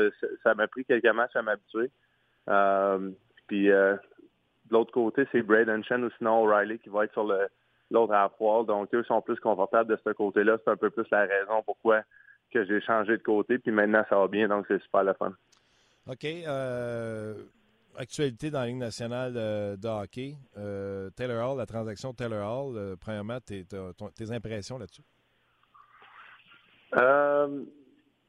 [0.44, 1.90] ça m'a pris quelques matchs à m'habituer.
[3.48, 3.72] puis
[4.70, 7.26] de l'autre côté, c'est Braden Chen ou sinon O'Reilly qui va être sur
[7.92, 8.66] l'autre half wall.
[8.66, 10.58] Donc, eux sont plus confortables de ce côté-là.
[10.64, 12.02] C'est un peu plus la raison pourquoi
[12.52, 13.58] que j'ai changé de côté.
[13.58, 14.48] Puis maintenant, ça va bien.
[14.48, 15.34] Donc, c'est super le fun.
[16.08, 16.26] OK.
[16.26, 17.36] Euh,
[17.98, 20.36] actualité dans la Ligue nationale de, hockey.
[20.58, 22.78] Euh, Taylor Hall, la transaction Taylor Hall.
[22.78, 23.66] Euh, premièrement, tes,
[24.32, 25.04] impressions là-dessus?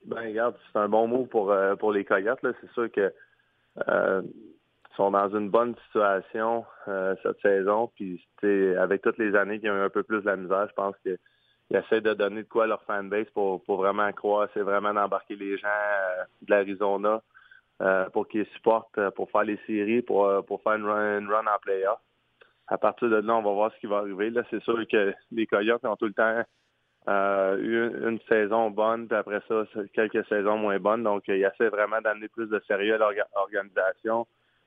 [0.07, 2.41] ben, regarde, c'est un bon mot pour, pour les Coyotes.
[2.43, 3.13] C'est sûr que
[4.97, 7.91] sont dans une bonne situation euh, cette saison.
[7.97, 8.25] Puis
[8.79, 10.97] avec toutes les années qui ont eu un peu plus de la misère, je pense
[10.99, 11.19] qu'ils
[11.71, 14.49] essaient de donner de quoi à leur fanbase pour, pour vraiment croire.
[14.55, 17.23] C'est vraiment d'embarquer les gens euh, de l'Arizona.
[18.13, 21.99] pour qu'ils supportent pour faire les séries, pour, pour faire une run, run en playoff.
[22.69, 24.31] À partir de là, on va voir ce qui va arriver.
[24.31, 26.43] Là, c'est sûr que les Coyotes ont tout le temps
[27.59, 31.03] eu une, saison bonne, puis après ça, quelques saisons moins bonnes.
[31.03, 32.99] Donc, il essaie vraiment d'amener plus de sérieux à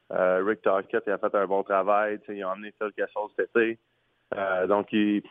[0.10, 0.45] l'organisation.
[0.45, 2.20] Rick Tockett a fait un bon travail.
[2.30, 3.78] Il a emmené quelque chose cet été.
[4.36, 5.24] Euh, donc, il,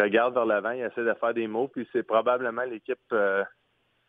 [0.00, 3.42] regarde vers l'avant, il essaie de faire des mots, puis c'est probablement l'équipe euh,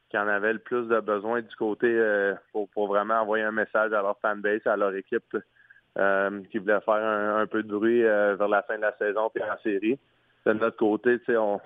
[0.10, 3.92] qui en avait le plus de besoin du côté euh, pour, vraiment envoyer un message
[3.92, 5.36] à leur fanbase, à leur équipe
[6.52, 9.58] qui voulait faire un, peu de bruit vers la fin de la saison puis en
[9.64, 10.00] série.
[10.46, 11.60] De notre côté, on,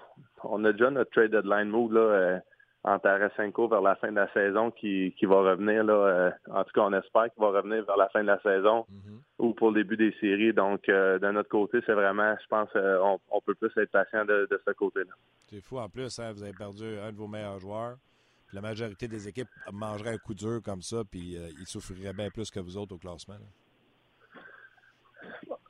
[0.44, 2.40] on a déjà notre trade deadline move là,
[2.86, 6.64] en Tarasenko vers la fin de la saison qui, qui va revenir, là, euh, en
[6.66, 9.20] tout cas, on espère qu'il va revenir vers la fin de la saison mm-hmm.
[9.40, 10.54] ou pour le début des séries.
[10.54, 13.00] Donc, euh, de notre côté, c'est vraiment, je pense, euh,
[13.32, 15.14] on, peut plus être patient de, ce côté-là.
[15.48, 15.80] C'est fou.
[15.80, 17.96] En plus, hein, vous avez perdu un de vos meilleurs joueurs.
[18.52, 22.52] la majorité des équipes mangeraient un coup dur comme ça, puis ils souffriraient bien plus
[22.52, 23.36] que vous autres au classement.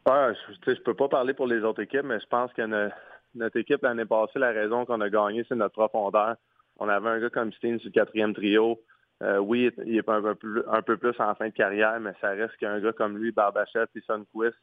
[0.05, 0.31] Ah,
[0.65, 2.89] je ne peux pas parler pour les autres équipes, mais je pense que
[3.35, 6.35] notre équipe l'année passée, la raison qu'on a gagné, c'est notre profondeur.
[6.83, 8.77] On avait un gars comme Steen sur quatrième trio.
[9.21, 12.11] Euh, oui, il est un peu, plus, un peu plus en fin de carrière, mais
[12.19, 14.57] ça reste qu'un gars comme lui, Barbachette et Sunquist,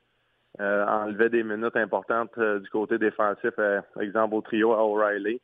[0.60, 5.40] euh, enlevait des minutes importantes euh, du côté défensif, euh, exemple au trio à O'Reilly.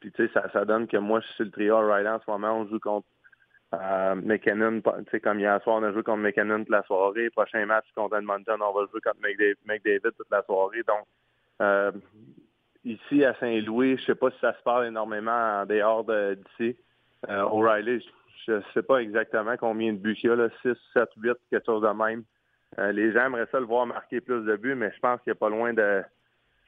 [0.00, 2.58] Puis tu sais, ça, donne que moi, je suis le trio O'Reilly en ce moment.
[2.58, 3.06] On joue contre
[3.72, 7.30] McKinnon, tu sais, comme hier soir, on a joué contre McKinnon toute la soirée.
[7.30, 9.20] Prochain match contre Edmonton, on va jouer contre
[9.64, 10.82] McDavid toute la soirée.
[10.82, 11.06] Donc,
[12.86, 16.76] ici à Saint-Louis, je sais pas si ça se parle énormément en dehors d'ici.
[17.28, 18.04] Euh, O'Reilly,
[18.46, 21.32] je ne sais pas exactement combien de buts il y a, là, 6, 7, 8,
[21.50, 22.22] quelque chose de même.
[22.78, 25.32] Euh, les gens aimeraient ça le voir marquer plus de buts, mais je pense qu'il
[25.32, 26.02] n'y a pas loin de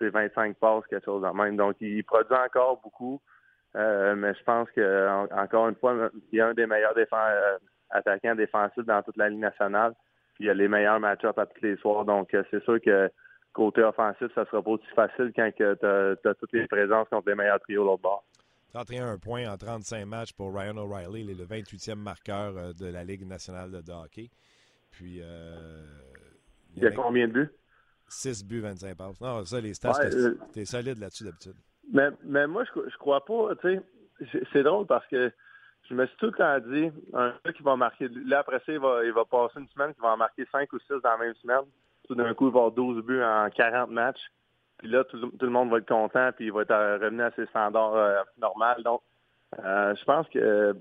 [0.00, 1.56] 25 passes, quelque chose de même.
[1.56, 3.20] Donc, il produit encore beaucoup.
[3.76, 6.94] Euh, mais je pense que encore une fois, il a un des meilleurs
[7.90, 9.94] attaquants défensifs dans toute la Ligue nationale.
[10.40, 12.04] Il y a les meilleurs match-ups à tous les soirs.
[12.04, 13.10] Donc, c'est sûr que
[13.52, 17.34] côté offensif, ça sera pas aussi facile quand tu as, toutes les présences contre les
[17.34, 18.24] meilleurs trios l'autre bord.
[18.72, 21.22] 31 points en 35 matchs pour Ryan O'Reilly.
[21.22, 24.30] Il est le 28e marqueur euh, de la Ligue nationale de hockey.
[24.90, 25.82] Puis, euh,
[26.76, 27.50] il y a combien de buts?
[28.08, 29.20] 6 buts, 25 passes.
[29.20, 31.56] Non, ça, les stats, euh, t'es solide là-dessus d'habitude.
[31.92, 33.80] Mais, mais moi, je, je crois pas, tu
[34.30, 35.32] sais, c'est drôle parce que
[35.88, 38.72] je me suis tout le temps dit, un gars qui va marquer, là, après ça,
[38.72, 41.10] il va, il va passer une semaine, qui va en marquer 5 ou 6 dans
[41.10, 41.64] la même semaine
[42.08, 44.30] tout d'un coup, il va avoir 12 buts en 40 matchs.
[44.78, 47.46] Puis là, tout, le monde va être content, puis il va être revenu à ses
[47.46, 48.82] standards euh, normaux.
[48.84, 49.02] Donc,
[49.64, 50.74] euh, je pense que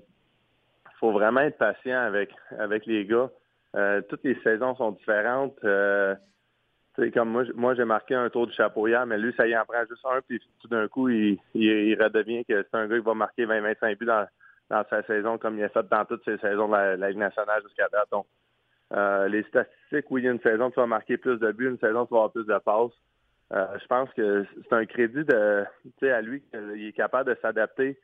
[1.00, 3.30] faut vraiment être patient avec, avec les gars.
[3.76, 5.54] Euh, toutes les saisons sont différentes.
[5.60, 9.64] comme moi, moi j'ai marqué un tour du chapeau hier, mais lui, ça y en
[9.64, 13.14] prend juste un, puis tout d'un coup, il, redevient que c'est un gars qui va
[13.14, 14.26] marquer 20-25 buts dans,
[14.70, 17.18] dans sa saison, comme il a fait dans toutes ses saisons de la, la Ligue
[17.18, 18.08] nationale jusqu'à date.
[18.10, 18.26] Donc,
[18.94, 21.68] euh, les statistiques, oui, il y a une saison, tu vas marquer plus de buts,
[21.68, 22.92] une saison, tu vas avoir plus de passes.
[23.52, 25.64] Euh, je pense que c'est un crédit de,
[26.02, 27.98] à lui qu'il est capable de s'adapter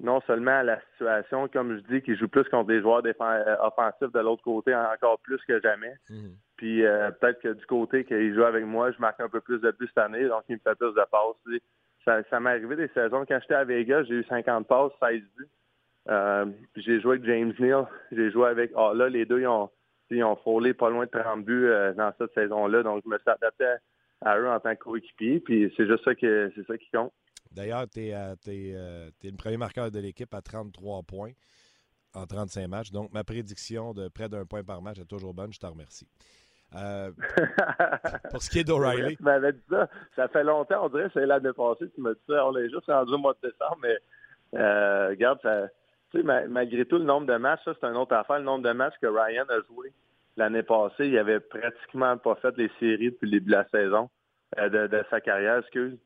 [0.00, 3.56] non seulement à la situation, comme je dis, qu'il joue plus contre des joueurs euh,
[3.60, 5.94] offensifs de l'autre côté, encore plus que jamais.
[6.10, 6.34] Mhm.
[6.56, 6.82] Puis
[7.20, 9.88] peut-être que du côté qu'il joue avec moi, je marque un peu plus de buts
[9.88, 11.60] cette année, donc il me fait plus de passes.
[12.04, 13.24] Ça, ça m'est arrivé des saisons.
[13.26, 16.52] Quand j'étais à Vegas, j'ai eu 50 passes, 16 buts.
[16.76, 18.70] j'ai joué avec James Neal, j'ai joué avec...
[18.76, 19.70] Ah, là, les deux, ils ont
[20.16, 22.82] ils ont frôlé pas loin de 30 buts euh, dans cette saison-là.
[22.82, 23.64] Donc, je me suis adapté
[24.20, 25.40] à eux en tant que coéquipier.
[25.40, 27.12] Puis c'est juste ça, que, c'est ça qui compte.
[27.50, 31.32] D'ailleurs, tu es, euh, euh, le premier marqueur de l'équipe à 33 points
[32.14, 32.90] en 35 matchs.
[32.90, 35.52] Donc, ma prédiction de près d'un point par match est toujours bonne.
[35.52, 36.08] Je te remercie.
[38.30, 39.18] pour ce qui est d'O'Reilly.
[39.18, 39.90] tu m'avais dit ça.
[40.16, 42.46] Ça fait longtemps, on dirait, c'est l'année passée, tu me dis ça.
[42.46, 43.98] On est juste rendu au mois de décembre, mais
[45.10, 45.68] regarde, ça,
[46.14, 48.38] malgré tout, le nombre de matchs, ça, c'est une autre affaire.
[48.38, 49.92] Le nombre de matchs que Ryan a joué
[50.36, 54.08] l'année passée, il avait pratiquement pas fait les séries depuis le début de la saison,
[54.58, 55.98] euh, de, sa carrière, excuse.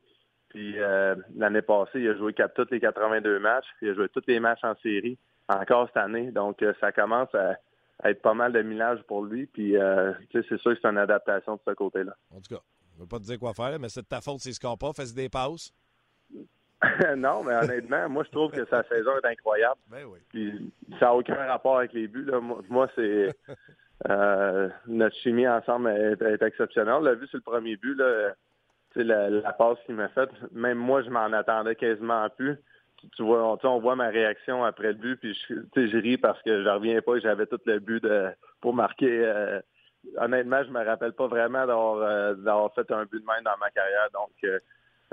[0.49, 4.23] Puis euh, l'année passée, il a joué tous les 82 matchs, il a joué tous
[4.27, 6.31] les matchs en série, encore cette année.
[6.31, 7.57] Donc, euh, ça commence à,
[8.05, 9.47] être pas mal de millage pour lui.
[9.47, 9.75] Puis,
[10.31, 12.15] c'est sûr que c'est une adaptation de ce côté-là.
[12.31, 12.61] En tout cas,
[12.93, 14.55] je ne veux pas te dire quoi faire, mais c'est de ta faute s'il ne
[14.55, 14.93] score pas.
[14.93, 15.73] Fais des passes.
[17.17, 19.81] non, mais honnêtement, moi, je trouve que sa saison est incroyable.
[19.89, 20.19] Ben oui.
[20.29, 22.31] Puis, ça n'a aucun rapport avec les buts.
[22.69, 23.35] Moi, c'est.
[24.11, 26.97] Euh, notre chimie ensemble est, exceptionnelle.
[26.99, 28.35] On l'a vu sur le premier but, là,
[28.95, 30.29] la, la passe qu'il m'a faite.
[30.53, 32.59] Même moi, je m'en attendais quasiment plus.
[33.17, 36.63] Tu, vois, on, voit ma réaction après le but, puis je, je ris parce que
[36.63, 37.19] je reviens pas.
[37.21, 38.29] J'avais tout le but de,
[38.61, 39.25] pour marquer.
[39.25, 39.61] Euh,
[40.19, 43.71] honnêtement, je me rappelle pas vraiment d'avoir, euh, fait un but de main dans ma
[43.71, 44.09] carrière.
[44.13, 44.31] Donc,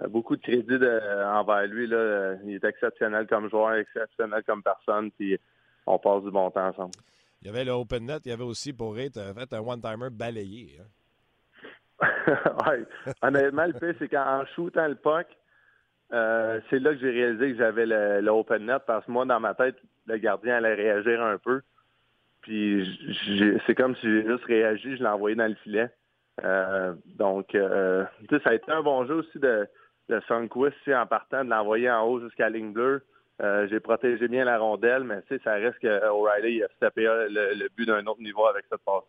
[0.10, 1.88] beaucoup de crédit envers lui.
[1.88, 2.36] Là.
[2.46, 5.38] Il est exceptionnel comme joueur, exceptionnel comme personne, puis
[5.86, 6.94] on passe du bon temps ensemble.
[7.42, 10.10] Il y avait le open net, il y avait aussi pour tu fait un one-timer
[10.12, 10.80] balayé.
[10.80, 10.86] Hein?
[12.68, 12.86] ouais.
[13.22, 15.28] Honnêtement, le fait, c'est qu'en shootant le puck,
[16.14, 19.40] euh, c'est là que j'ai réalisé que j'avais le, open net parce que moi, dans
[19.40, 19.76] ma tête,
[20.06, 21.62] le gardien allait réagir un peu.
[22.42, 22.88] Puis
[23.66, 25.90] c'est comme si j'ai juste réagi, je l'ai envoyé dans le filet.
[26.44, 29.68] Euh, donc, euh, ça a été un bon jeu aussi de,
[30.10, 33.06] de Sunquist en partant, de l'envoyer en haut jusqu'à la ligne bleue.
[33.42, 37.70] Euh, j'ai protégé bien la rondelle, mais ça reste que O'Reilly a tapé le, le
[37.76, 39.04] but d'un autre niveau avec cette passe.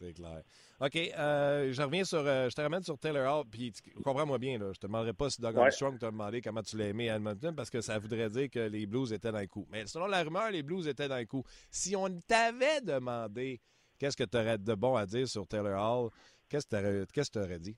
[0.00, 0.42] C'est clair.
[0.80, 2.24] OK, euh, je reviens sur.
[2.24, 3.72] Euh, je te ramène sur Taylor Hall, puis
[4.04, 6.86] comprends-moi bien, là, je te demanderai pas si Doug Armstrong t'a demandé comment tu l'as
[6.86, 9.66] aimé à Edmonton, parce que ça voudrait dire que les Blues étaient dans le coup.
[9.70, 11.42] Mais selon la rumeur, les Blues étaient dans le coup.
[11.70, 13.60] Si on t'avait demandé
[13.98, 16.10] qu'est-ce que tu aurais de bon à dire sur Taylor Hall,
[16.48, 17.76] qu'est-ce que tu aurais dit?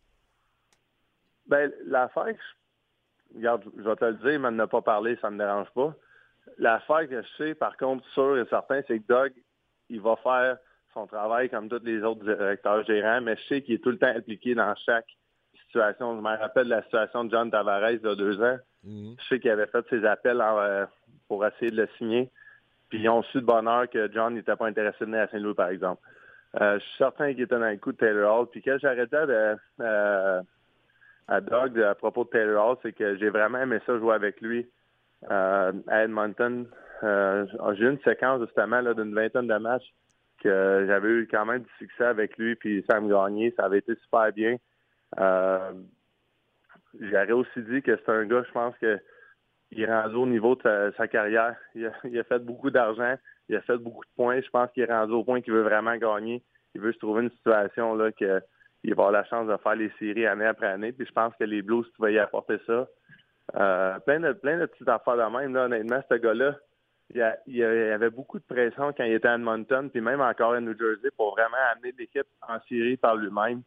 [1.47, 2.37] Ben, l'affaire,
[3.35, 5.95] regarde, je vais te le dire, mais ne pas parler, ça ne me dérange pas.
[6.59, 9.33] L'affaire que je sais, par contre, sûr et certain, c'est que Doug,
[9.89, 10.59] il va faire
[10.95, 13.99] son travail comme tous les autres directeurs gérants, mais je sais qu'il est tout le
[13.99, 15.07] temps impliqué dans chaque
[15.65, 16.17] situation.
[16.17, 18.59] Je me rappelle la situation de John Tavares il y a deux ans.
[18.85, 19.15] Mhm.
[19.19, 20.87] Je sais qu'il avait fait ses appels euh,
[21.29, 22.31] pour essayer de le signer.
[22.89, 25.55] Puis ils ont su de bonheur que John n'était pas intéressé de venir à Saint-Louis,
[25.55, 26.03] par exemple.
[26.61, 28.49] Euh, je suis certain qu'il était dans le coup de Taylor Hall.
[28.51, 30.43] Puis quand j'arrêtais de, euh,
[31.31, 34.41] à Doug à propos de Taylor Hall, c'est que j'ai vraiment aimé ça jouer avec
[34.41, 34.69] lui
[35.29, 36.67] à Edmonton.
[37.03, 39.95] j'ai eu une séquence justement d'une vingtaine de matchs
[40.43, 43.95] que j'avais eu quand même du succès avec lui, puis Sam Gagné, ça avait été
[43.97, 44.57] super bien.
[45.19, 45.73] Euh,
[46.99, 48.99] J'aurais aussi dit que c'est un gars, je pense que
[49.71, 51.55] il est rendu au niveau de sa, carrière.
[51.77, 53.15] Il a, fait beaucoup d'argent,
[53.49, 54.41] il a fait beaucoup de points.
[54.41, 56.43] Je pense qu'il est rendu au point qu'il veut vraiment gagner.
[56.75, 58.11] Il veut se trouver une situation là
[58.81, 60.93] qu'il va avoir la chance de faire les séries année après année.
[60.93, 62.87] Puis je pense que les Blues pouvaient y apporter ça.
[63.57, 65.55] Euh, plein de plein de petites affaires de même.
[65.55, 66.57] Là, honnêtement, ce gars-là,
[67.15, 70.61] il y, avait beaucoup de pression quand il était à Edmonton, puis même encore à
[70.61, 73.63] New Jersey, pour vraiment amener l'équipe en série par lui-même.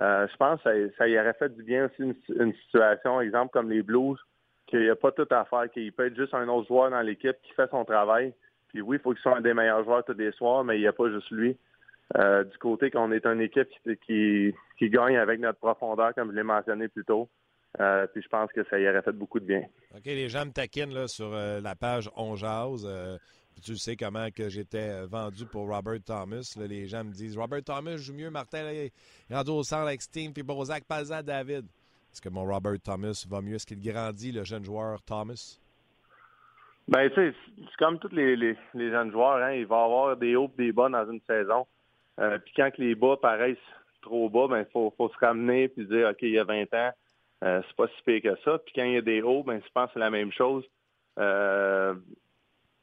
[0.00, 3.70] Euh, je pense que ça, y aurait fait du bien aussi une, situation, exemple comme
[3.70, 4.18] les Blues,
[4.66, 7.00] qu'il n'y a pas tout à faire, qu'il peut être juste un autre joueur dans
[7.00, 8.34] l'équipe qui fait son travail.
[8.68, 10.80] Puis oui, il faut qu'il soit un des meilleurs joueurs tous les soirs, mais il
[10.80, 11.56] n'y a pas juste lui.
[12.18, 13.68] Euh, du côté qu'on est une équipe
[14.06, 17.28] qui, qui, gagne avec notre profondeur, comme je l'ai mentionné plus tôt.
[17.80, 19.62] Euh, puis je pense que ça y aurait fait beaucoup de bien.
[19.96, 22.86] OK, les gens me taquinent là, sur euh, la page On Jase.
[23.64, 26.56] Tu sais comment que j'étais vendu pour Robert Thomas.
[26.68, 28.92] les gens me disent Robert Thomas joue mieux, Martin là, est
[29.30, 31.64] rendu au centre avec Steve puis Bozak, Palzan, David.
[32.12, 33.54] Est-ce que mon Robert Thomas va mieux?
[33.54, 35.58] Est-ce qu'il grandit, le jeune joueur Thomas?
[36.88, 39.42] Ben, tu sais, c'est comme tous les, les, jeunes joueurs.
[39.42, 41.66] Hein, il va avoir des hauts et des bas dans une saison.
[42.16, 43.56] Puis quand les bas paraissent
[44.02, 46.92] trop bas, ben, faut, faut se ramener puis dire, OK, il y a 20 ans,
[47.44, 48.58] euh, c'est pas si pire que ça.
[48.58, 50.64] Puis quand il y a des hauts, ben, je pense que c'est la même chose.
[51.18, 51.94] Euh,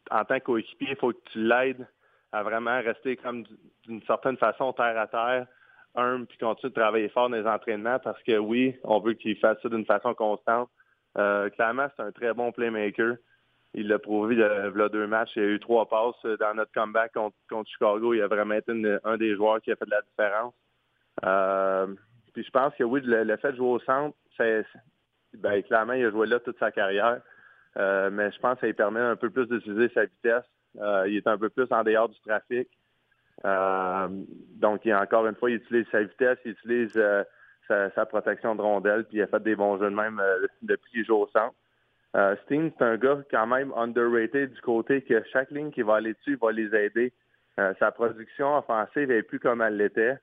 [0.09, 1.87] en tant qu'équipier, il faut que tu l'aides
[2.31, 3.43] à vraiment rester comme
[3.85, 5.47] d'une certaine façon terre à terre,
[5.95, 9.37] un, puis continuer de travailler fort dans les entraînements parce que oui, on veut qu'il
[9.37, 10.69] fasse ça d'une façon constante.
[11.17, 13.15] Euh, clairement, c'est un très bon playmaker.
[13.75, 15.31] Il l'a prouvé il deux matchs.
[15.35, 17.35] Il a eu trois passes dans notre comeback contre,
[17.67, 18.13] Chicago.
[18.13, 18.71] Il a vraiment été
[19.03, 20.53] un des joueurs qui a fait de la différence.
[22.33, 24.15] puis je pense que oui, le fait de jouer au centre,
[25.33, 27.21] ben, clairement, il a joué là toute sa carrière.
[27.77, 30.45] Euh, mais je pense que ça lui permet un peu plus d'utiliser sa vitesse.
[30.79, 32.67] Euh, il est un peu plus en dehors du trafic.
[33.45, 34.07] Euh,
[34.55, 37.01] donc, il, encore une fois, il utilise sa vitesse, il utilise
[37.67, 40.21] sa, protection de rondelle, puis il a fait des bons jeux de même
[40.61, 41.53] depuis qu'il joue au centre.
[42.43, 46.13] Steen, c'est un gars quand même underrated du côté que chaque ligne qui va aller
[46.13, 47.13] dessus va les aider.
[47.57, 50.17] sa production offensive n'est plus comme elle l'était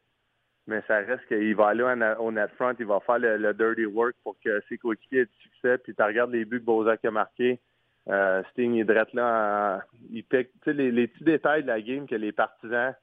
[0.66, 1.84] mais ça reste qu'il va aller
[2.18, 5.42] au net front, il va faire le, dirty work pour que ses coéquipiers aient du
[5.42, 5.78] succès.
[5.78, 7.60] Puis tu regardes les buts que Bozak a marqués.
[8.08, 9.82] Euh, Sting est drette là.
[10.10, 12.94] il pique, les, les petits détails de la game que les partisans,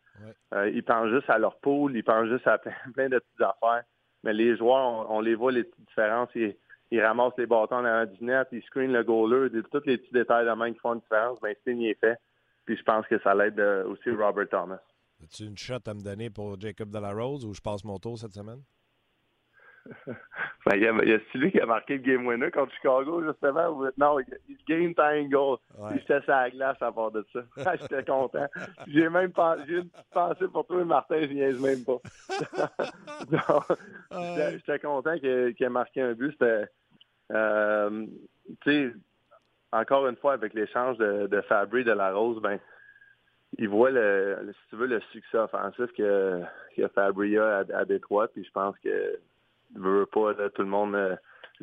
[0.54, 2.58] euh, ils pensent juste à leur pool, ils pensent juste à
[2.94, 3.84] plein, de petites affaires.
[4.24, 6.30] Mais les joueurs, on, les voit, les petites différences.
[6.92, 10.46] Ils, ramassent les bâtons dans du net, ils screenent le goaler, tous les petits détails
[10.46, 11.40] de même qui font une différence.
[11.42, 12.18] Ben, Sting y est fait.
[12.66, 14.80] Puis je pense que ça l'aide euh, aussi Robert Thomas.
[15.22, 18.34] As-tu une shot à me donner pour Jacob Delarose ou je passe mon tour cette
[18.34, 18.62] semaine?
[20.08, 22.74] ben, il, y a, il y a celui qui a marqué le game winner contre
[22.76, 23.90] Chicago, justement.
[23.98, 25.58] Non, il game time goal.
[25.78, 26.00] Ouais.
[26.00, 27.42] J'étais sur la glace à part de ça.
[27.82, 28.48] J'étais content.
[28.88, 29.82] J'ai même pensé,
[30.12, 32.00] pensé pour toi, Martin, je niaise même pas.
[34.52, 36.32] J'étais content qu'il ait marqué un but.
[36.32, 36.66] C'était,
[37.32, 38.06] euh,
[38.62, 38.94] tu sais,
[39.72, 42.60] encore une fois, avec l'échange de, de Fabry de la Rose, ben,
[43.58, 46.42] il voit le, si tu veux, le succès offensif que,
[46.76, 49.20] que Fabria à, à Détroit, puis je pense que
[49.76, 51.16] ne veut pas tout le monde euh,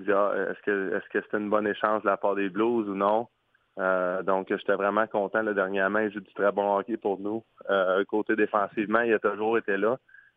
[0.08, 2.94] ah, est-ce que est-ce que c'est une bonne échange de la part des Blues ou
[2.94, 3.28] non?
[4.26, 5.40] donc, j'étais vraiment content.
[5.40, 7.42] Le dernier match, il joue du très bon hockey pour nous.
[8.08, 9.96] côté défensivement, il a toujours été là.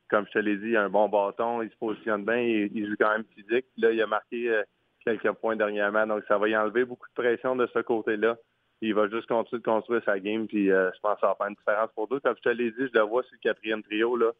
[0.09, 2.88] Comme je te l'ai dit, il a un bon bâton, il se positionne bien, il,
[2.88, 3.65] joue quand même physique.
[3.76, 4.61] Là, il a marqué
[5.03, 8.38] quelques points dernièrement, donc ça va y enlever beaucoup de pression de ce côté-là
[8.84, 11.36] il va juste continuer de construire sa game, puis euh, je pense que ça va
[11.36, 12.19] faire une différence pour deux.
[12.19, 14.32] Comme je te l'ai dit, je le vois sur le quatrième trio, là, euh,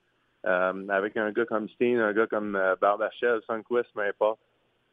[0.44, 4.38] avec un gars comme Steen, un gars comme euh, Barbachel, Sunquist, mais pas.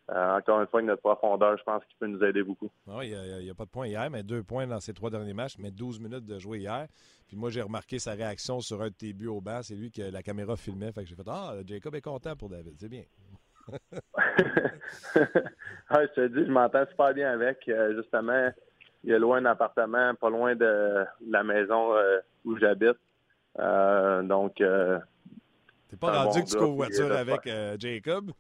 [0.09, 2.71] encore une fois, notre profondeur, je pense qu'il peut nous aider beaucoup.
[2.89, 3.11] Ah il
[3.43, 5.71] n'y a, pas de points hier, mais deux points dans ses trois derniers matchs, mais
[5.71, 6.87] 12 minutes de jouer hier.
[7.27, 9.61] Puis moi, j'ai remarqué sa réaction sur un de tes buts au banc.
[9.63, 10.91] C'est lui que la caméra filmait.
[10.91, 12.75] Fait que j'ai fait Ah, Jacob est content pour David.
[12.77, 13.05] C'est bien.
[15.89, 17.71] ah, je te dis, je m'entends super bien avec.
[17.95, 18.51] justement,
[19.05, 22.99] il est loin d'un appartement, pas loin de la maison euh, où j'habite.
[23.59, 24.61] Euh, donc.
[25.91, 28.31] Euh, T'es pas rendu que tu covoitures avec Jacob?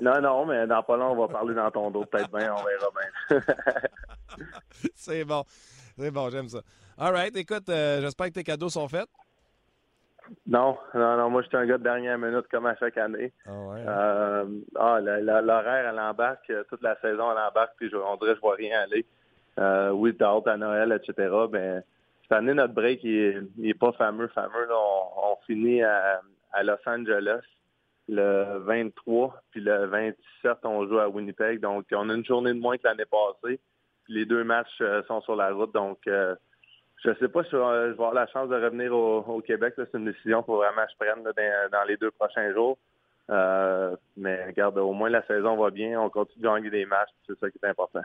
[0.00, 2.64] Non, non, mais dans pas long, on va parler dans ton dos, peut-être bien, on
[2.64, 3.40] verra bien.
[4.94, 5.44] C'est bon.
[5.98, 6.60] C'est bon, j'aime ça.
[6.98, 9.08] All right, écoute, j'espère que tes cadeaux sont faits.
[10.46, 13.32] Non, non, non, moi, je suis un gars de dernière minute comme à chaque année.
[13.44, 13.84] Ah ouais.
[13.86, 18.54] ah, l'horaire, elle embarque, toute la saison, elle embarque, puis on dirait que je vois
[18.54, 19.04] rien aller
[19.58, 21.30] euh, oui, t'as hâte à Noël, etc.
[21.50, 21.82] Ben,
[22.22, 24.68] cette année, notre break, il est, pas fameux, fameux.
[24.70, 26.20] On, finit à,
[26.62, 27.42] Los Angeles
[28.08, 31.60] le 23, puis le 27, on joue à Winnipeg.
[31.60, 33.60] Donc, on a une journée de moins que l'année passée.
[34.08, 35.72] les deux matchs euh, sont sur la route.
[35.72, 36.34] Donc, euh,
[37.04, 39.74] je sais pas si je vais, avoir la chance de revenir au, Québec.
[39.76, 42.76] C'est une décision pour vraiment que je prenne dans, les deux prochains jours.
[43.30, 46.00] Euh, mais regarde, au moins la saison va bien.
[46.00, 47.10] On continue de gagner des matchs.
[47.26, 48.02] C'est ça qui est important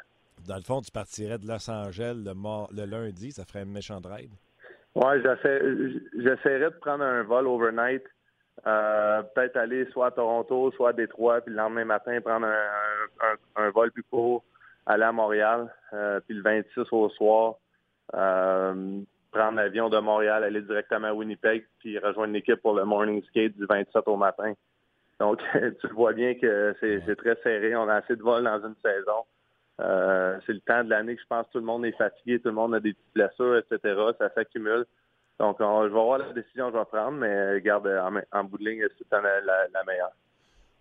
[0.48, 2.34] dans le fond, tu partirais de Los Angeles le,
[2.76, 4.32] le lundi, ça ferait un méchant ride?
[4.96, 8.04] Oui, j'essaierais de prendre un vol overnight.
[8.68, 12.48] Euh, peut-être aller soit à Toronto, soit à Détroit, puis le lendemain matin, prendre
[13.56, 14.44] un, vol plus court,
[14.86, 17.56] aller à Montréal, euh, puis le 26 au soir,
[18.14, 19.00] euh,
[19.32, 23.58] prendre l'avion de Montréal, aller directement à Winnipeg, puis rejoindre l'équipe pour le morning skate
[23.58, 24.54] du 27 au matin.
[25.20, 25.40] Donc,
[25.82, 27.76] tu vois bien que c'est très serré.
[27.76, 29.24] On a assez de vols dans une saison.
[29.80, 32.40] Euh, c'est le temps de l'année que je pense que tout le monde est fatigué,
[32.40, 33.96] tout le monde a des petites blessures, etc.
[34.18, 34.86] Ça s'accumule.
[35.40, 37.88] Donc, je vais voir la décision que je vais prendre, mais garde
[38.32, 40.12] en, bout de ligne, c'est la, la, meilleure.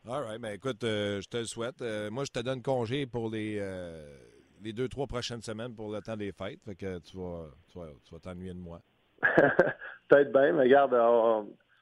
[0.08, 0.40] All right.
[0.40, 1.82] Ben, écoute, euh, je te le souhaite.
[1.82, 3.60] Euh, moi, je te donne congé pour les,
[4.62, 6.60] les deux, trois prochaines semaines pour le temps des fêtes.
[6.64, 8.80] Fait que tu vas, tu vas, t'ennuyer de moi.
[10.08, 10.94] Peut-être bien, mais garde,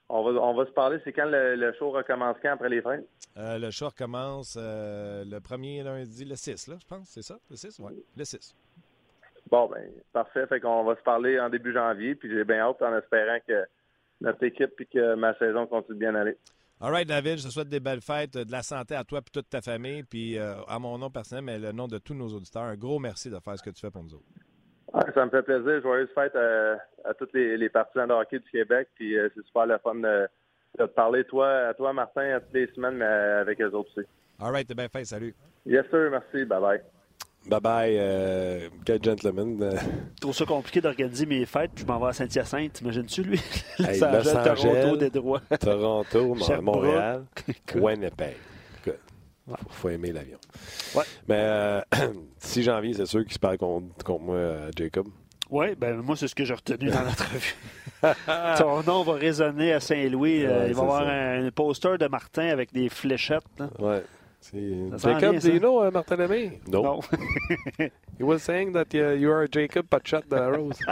[0.08, 0.98] on va, on va se parler.
[1.04, 3.08] C'est quand le, show recommence quand après les fêtes?
[3.36, 7.08] Euh, le show recommence euh, le premier lundi, le 6, là, je pense.
[7.08, 7.38] C'est ça?
[7.50, 7.80] Le 6?
[7.80, 8.54] Oui, le 6.
[9.50, 9.82] Bon, ben
[10.12, 10.46] parfait.
[10.46, 12.14] Fait qu'on va se parler en début janvier.
[12.14, 13.64] Puis j'ai bien hâte en espérant que
[14.20, 16.36] notre équipe et que ma saison continue bien aller.
[16.80, 19.30] All right, David, je te souhaite des belles fêtes, de la santé à toi et
[19.30, 20.02] toute ta famille.
[20.02, 22.98] Puis euh, à mon nom personnel, mais le nom de tous nos auditeurs, un gros
[22.98, 24.24] merci de faire ce que tu fais pour nous autres
[25.14, 25.80] ça me fait plaisir.
[25.82, 26.78] Joyeuse fête à,
[27.08, 28.88] à tous les, les, partisans de hockey du Québec.
[28.94, 30.28] Puis euh, c'est super le fun de,
[30.78, 33.90] de, te parler, toi, à toi, Martin, à toutes les semaines, mais avec eux autres
[33.96, 34.06] aussi.
[34.40, 35.04] All right, t'es bien fait.
[35.04, 35.34] Salut.
[35.66, 36.10] Yes, sir.
[36.10, 36.44] Merci.
[36.44, 36.80] Bye-bye.
[37.46, 37.96] Bye-bye.
[37.98, 39.70] Euh, quel gentleman.
[40.16, 41.72] Je trouve ça compliqué d'organiser mes fêtes.
[41.76, 42.80] Je m'en vais à Saint-Hyacinthe.
[42.80, 43.40] Imagines-tu, lui?
[43.78, 45.40] Hey, Toronto, des droits.
[45.60, 47.24] Toronto, Montréal,
[47.74, 48.36] Winnipeg.
[49.46, 50.38] Il faut, aimer l'avion.
[50.94, 51.04] Ouais.
[51.28, 51.80] Mais euh,
[52.38, 55.08] 6 janvier, c'est sûr qu'il se parle contre, moi, euh, Jacob.
[55.50, 57.54] Oui, ben moi, c'est ce que j'ai retenu dans l'entrevue.
[58.58, 60.46] Ton nom va résonner à Saint-Louis.
[60.46, 63.44] Euh, il va y avoir un, poster de Martin avec des fléchettes.
[63.78, 63.96] Oui.
[64.52, 66.60] Jacob, do you know uh, Martin Aimé?
[66.68, 66.82] No.
[66.82, 67.00] no.
[68.18, 70.78] He was saying that uh, you are Jacob Pachat de Rose.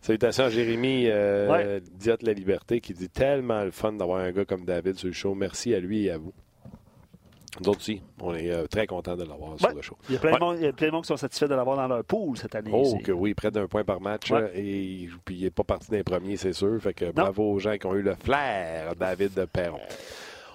[0.00, 4.44] Salutations à Jérémy euh, Diot La Liberté qui dit tellement le fun d'avoir un gars
[4.44, 5.34] comme David sur le show.
[5.34, 6.34] Merci à lui et à vous.
[7.60, 8.02] D'autres aussi.
[8.20, 9.96] On est euh, très contents de l'avoir sur le show.
[10.10, 11.46] Il y, a plein de monde, il y a plein de monde qui sont satisfaits
[11.46, 12.70] de l'avoir dans leur pool cette année.
[12.74, 14.30] Oh, que oui, près d'un point par match.
[14.54, 16.78] Et puis, il n'est pas parti d'un premier, c'est sûr.
[16.82, 19.80] Fait que bravo aux gens qui ont eu le flair, David de Perron.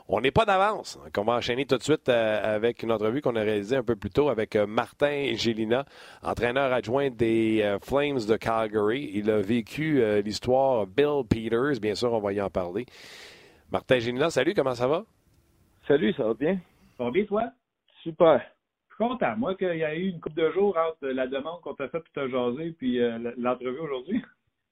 [0.09, 0.99] On n'est pas d'avance.
[1.15, 3.95] On va enchaîner tout de suite euh, avec une entrevue qu'on a réalisée un peu
[3.95, 5.85] plus tôt avec euh, Martin Gélina,
[6.23, 9.11] entraîneur adjoint des Flames de Calgary.
[9.13, 11.79] Il a vécu l'histoire Bill Peters.
[11.79, 12.87] Bien sûr, on va y en parler.
[13.71, 15.05] Martin Gélina, salut, comment ça va?
[15.87, 16.59] Salut, ça va bien?
[16.97, 17.51] Ça va bien, toi?
[18.03, 18.41] Super.
[18.89, 21.61] Je suis content, moi, qu'il y a eu une couple de jours entre la demande
[21.61, 24.21] qu'on t'a faite pour te jaser puis euh, l'entrevue aujourd'hui.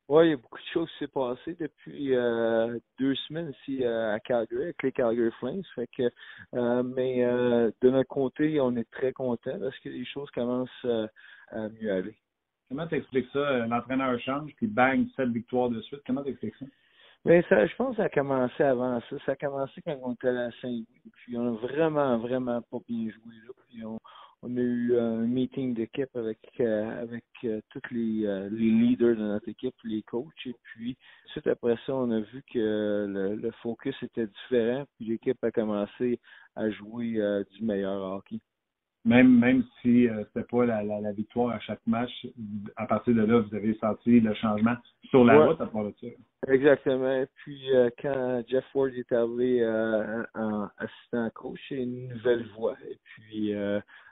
[0.09, 3.83] Oui, il y a beaucoup de choses qui s'est passées depuis euh, deux semaines ici
[3.83, 5.63] euh, à Calgary, avec les Calgary Flames.
[5.75, 6.09] Fait que,
[6.83, 10.85] mais de notre côté, on est très content parce que les choses commencent
[11.51, 12.15] à mieux aller.
[12.69, 13.65] Comment t'expliques ça?
[13.67, 16.01] L'entraîneur change, puis bang, sept victoires de suite.
[16.05, 16.65] Comment t'expliques ça?
[17.25, 19.15] Mais ça, je pense que ça a commencé avant ça.
[19.25, 21.11] Ça a commencé quand on était à Saint-Louis.
[21.13, 23.53] Puis on a vraiment, vraiment pas bien joué là.
[23.67, 23.99] Puis on,
[24.43, 29.75] on a eu un meeting d'équipe avec avec tous les, les leaders de notre équipe,
[29.83, 30.45] les coachs.
[30.45, 30.95] Et puis,
[31.27, 34.85] suite après ça, on a vu que le, le focus était différent.
[34.95, 36.19] Puis l'équipe a commencé
[36.55, 37.19] à jouer
[37.51, 38.39] du meilleur hockey
[39.07, 42.11] même même si euh, c'était pas la, la, victoire à chaque match,
[42.75, 44.75] à partir de là, vous avez senti le changement
[45.09, 46.07] sur la route à part de ça.
[46.51, 47.23] Exactement.
[47.37, 52.75] Puis euh, quand Jeff Ward est arrivé euh, en assistant coach, c'est une nouvelle voix.
[52.89, 53.53] Et puis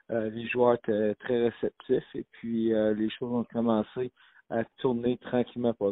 [0.09, 4.11] les joueurs étaient très réceptifs et puis les choses ont commencé
[4.49, 5.91] à tourner tranquillement pas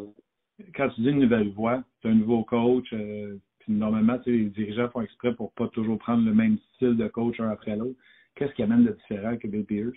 [0.75, 2.93] Quand tu dis une nouvelle voix, tu un nouveau coach,
[3.63, 7.39] puis normalement, les dirigeants font exprès pour pas toujours prendre le même style de coach
[7.39, 7.97] un après l'autre.
[8.35, 9.95] Qu'est-ce qui amène de différent que Bill Pierce?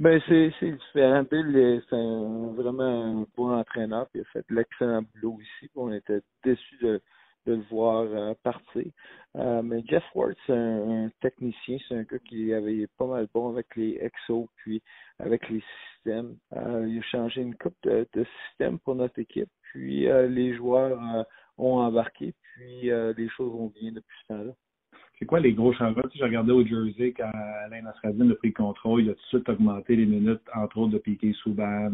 [0.00, 1.24] Ben, c'est, c'est différent.
[1.30, 5.70] Bill, c'est vraiment un bon entraîneur, puis il a fait de l'excellent boulot ici.
[5.74, 7.00] On était déçus de,
[7.46, 8.86] de le voir euh, partir.
[9.36, 13.50] Euh, mais Jeff Ward, c'est un, technicien, c'est un gars qui avait pas mal bon
[13.50, 14.82] avec les EXO, puis
[15.18, 15.62] avec les
[15.94, 16.36] systèmes.
[16.56, 21.26] Euh, il a changé une coupe de, de systèmes pour notre équipe, puis les joueurs
[21.58, 24.52] ont embarqué, puis les choses vont bien depuis ce temps-là
[25.18, 26.02] c'est quoi les gros changements?
[26.10, 27.30] Tu j'ai regardé au Jersey quand
[27.64, 30.78] Alain Nasradine a pris le contrôle, il a tout de suite augmenté les minutes, entre
[30.78, 31.92] autres de Piqué Souban.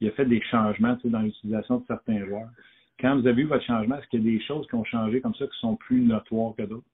[0.00, 2.48] Il a fait des changements dans l'utilisation de certains joueurs.
[3.00, 5.20] Quand vous avez vu votre changement, est-ce qu'il y a des choses qui ont changé
[5.20, 6.86] comme ça qui sont plus notoires que d'autres?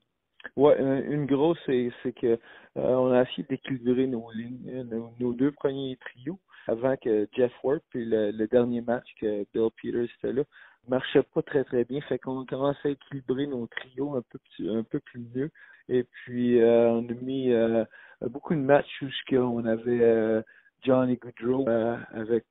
[0.57, 2.39] Oui, une grosse, c'est, c'est que euh,
[2.77, 7.81] on a essayé d'équilibrer nos lignes, euh, nos, deux premiers trios avant que Jeff Ward,
[7.91, 10.43] puis le, dernier match que Bill Peters était là,
[10.89, 12.01] marchait pas très très bien.
[12.03, 14.39] Fait qu'on commence à équilibrer nos trios un peu
[14.69, 15.51] un peu plus mieux.
[15.89, 17.85] Et puis euh, on a mis euh,
[18.23, 20.43] beaucoup de matchs où on avait euh,
[20.83, 21.67] Johnny Goodrow
[22.13, 22.47] avec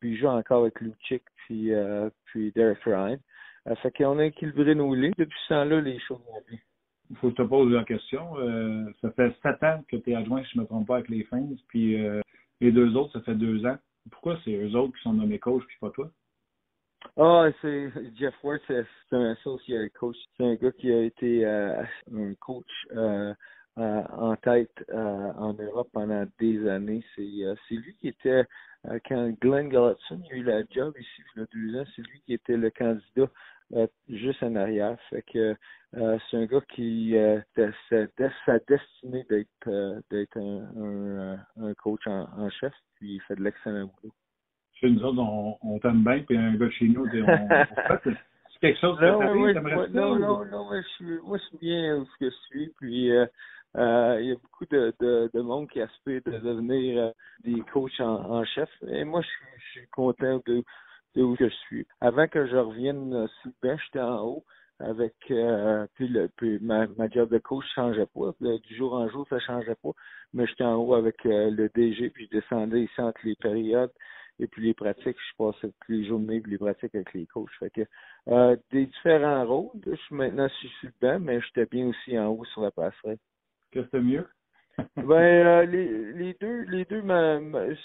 [0.00, 1.70] puis joue encore avec Luchik puis
[2.26, 3.18] puis Derek Ryan.
[3.82, 5.14] fait qu'on a équilibré nos lignes.
[5.16, 6.58] Depuis ce temps-là, les choses vont bien.
[7.10, 8.34] Il faut que je te pose la question.
[9.00, 11.08] ça fait sept ans que tu es adjoint, si je ne me trompe pas, avec
[11.08, 11.96] les Fins, puis
[12.60, 13.76] les deux autres, ça fait deux ans.
[14.10, 16.10] Pourquoi c'est eux autres qui sont nommés coach, puis pas toi?
[17.16, 20.16] Ah, c'est Jeff Ward, c'est un associé coach.
[20.36, 21.82] C'est un gars qui a été euh,
[22.14, 22.70] un coach
[23.78, 27.04] euh, euh, en tête en Europe pendant des années.
[27.14, 27.28] C'est
[27.68, 28.44] c'est lui qui était
[29.08, 32.20] quand Glenn Gallotson a eu la job ici il y a deux ans, c'est lui
[32.24, 33.30] qui était le candidat
[34.08, 34.96] juste en arrière.
[35.10, 35.54] Fait que
[35.92, 37.14] c'est un gars qui
[37.56, 38.06] sa,
[38.46, 43.90] sa destinée d'être d'être un, un, coach en, en chef, puis il fait de l'excellent
[44.00, 44.14] boulot
[44.80, 47.08] chez nous autres, on, on t'aime bien, puis un gars chez nous, on,
[48.04, 51.96] c'est quelque chose que non, Non, non, non, moi, je suis, moi, je suis bien
[51.96, 53.26] où je suis, puis euh,
[53.76, 57.10] euh, il y a beaucoup de, de, de monde qui aspire de devenir euh,
[57.44, 60.62] des coachs en, en, chef, et moi, je suis, je suis content de,
[61.14, 61.86] de où je suis.
[62.00, 64.44] Avant que je revienne euh, sur le j'étais en haut,
[64.78, 69.08] avec euh, puis le puis ma, ma job de coach changeait pas du jour en
[69.08, 69.92] jour ça changeait pas
[70.34, 73.90] mais j'étais en haut avec euh, le DG puis je descendais ici entre les périodes
[74.38, 77.50] et puis les pratiques, je passais les journées puis les pratiques avec les coachs.
[77.58, 77.82] Fait que
[78.28, 79.80] euh, des différents rôles.
[79.86, 83.18] Je suis maintenant je suis dedans, mais j'étais bien aussi en haut sur la passerelle.
[83.94, 84.26] Mieux?
[84.96, 87.02] ben euh, les, les deux, les deux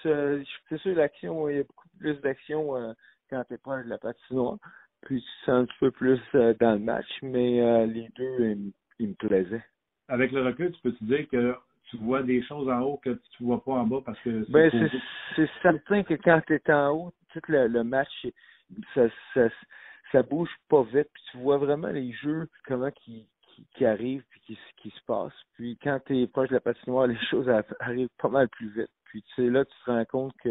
[0.04, 2.94] c'est sûr l'action, il y a beaucoup plus d'action euh,
[3.30, 4.58] quand tu es proche de la patinoire.
[5.04, 8.56] Puis tu sens un petit peu plus euh, dans le match, mais les deux,
[9.00, 9.64] ils, me plaisaient.
[10.10, 11.56] Avec le recul, tu peux te dire que
[11.90, 14.52] tu vois des choses en haut que tu vois pas en bas parce que c'est
[14.52, 14.90] ben,
[15.36, 18.28] c'est certain que quand tu es en haut, tout le, le match
[18.94, 19.50] ça, ça,
[20.12, 23.28] ça bouge pas vite puis tu vois vraiment les jeux comment qui
[23.74, 27.08] qui, arrivent puis qui, qui se passent puis quand tu es proche de la patinoire
[27.08, 27.50] les choses
[27.80, 30.50] arrivent pas mal plus vite puis tu sais là tu te rends compte que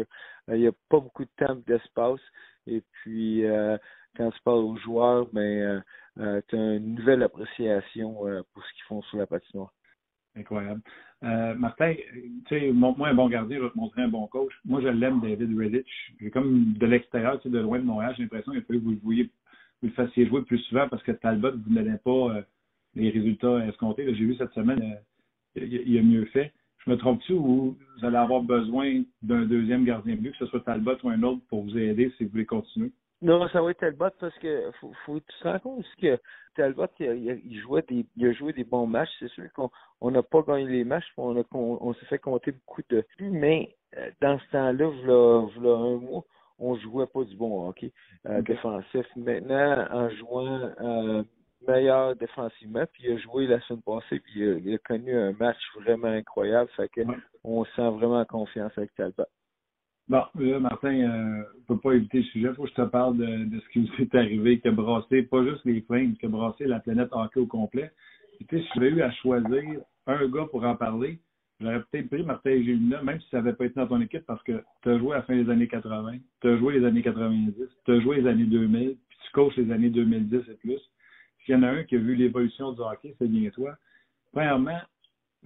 [0.49, 2.21] il euh, a pas beaucoup de temps d'espace
[2.67, 3.77] et puis euh,
[4.15, 5.83] quand tu parles aux joueurs ben
[6.19, 8.13] euh, tu as une nouvelle appréciation
[8.53, 9.71] pour ce qu'ils font sur la patinoire
[10.33, 10.81] Incroyable.
[11.21, 14.53] Martin, tu sais, montre-moi un bon gardien, je vais te montrer un bon coach.
[14.63, 16.13] Moi, je l'aime, David Redditch.
[16.21, 18.77] J'ai comme de l'extérieur, tu sais, de loin de Montréal, j'ai l'impression qu'il faut que
[18.77, 18.97] vous le
[19.81, 22.43] vous le fassiez jouer plus souvent parce que Talbot, vous n'avez pas
[22.95, 24.13] les résultats escomptés.
[24.13, 24.81] J'ai vu cette semaine,
[25.57, 26.51] euh, il, a mieux fait.
[26.85, 30.45] Je me trompe-tu ou vous allez avoir besoin d'un deuxième gardien de but, que ce
[30.47, 32.91] soit Talbot ou un autre, pour vous aider si vous voulez continuer?
[33.21, 36.17] Non, ça va être Talbot parce que faut, faut tu te rends compte que
[36.55, 39.11] Talbot il, il, jouait des il a joué des bons matchs.
[39.19, 39.69] C'est sûr qu'on
[40.01, 43.75] on n'a pas gagné les matchs, on a on, s'est fait compter beaucoup de mais
[43.97, 46.23] euh, dans ce temps-là, voilà, voilà un mois,
[46.57, 47.91] on jouait pas du bon hockey
[48.25, 49.05] euh, défensif.
[49.15, 51.23] Maintenant, en jouant euh,
[51.67, 55.57] meilleur défensivement, puis il a joué la semaine passée, puis il a, connu un match
[55.79, 56.69] vraiment incroyable.
[56.75, 57.01] Fait que
[57.43, 59.23] on sent vraiment confiance avec Talbot.
[60.07, 62.47] Bon, là, Martin, euh, ne peut pas éviter le sujet.
[62.49, 64.71] Il faut que je te parle de, de ce qui vous est arrivé, qui a
[64.71, 67.91] brassé pas juste les Flames, qui a brassé la planète hockey au complet.
[68.39, 71.19] tu sais, si j'avais eu à choisir un gars pour en parler,
[71.61, 74.41] J'aurais peut-être pris Martin Gélina, même si ça n'avait pas été dans ton équipe, parce
[74.43, 77.03] que tu as joué à la fin des années 80, tu as joué les années
[77.03, 77.53] 90,
[77.85, 80.81] tu as joué les années 2000, puis tu coaches les années 2010 et plus.
[81.45, 83.75] S'il y en a un qui a vu l'évolution du hockey, c'est bien toi.
[84.31, 84.79] Premièrement,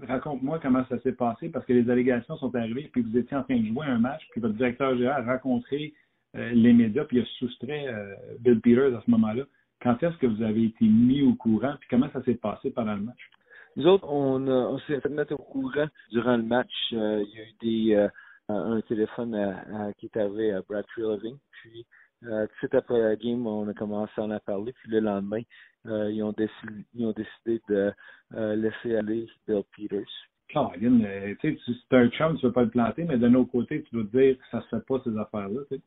[0.02, 3.44] raconte-moi comment ça s'est passé, parce que les allégations sont arrivées, puis vous étiez en
[3.44, 5.94] train de jouer un match, puis votre directeur général a rencontré
[6.36, 9.44] euh, les médias, puis il a soustrait euh, Bill Peters à ce moment-là.
[9.82, 12.96] Quand est-ce que vous avez été mis au courant, puis comment ça s'est passé pendant
[12.96, 13.30] le match?
[13.78, 16.72] Nous autres, on, s'est fait mettre au courant durant le match.
[16.94, 18.10] Euh, il y a eu des,
[18.48, 20.86] un téléphone qui est arrivé à Brad.
[20.96, 21.86] Puis,
[22.22, 24.72] tout de suite après la game, on a commencé à en parler.
[24.72, 25.42] Puis le lendemain,
[25.86, 27.94] ils, ont décidé, ils ont décidé de
[28.32, 30.06] laisser aller Bill Peters.
[30.48, 31.08] Caroline,
[31.42, 33.84] tu sais, c'est un chum, tu ne veux pas le planter, mais d'un autre côté,
[33.84, 35.62] tu dois te dire que ça ne se fait pas, ces affaires-là.
[35.70, 35.82] Tu sais.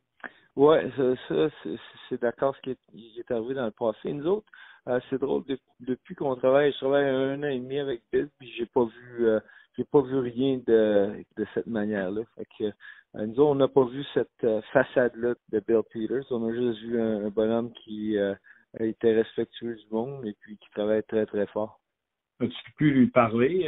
[0.55, 1.49] Oui, ça, ça
[2.09, 4.11] c'est d'accord ce qui est, est, arrivé dans le passé.
[4.11, 4.51] Nous autres,
[4.87, 5.43] euh, c'est drôle,
[5.79, 9.27] depuis qu'on travaille, je travaille un an et demi avec Bill, puis j'ai pas vu
[9.27, 9.39] euh,
[9.77, 12.23] j'ai pas vu rien de, de cette manière-là.
[12.35, 16.25] Fait que euh, nous autres, on n'a pas vu cette façade-là de Bill Peters.
[16.31, 18.17] On a juste vu un, bonhomme qui
[18.79, 21.79] était respectueux du monde et puis qui travaille très, très fort.
[22.41, 23.67] As-tu pu lui parler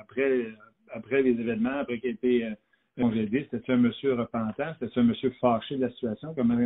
[0.00, 0.46] après
[0.92, 2.52] après les événements, après qu'il ait été
[2.96, 3.46] congédié?
[3.50, 4.72] C'était un monsieur repentant?
[4.80, 6.34] C'était un monsieur fâché de la situation?
[6.34, 6.58] Comment,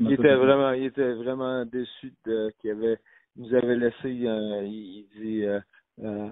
[0.00, 2.14] il était vraiment il était vraiment déçu
[2.60, 2.98] qu'il avait
[3.36, 5.60] nous avait laissé, euh, il, dit, euh,
[6.02, 6.28] euh,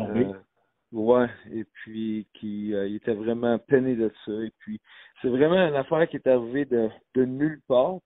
[0.00, 0.32] euh
[0.92, 4.32] ouais, et puis qui il était vraiment peiné de ça.
[4.32, 4.80] Et puis
[5.20, 7.96] c'est vraiment une affaire qui est arrivée de, de nulle part.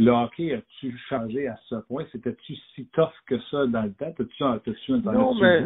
[0.00, 2.06] Le hockey a-tu changé à ce point?
[2.10, 4.14] C'était-tu si tough que ça dans le temps?
[4.18, 5.60] As-tu, non, mais,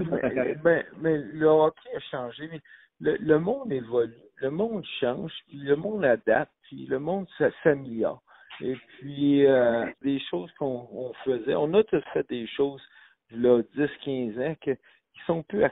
[0.64, 2.49] mais, mais, le hockey a changé.
[2.51, 2.61] Mais
[3.01, 7.26] le, le monde évolue, le monde change, puis le monde adapte, puis le monde
[7.62, 8.22] s'améliore.
[8.61, 12.82] Et puis, euh, des choses qu'on faisait, on a tous fait des choses,
[13.30, 14.72] là, 10-15 ans, que,
[15.15, 15.65] qui sont plus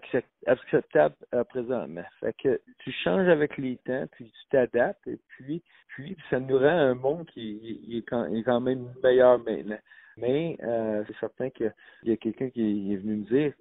[0.47, 2.05] acceptables euh, présentement.
[2.21, 6.59] Fait que tu changes avec les temps, puis tu t'adaptes, et puis, puis ça nous
[6.59, 9.79] rend un monde qui est, quand, est quand même meilleur maintenant.
[10.17, 11.73] Mais euh, c'est certain qu'il
[12.05, 13.53] y a quelqu'un qui est venu me dire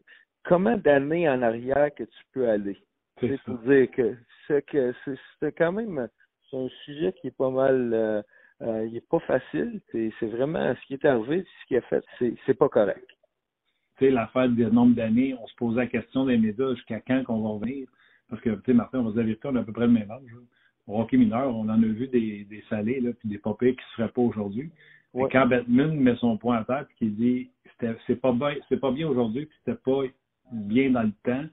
[0.44, 2.78] comment d'années en arrière que tu peux aller?
[3.20, 4.16] C'est pour dire que
[4.48, 4.94] c'est que
[5.40, 6.10] c'est quand même
[6.50, 8.22] c'est un sujet qui est pas mal euh,
[8.62, 9.82] euh, il n'est pas facile.
[9.92, 12.04] C'est vraiment ce qui est arrivé, ce qui a fait,
[12.46, 13.08] c'est pas correct.
[14.02, 17.24] Tu sais, l'affaire du nombre d'années, on se posait la question des médias jusqu'à quand
[17.24, 17.88] qu'on va revenir.
[18.30, 19.92] Parce que, tu sais, Martin, on va se dire, on a à peu près le
[19.92, 20.24] même âge.
[20.88, 23.82] Au hockey mineur, on en a vu des, des salés, là, puis des papiers qui
[23.82, 24.72] ne seraient pas aujourd'hui.
[25.14, 25.30] Ouais.
[25.32, 27.50] Quand Batman met son point à terre, puis qu'il dit,
[28.08, 30.02] c'est pas bien, pas bien aujourd'hui, puis c'était pas
[30.52, 31.46] bien dans le temps,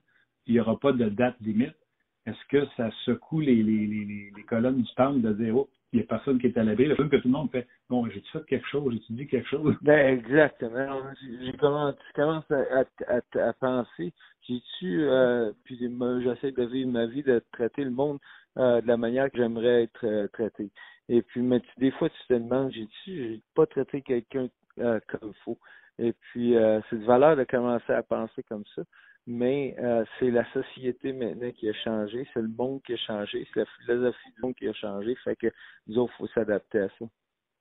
[0.46, 1.76] il n'y aura pas de date limite.
[2.24, 5.98] Est-ce que ça secoue les, les, les, les colonnes du temps de dire, oh, il
[6.00, 6.86] n'y a personne qui est à l'abri.
[6.86, 9.48] Le film que tout le monde fait Bon, j'ai-tu fait quelque chose, j'ai-tu dit quelque
[9.48, 9.74] chose?
[9.80, 11.02] Ben exactement.
[11.42, 14.12] J'ai commences à, penser,
[14.46, 18.18] j'ai-tu euh, puis j'essaie de vivre ma vie, de traiter le monde
[18.58, 20.70] euh, de la manière que j'aimerais être euh, traité.
[21.08, 25.42] Et puis mais des fois tu te demandes, j'ai-tu j'ai pas traité quelqu'un comme il
[25.44, 25.58] faut?
[25.98, 26.54] Et puis
[26.90, 28.82] c'est de valeur de commencer à penser comme ça
[29.28, 33.46] mais euh, c'est la société maintenant qui a changé, c'est le monde qui a changé,
[33.52, 35.48] c'est la philosophie du monde qui a changé, fait que
[35.86, 37.04] nous autres, il faut s'adapter à ça.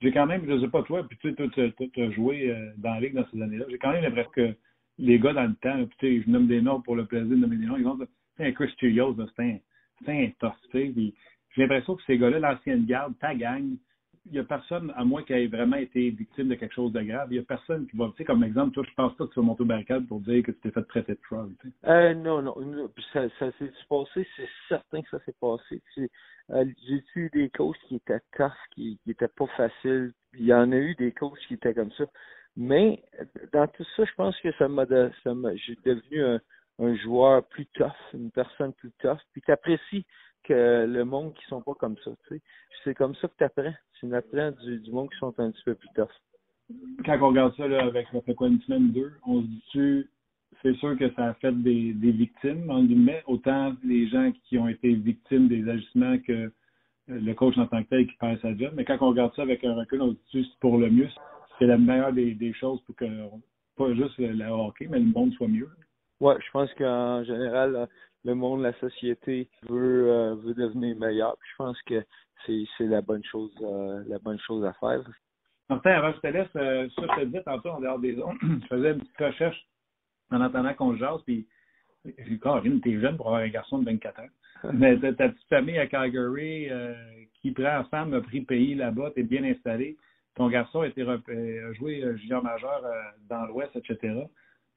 [0.01, 3.01] J'ai quand même, je ne sais pas toi, puis tu as joué euh, dans la
[3.01, 4.55] ligue dans ces années-là, j'ai quand même l'impression que
[4.97, 7.57] les gars dans le temps, puis je nomme des noms pour le plaisir de nommer
[7.57, 8.07] des noms, ils vont dire,
[8.38, 9.57] c'est un Chris Chilios, c'est un,
[10.05, 11.13] c'est un tough, j'ai
[11.57, 13.76] l'impression que ces gars-là, l'ancienne garde, ta gang,
[14.30, 17.01] il n'y a personne, à moins qu'il ait vraiment été victime de quelque chose de
[17.01, 19.25] grave, il n'y a personne qui va, tu sais, comme exemple, toi, je pense pas
[19.25, 21.51] que tu vas monter au barricade pour dire que tu t'es fait traiter de frog.
[21.86, 22.55] Euh, non, non,
[23.13, 25.82] ça, s'est passé, c'est certain que ça s'est passé.
[26.51, 30.13] Euh, j'ai eu des coachs qui étaient tough, qui, qui étaient pas faciles?
[30.34, 32.05] Il y en a eu des coachs qui étaient comme ça.
[32.55, 33.03] Mais
[33.53, 34.86] dans tout ça, je pense que ça m'a,
[35.23, 36.39] ça m'a, j'ai devenu un,
[36.80, 40.05] un joueur plus tough, une personne plus tough, puis tu apprécies
[40.43, 42.11] que le monde qui sont pas comme ça.
[42.28, 42.41] Tu sais.
[42.84, 43.73] C'est comme ça que tu apprends.
[43.99, 46.11] Tu apprends du, monde qui sont un petit peu plus tough.
[47.05, 50.07] Quand on regarde ça là, avec ça fait quoi une semaine deux, on se dit
[50.61, 54.57] c'est sûr que ça a fait des, des victimes, en guillemets, autant les gens qui
[54.57, 56.49] ont été victimes des agissements que euh,
[57.07, 58.73] le coach en tant que tel qui perd sa job.
[58.75, 61.09] Mais quand on regarde ça avec un recul, on se dit c'est pour le mieux.
[61.59, 63.05] C'est la meilleure des, des choses pour que
[63.78, 65.69] pas juste le, hockey, mais le monde soit mieux.
[66.20, 67.88] Ouais, je pense qu'en général,
[68.24, 71.37] le monde, la société veut euh, veut devenir meilleur.
[71.51, 72.04] je pense que
[72.46, 75.04] c'est la bonne chose euh, la bonne chose à faire.
[75.70, 78.20] Martin, avant que je te laisse, euh, ça je te disais tantôt en dehors des
[78.21, 79.67] ondes, je faisais une petite recherche
[80.32, 81.47] en attendant qu'on jase, puis
[82.41, 84.29] Corinne, t'es jeune pour avoir un garçon de 24 ans.
[84.74, 86.70] Mais ta, petite famille à Calgary
[87.41, 89.97] qui prend femme, a pris pays là-bas, t'es bien installé.
[90.36, 92.82] Ton garçon a, été, a joué junior majeur
[93.29, 94.25] dans l'Ouest, etc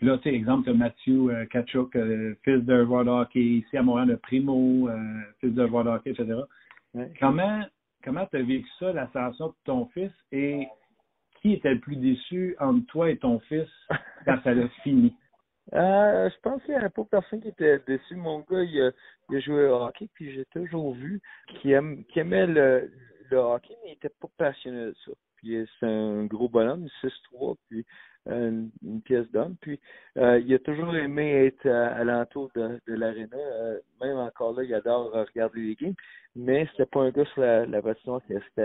[0.01, 3.77] Puis là, tu sais, exemple, Matthew euh, Kachuk, euh, fils de joueur de hockey, ici
[3.77, 4.97] à Montréal, le Primo, euh,
[5.41, 6.41] fils de joueur de hockey, etc.
[7.21, 7.63] Comment
[8.03, 10.67] comment tu as vécu ça, l'ascension de ton fils, et
[11.43, 13.69] qui était le plus déçu entre toi et ton fils
[14.25, 15.15] quand ça l'a fini?
[15.73, 18.17] Euh, je pense qu'il n'y avait pas personne qui était déçu.
[18.17, 18.91] Mon gars, il a,
[19.29, 22.91] il a joué au hockey, puis j'ai toujours vu qu'il aime, aimait le,
[23.31, 25.13] le hockey, mais il n'était pas passionné de ça.
[25.37, 27.87] Puis c'est un gros bonhomme, 6-3, puis
[28.27, 28.71] une,
[29.05, 29.57] pièce d'homme.
[29.61, 29.81] Puis
[30.19, 33.03] euh, il a toujours aimé être à, l'entour de, de.
[33.03, 35.95] Euh, même encore là, il adore regarder les games.
[36.37, 37.81] Mais c'était pas un gars sur la, la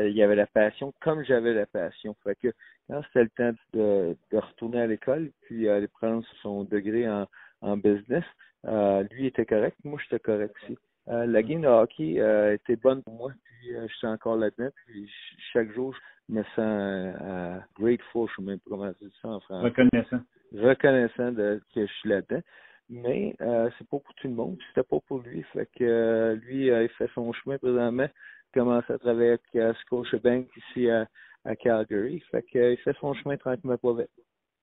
[0.03, 2.15] il y avait la passion comme j'avais la passion.
[2.23, 2.53] Fait que
[2.87, 8.23] quand c'était le temps de, retourner à l'école, puis aller prendre son degré en, business,
[8.65, 10.77] euh, lui était correct, moi j'étais correct aussi.
[11.07, 14.37] Euh, la game de hockey euh, était bonne pour moi, puis euh, je suis encore
[14.37, 14.69] là-dedans.
[14.87, 15.09] Puis
[15.53, 15.95] chaque jour,
[16.29, 19.65] me sens euh, grateful, je ne sais même pas comment dire ça en français.
[19.65, 20.21] Reconnaissant.
[20.53, 22.41] Reconnaissant de, que je suis là-dedans.
[22.89, 25.41] Mais euh, c'est pas pour tout le monde, c'était pas pour lui.
[25.53, 28.07] Fait que lui, il fait son chemin présentement,
[28.53, 31.07] commence à travailler avec Scotiabank ici à,
[31.45, 32.19] à Calgary.
[32.31, 34.11] Fait que il fait son chemin tranquillement pas vite.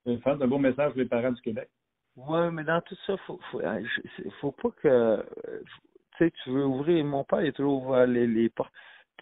[0.07, 1.69] Une un beau message pour les parents du Québec.
[2.17, 3.81] Oui, mais dans tout ça, faut, faut, hein,
[4.41, 5.25] faut pas que
[6.17, 7.05] tu sais, tu veux ouvrir.
[7.05, 8.73] Mon père, il a toujours ouvert les, les portes,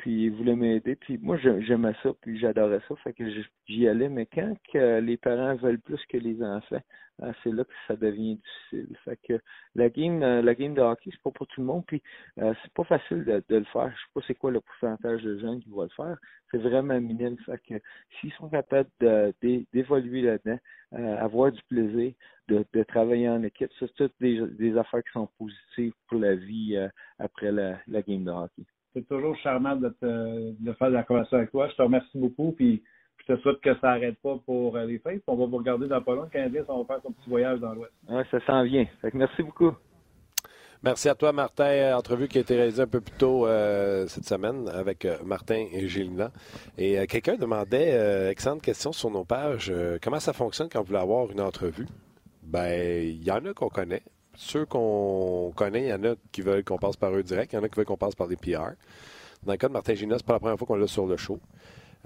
[0.01, 0.97] puis il voulait m'aider.
[0.97, 3.24] Puis moi, j'aimais ça, puis j'adorais ça, fait que
[3.66, 4.09] j'y allais.
[4.09, 6.81] Mais quand que les parents veulent plus que les enfants,
[7.22, 8.97] ah, c'est là que ça devient difficile.
[9.05, 9.39] Fait que
[9.74, 12.02] la game, euh, la game de hockey, c'est pas pour tout le monde, puis
[12.39, 13.90] euh, c'est pas facile de, le faire.
[13.90, 16.16] Je sais pas c'est quoi le pourcentage de gens qui vont le faire.
[16.51, 17.36] C'est vraiment minime.
[17.44, 17.74] Fait que
[18.20, 20.59] s'ils sont capables d'évoluer là-dedans,
[20.94, 22.14] euh, avoir du plaisir,
[22.48, 26.77] de, travailler en équipe, c'est toutes des, affaires qui sont positives pour la vie
[27.18, 28.64] après la game de hockey.
[28.92, 31.68] C'est toujours charmant de, te, de faire la conversation avec toi.
[31.68, 32.82] Je te remercie beaucoup, puis
[33.18, 35.22] je te souhaite que ça n'arrête pas pour euh, les fêtes.
[35.26, 36.22] On va vous regarder dans pas long.
[36.22, 37.92] Le Canadien, on va faire son petit voyage dans l'Ouest.
[38.08, 38.86] Oui, ça s'en vient.
[39.14, 39.72] merci beaucoup.
[40.82, 41.94] Merci à toi, Martin.
[41.96, 45.66] Entrevue qui a été réalisée un peu plus tôt euh, cette semaine avec euh, Martin
[45.72, 46.30] et Gilina.
[46.78, 49.72] Et quelqu'un demandait, excellente question sur nos pages,
[50.02, 51.86] comment ça fonctionne quand vous voulez avoir une entrevue?
[52.42, 54.02] Ben, il y en a qu'on connaît.
[54.42, 57.52] Ceux qu'on connaît, il y en a qui veulent qu'on passe par eux direct.
[57.52, 58.72] Il y en a qui veulent qu'on passe par des PR.
[59.42, 61.18] Dans le cas de Martin Gilina, c'est pas la première fois qu'on l'a sur le
[61.18, 61.38] show.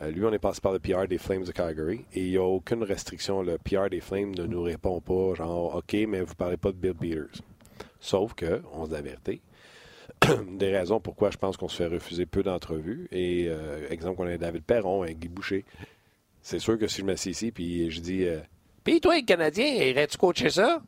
[0.02, 2.36] Euh, lui, on est passé par le PR des Flames de Calgary et il n'y
[2.36, 3.40] a aucune restriction.
[3.42, 6.72] Le PR des Flames ne nous répond pas, genre, OK, mais vous ne parlez pas
[6.72, 7.40] de Bill Peters.
[8.00, 8.90] Sauf que, on se
[10.58, 13.06] des raisons pourquoi je pense qu'on se fait refuser peu d'entrevues.
[13.12, 15.64] Et, euh, exemple, on a David Perron, un Guy Boucher.
[16.42, 18.40] C'est sûr que si je me suis ici puis je dis, euh,
[18.82, 20.82] puis toi, Canadien, irais-tu coacher ça?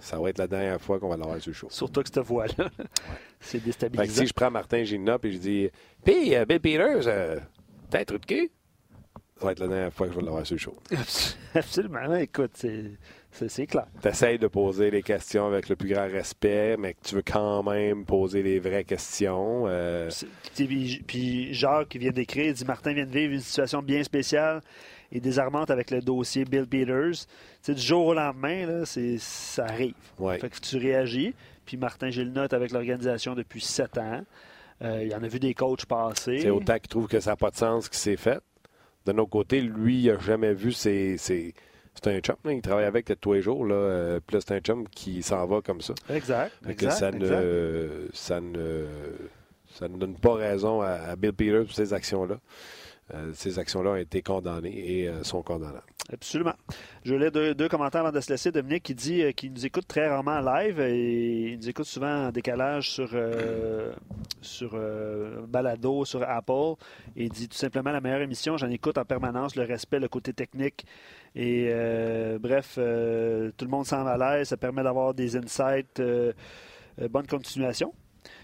[0.00, 1.68] Ça va être la dernière fois qu'on va l'avoir sur le show.
[1.70, 2.68] Surtout que cette voix-là,
[3.40, 4.22] c'est déstabilisant.
[4.22, 5.70] si je prends Martin Gina et je dis,
[6.04, 7.42] puis Bill Peters,
[7.90, 8.50] Peut-être de cul?
[9.38, 10.76] Ça va être la dernière fois que je vais l'avoir sur le show.
[11.54, 12.14] Absolument.
[12.16, 12.50] Écoute,
[13.30, 13.86] c'est clair.
[14.02, 17.22] Tu essaies de poser les questions avec le plus grand respect, mais que tu veux
[17.22, 19.64] quand même poser les vraies questions.
[19.68, 20.10] Euh...
[21.06, 24.60] Puis Jacques qui vient d'écrire, dit Martin vient de vivre une situation bien spéciale
[25.12, 27.26] et désarmante avec le dossier Bill Peters.
[27.66, 28.84] Du jour au lendemain, là,
[29.18, 29.94] ça arrive.
[30.18, 30.38] Ouais.
[30.38, 31.34] Fait que tu réagis.
[31.64, 34.22] Puis Martin, note avec l'organisation depuis sept ans.
[34.82, 36.38] Euh, il en a vu des coachs passer.
[36.40, 38.40] C'est autant qu'il trouve que ça n'a pas de sens qui s'est fait.
[39.06, 41.54] De notre côté, lui, il n'a jamais vu ses, C'est
[42.06, 43.66] un chum, il travaille avec tous les jours.
[43.66, 45.94] Là, euh, plus c'est un chum qui s'en va comme ça.
[46.10, 46.52] Exact.
[46.68, 48.86] exact, ça, Ne, ça, ne,
[49.74, 52.38] ça ne donne pas raison à, Bill Peters pour ces actions-là.
[53.14, 55.82] Euh, ces actions-là ont été condamnées et sont condamnables.
[56.10, 56.54] Absolument.
[57.04, 58.50] Je lis deux, deux, commentaires avant de se laisser.
[58.50, 61.84] Dominique qui dit euh, qu'il nous écoute très rarement en live et il nous écoute
[61.84, 63.92] souvent en décalage sur, euh,
[64.40, 66.76] sur euh, Balado, sur Apple.
[67.14, 68.56] Et il dit tout simplement la meilleure émission.
[68.56, 70.86] J'en écoute en permanence le respect, le côté technique.
[71.34, 71.70] Et
[72.40, 74.48] bref, tout le monde s'en va à l'aise.
[74.48, 76.02] Ça permet d'avoir des insights.
[77.10, 77.92] bonne continuation.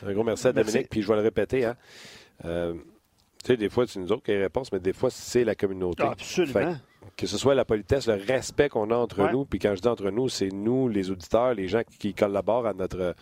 [0.07, 0.91] Un gros merci à Dominique.
[0.91, 1.65] Puis je vais le répéter.
[1.65, 2.75] Hein.
[3.45, 5.55] Tu sais, des fois, c'est nous autres qui avons réponse, mais des fois, c'est la
[5.55, 6.03] communauté.
[6.03, 6.77] absolument
[7.17, 9.89] que ce soit la politesse, le respect qu'on a entre nous, puis quand je dis
[9.89, 13.15] entre nous, c'est nous, les auditeurs, les gens qui collaborent à notre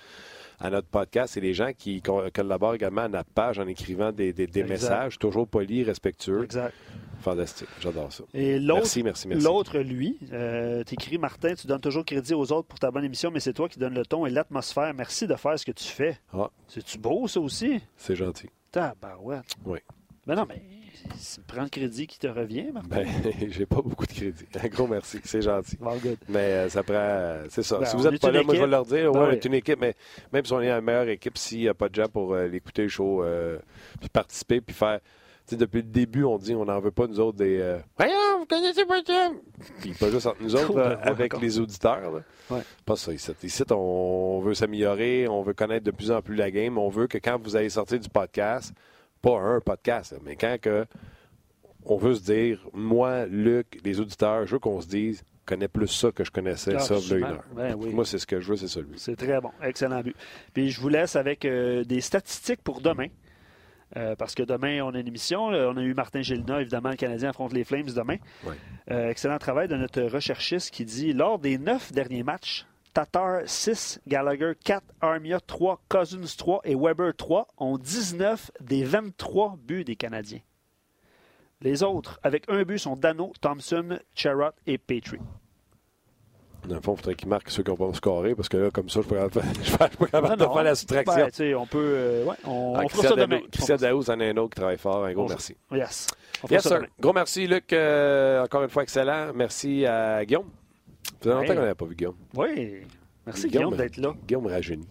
[0.61, 4.33] à notre podcast et les gens qui collaborent également à notre page en écrivant des,
[4.69, 6.45] messages toujours polis, respectueux.
[6.45, 6.73] Exact.
[7.21, 8.23] Fantastique, j'adore ça.
[8.33, 9.45] Et merci, merci, merci.
[9.45, 13.33] L'autre, lui, euh, t'écris, Martin, tu donnes toujours crédit aux autres pour ta bonne émission,
[13.33, 14.95] mais c'est toi qui donnes le ton et l'atmosphère.
[14.95, 16.19] Merci de faire ce que tu fais.
[16.33, 16.51] Ah.
[16.69, 17.81] C'est-tu beau, ça aussi?
[17.97, 18.49] C'est gentil.
[18.71, 19.57] Tabarouette.
[19.65, 19.81] Oui.
[20.27, 20.63] Mais non, mais
[21.47, 22.89] prends le crédit qui te revient, Martin.
[22.91, 23.07] Ben,
[23.51, 24.45] j'ai pas beaucoup de crédit.
[24.63, 25.79] Un gros merci, c'est gentil.
[26.29, 27.39] Mais euh, ça prend.
[27.49, 27.79] c'est ça.
[27.79, 29.13] Ben, si vous n'êtes pas là, moi, je vais leur dire.
[29.13, 29.95] Ben ouais, on est une équipe, mais
[30.33, 32.47] même si on est la meilleure équipe, s'il n'y a pas de gens pour euh,
[32.47, 33.59] l'écouter euh,
[34.01, 35.01] puis participer, puis faire.
[35.51, 37.59] depuis le début, on dit on n'en veut pas, nous autres, des.
[37.61, 39.31] Euh, Voyons, vous connaissez pas ça!
[39.81, 42.23] Puis pas juste entre nous autres, avec les auditeurs.
[42.85, 43.33] Pas ça ici.
[43.43, 46.79] Ici, on veut s'améliorer, on veut connaître de plus en plus la game.
[46.79, 48.73] On veut que quand vous allez sortir du podcast,
[49.23, 50.87] pas un podcast, mais quand que
[51.85, 55.89] on veut se dire, moi, Luc, les auditeurs, je veux qu'on se dise, connais plus
[55.89, 57.45] ça que je connaissais, ça, une heure.
[57.55, 58.99] Ben moi, c'est ce que je veux, c'est celui.
[58.99, 59.51] C'est très bon.
[59.63, 60.17] Excellent but.
[60.55, 63.09] Puis je vous laisse avec euh, des statistiques pour demain.
[63.97, 65.47] Euh, parce que demain, on a une émission.
[65.47, 68.17] On a eu Martin Gélina, évidemment, le Canadien affronte les Flames demain.
[68.91, 74.01] Euh, excellent travail de notre recherchiste qui dit lors des neuf derniers matchs, Tatar 6,
[74.07, 79.97] Gallagher 4, Armia 3, Cousins 3 et Weber 3 ont 19 des 23 buts des
[79.97, 80.41] Canadiens.
[81.63, 85.21] Les autres, avec un but, sont Dano, Thompson, Charrot et Petrie.
[86.67, 88.71] Dans le fond, il faudrait qu'ils marquent ceux qui n'ont pas scoré, parce que là,
[88.71, 91.29] comme ça, je ne suis pas capable de faire la soustraction.
[91.39, 91.95] Ben, on peut.
[91.97, 93.41] Euh, ouais, on, ah, on fera ça demain.
[93.51, 95.05] Christian Daouz en a un autre qui travaille fort.
[95.05, 95.57] Un gros merci.
[95.73, 96.07] Yes.
[96.51, 96.83] yes, sir.
[97.01, 97.73] Gros merci, Luc.
[97.73, 99.33] Euh, encore une fois, excellent.
[99.35, 100.51] Merci à Guillaume.
[101.23, 102.17] Ça fait longtemps qu'on n'avait pas vu Guillaume.
[102.35, 102.83] Oui.
[103.27, 104.15] Merci, Guillaume, d'être là.
[104.27, 104.89] Guillaume rajeuni.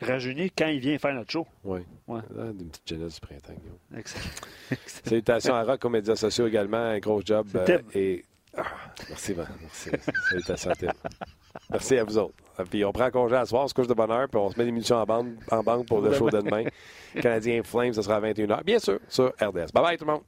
[0.00, 1.46] Rajeuni quand il vient faire notre show.
[1.64, 1.80] Oui.
[2.08, 2.20] Ouais.
[2.38, 3.78] Ah, une petite jeunesse du printemps, Guillaume.
[3.96, 4.24] Excellent.
[5.04, 6.76] Salutations à Rock aux médias sociaux également.
[6.76, 7.46] Un gros job.
[7.54, 8.24] Euh, et
[8.56, 8.64] ah,
[9.08, 9.46] merci, man.
[9.60, 9.90] Merci.
[10.28, 10.92] Salutations à
[11.70, 12.34] Merci à vous autres.
[12.70, 14.58] Puis on prend congé à soir, on se couche de bonne heure, puis on se
[14.58, 16.64] met l'émission en bande, en banque pour le show de demain.
[17.20, 18.62] Canadien Flames, ce sera à 21h.
[18.64, 19.72] Bien sûr, sur RDS.
[19.72, 20.22] Bye bye tout le monde.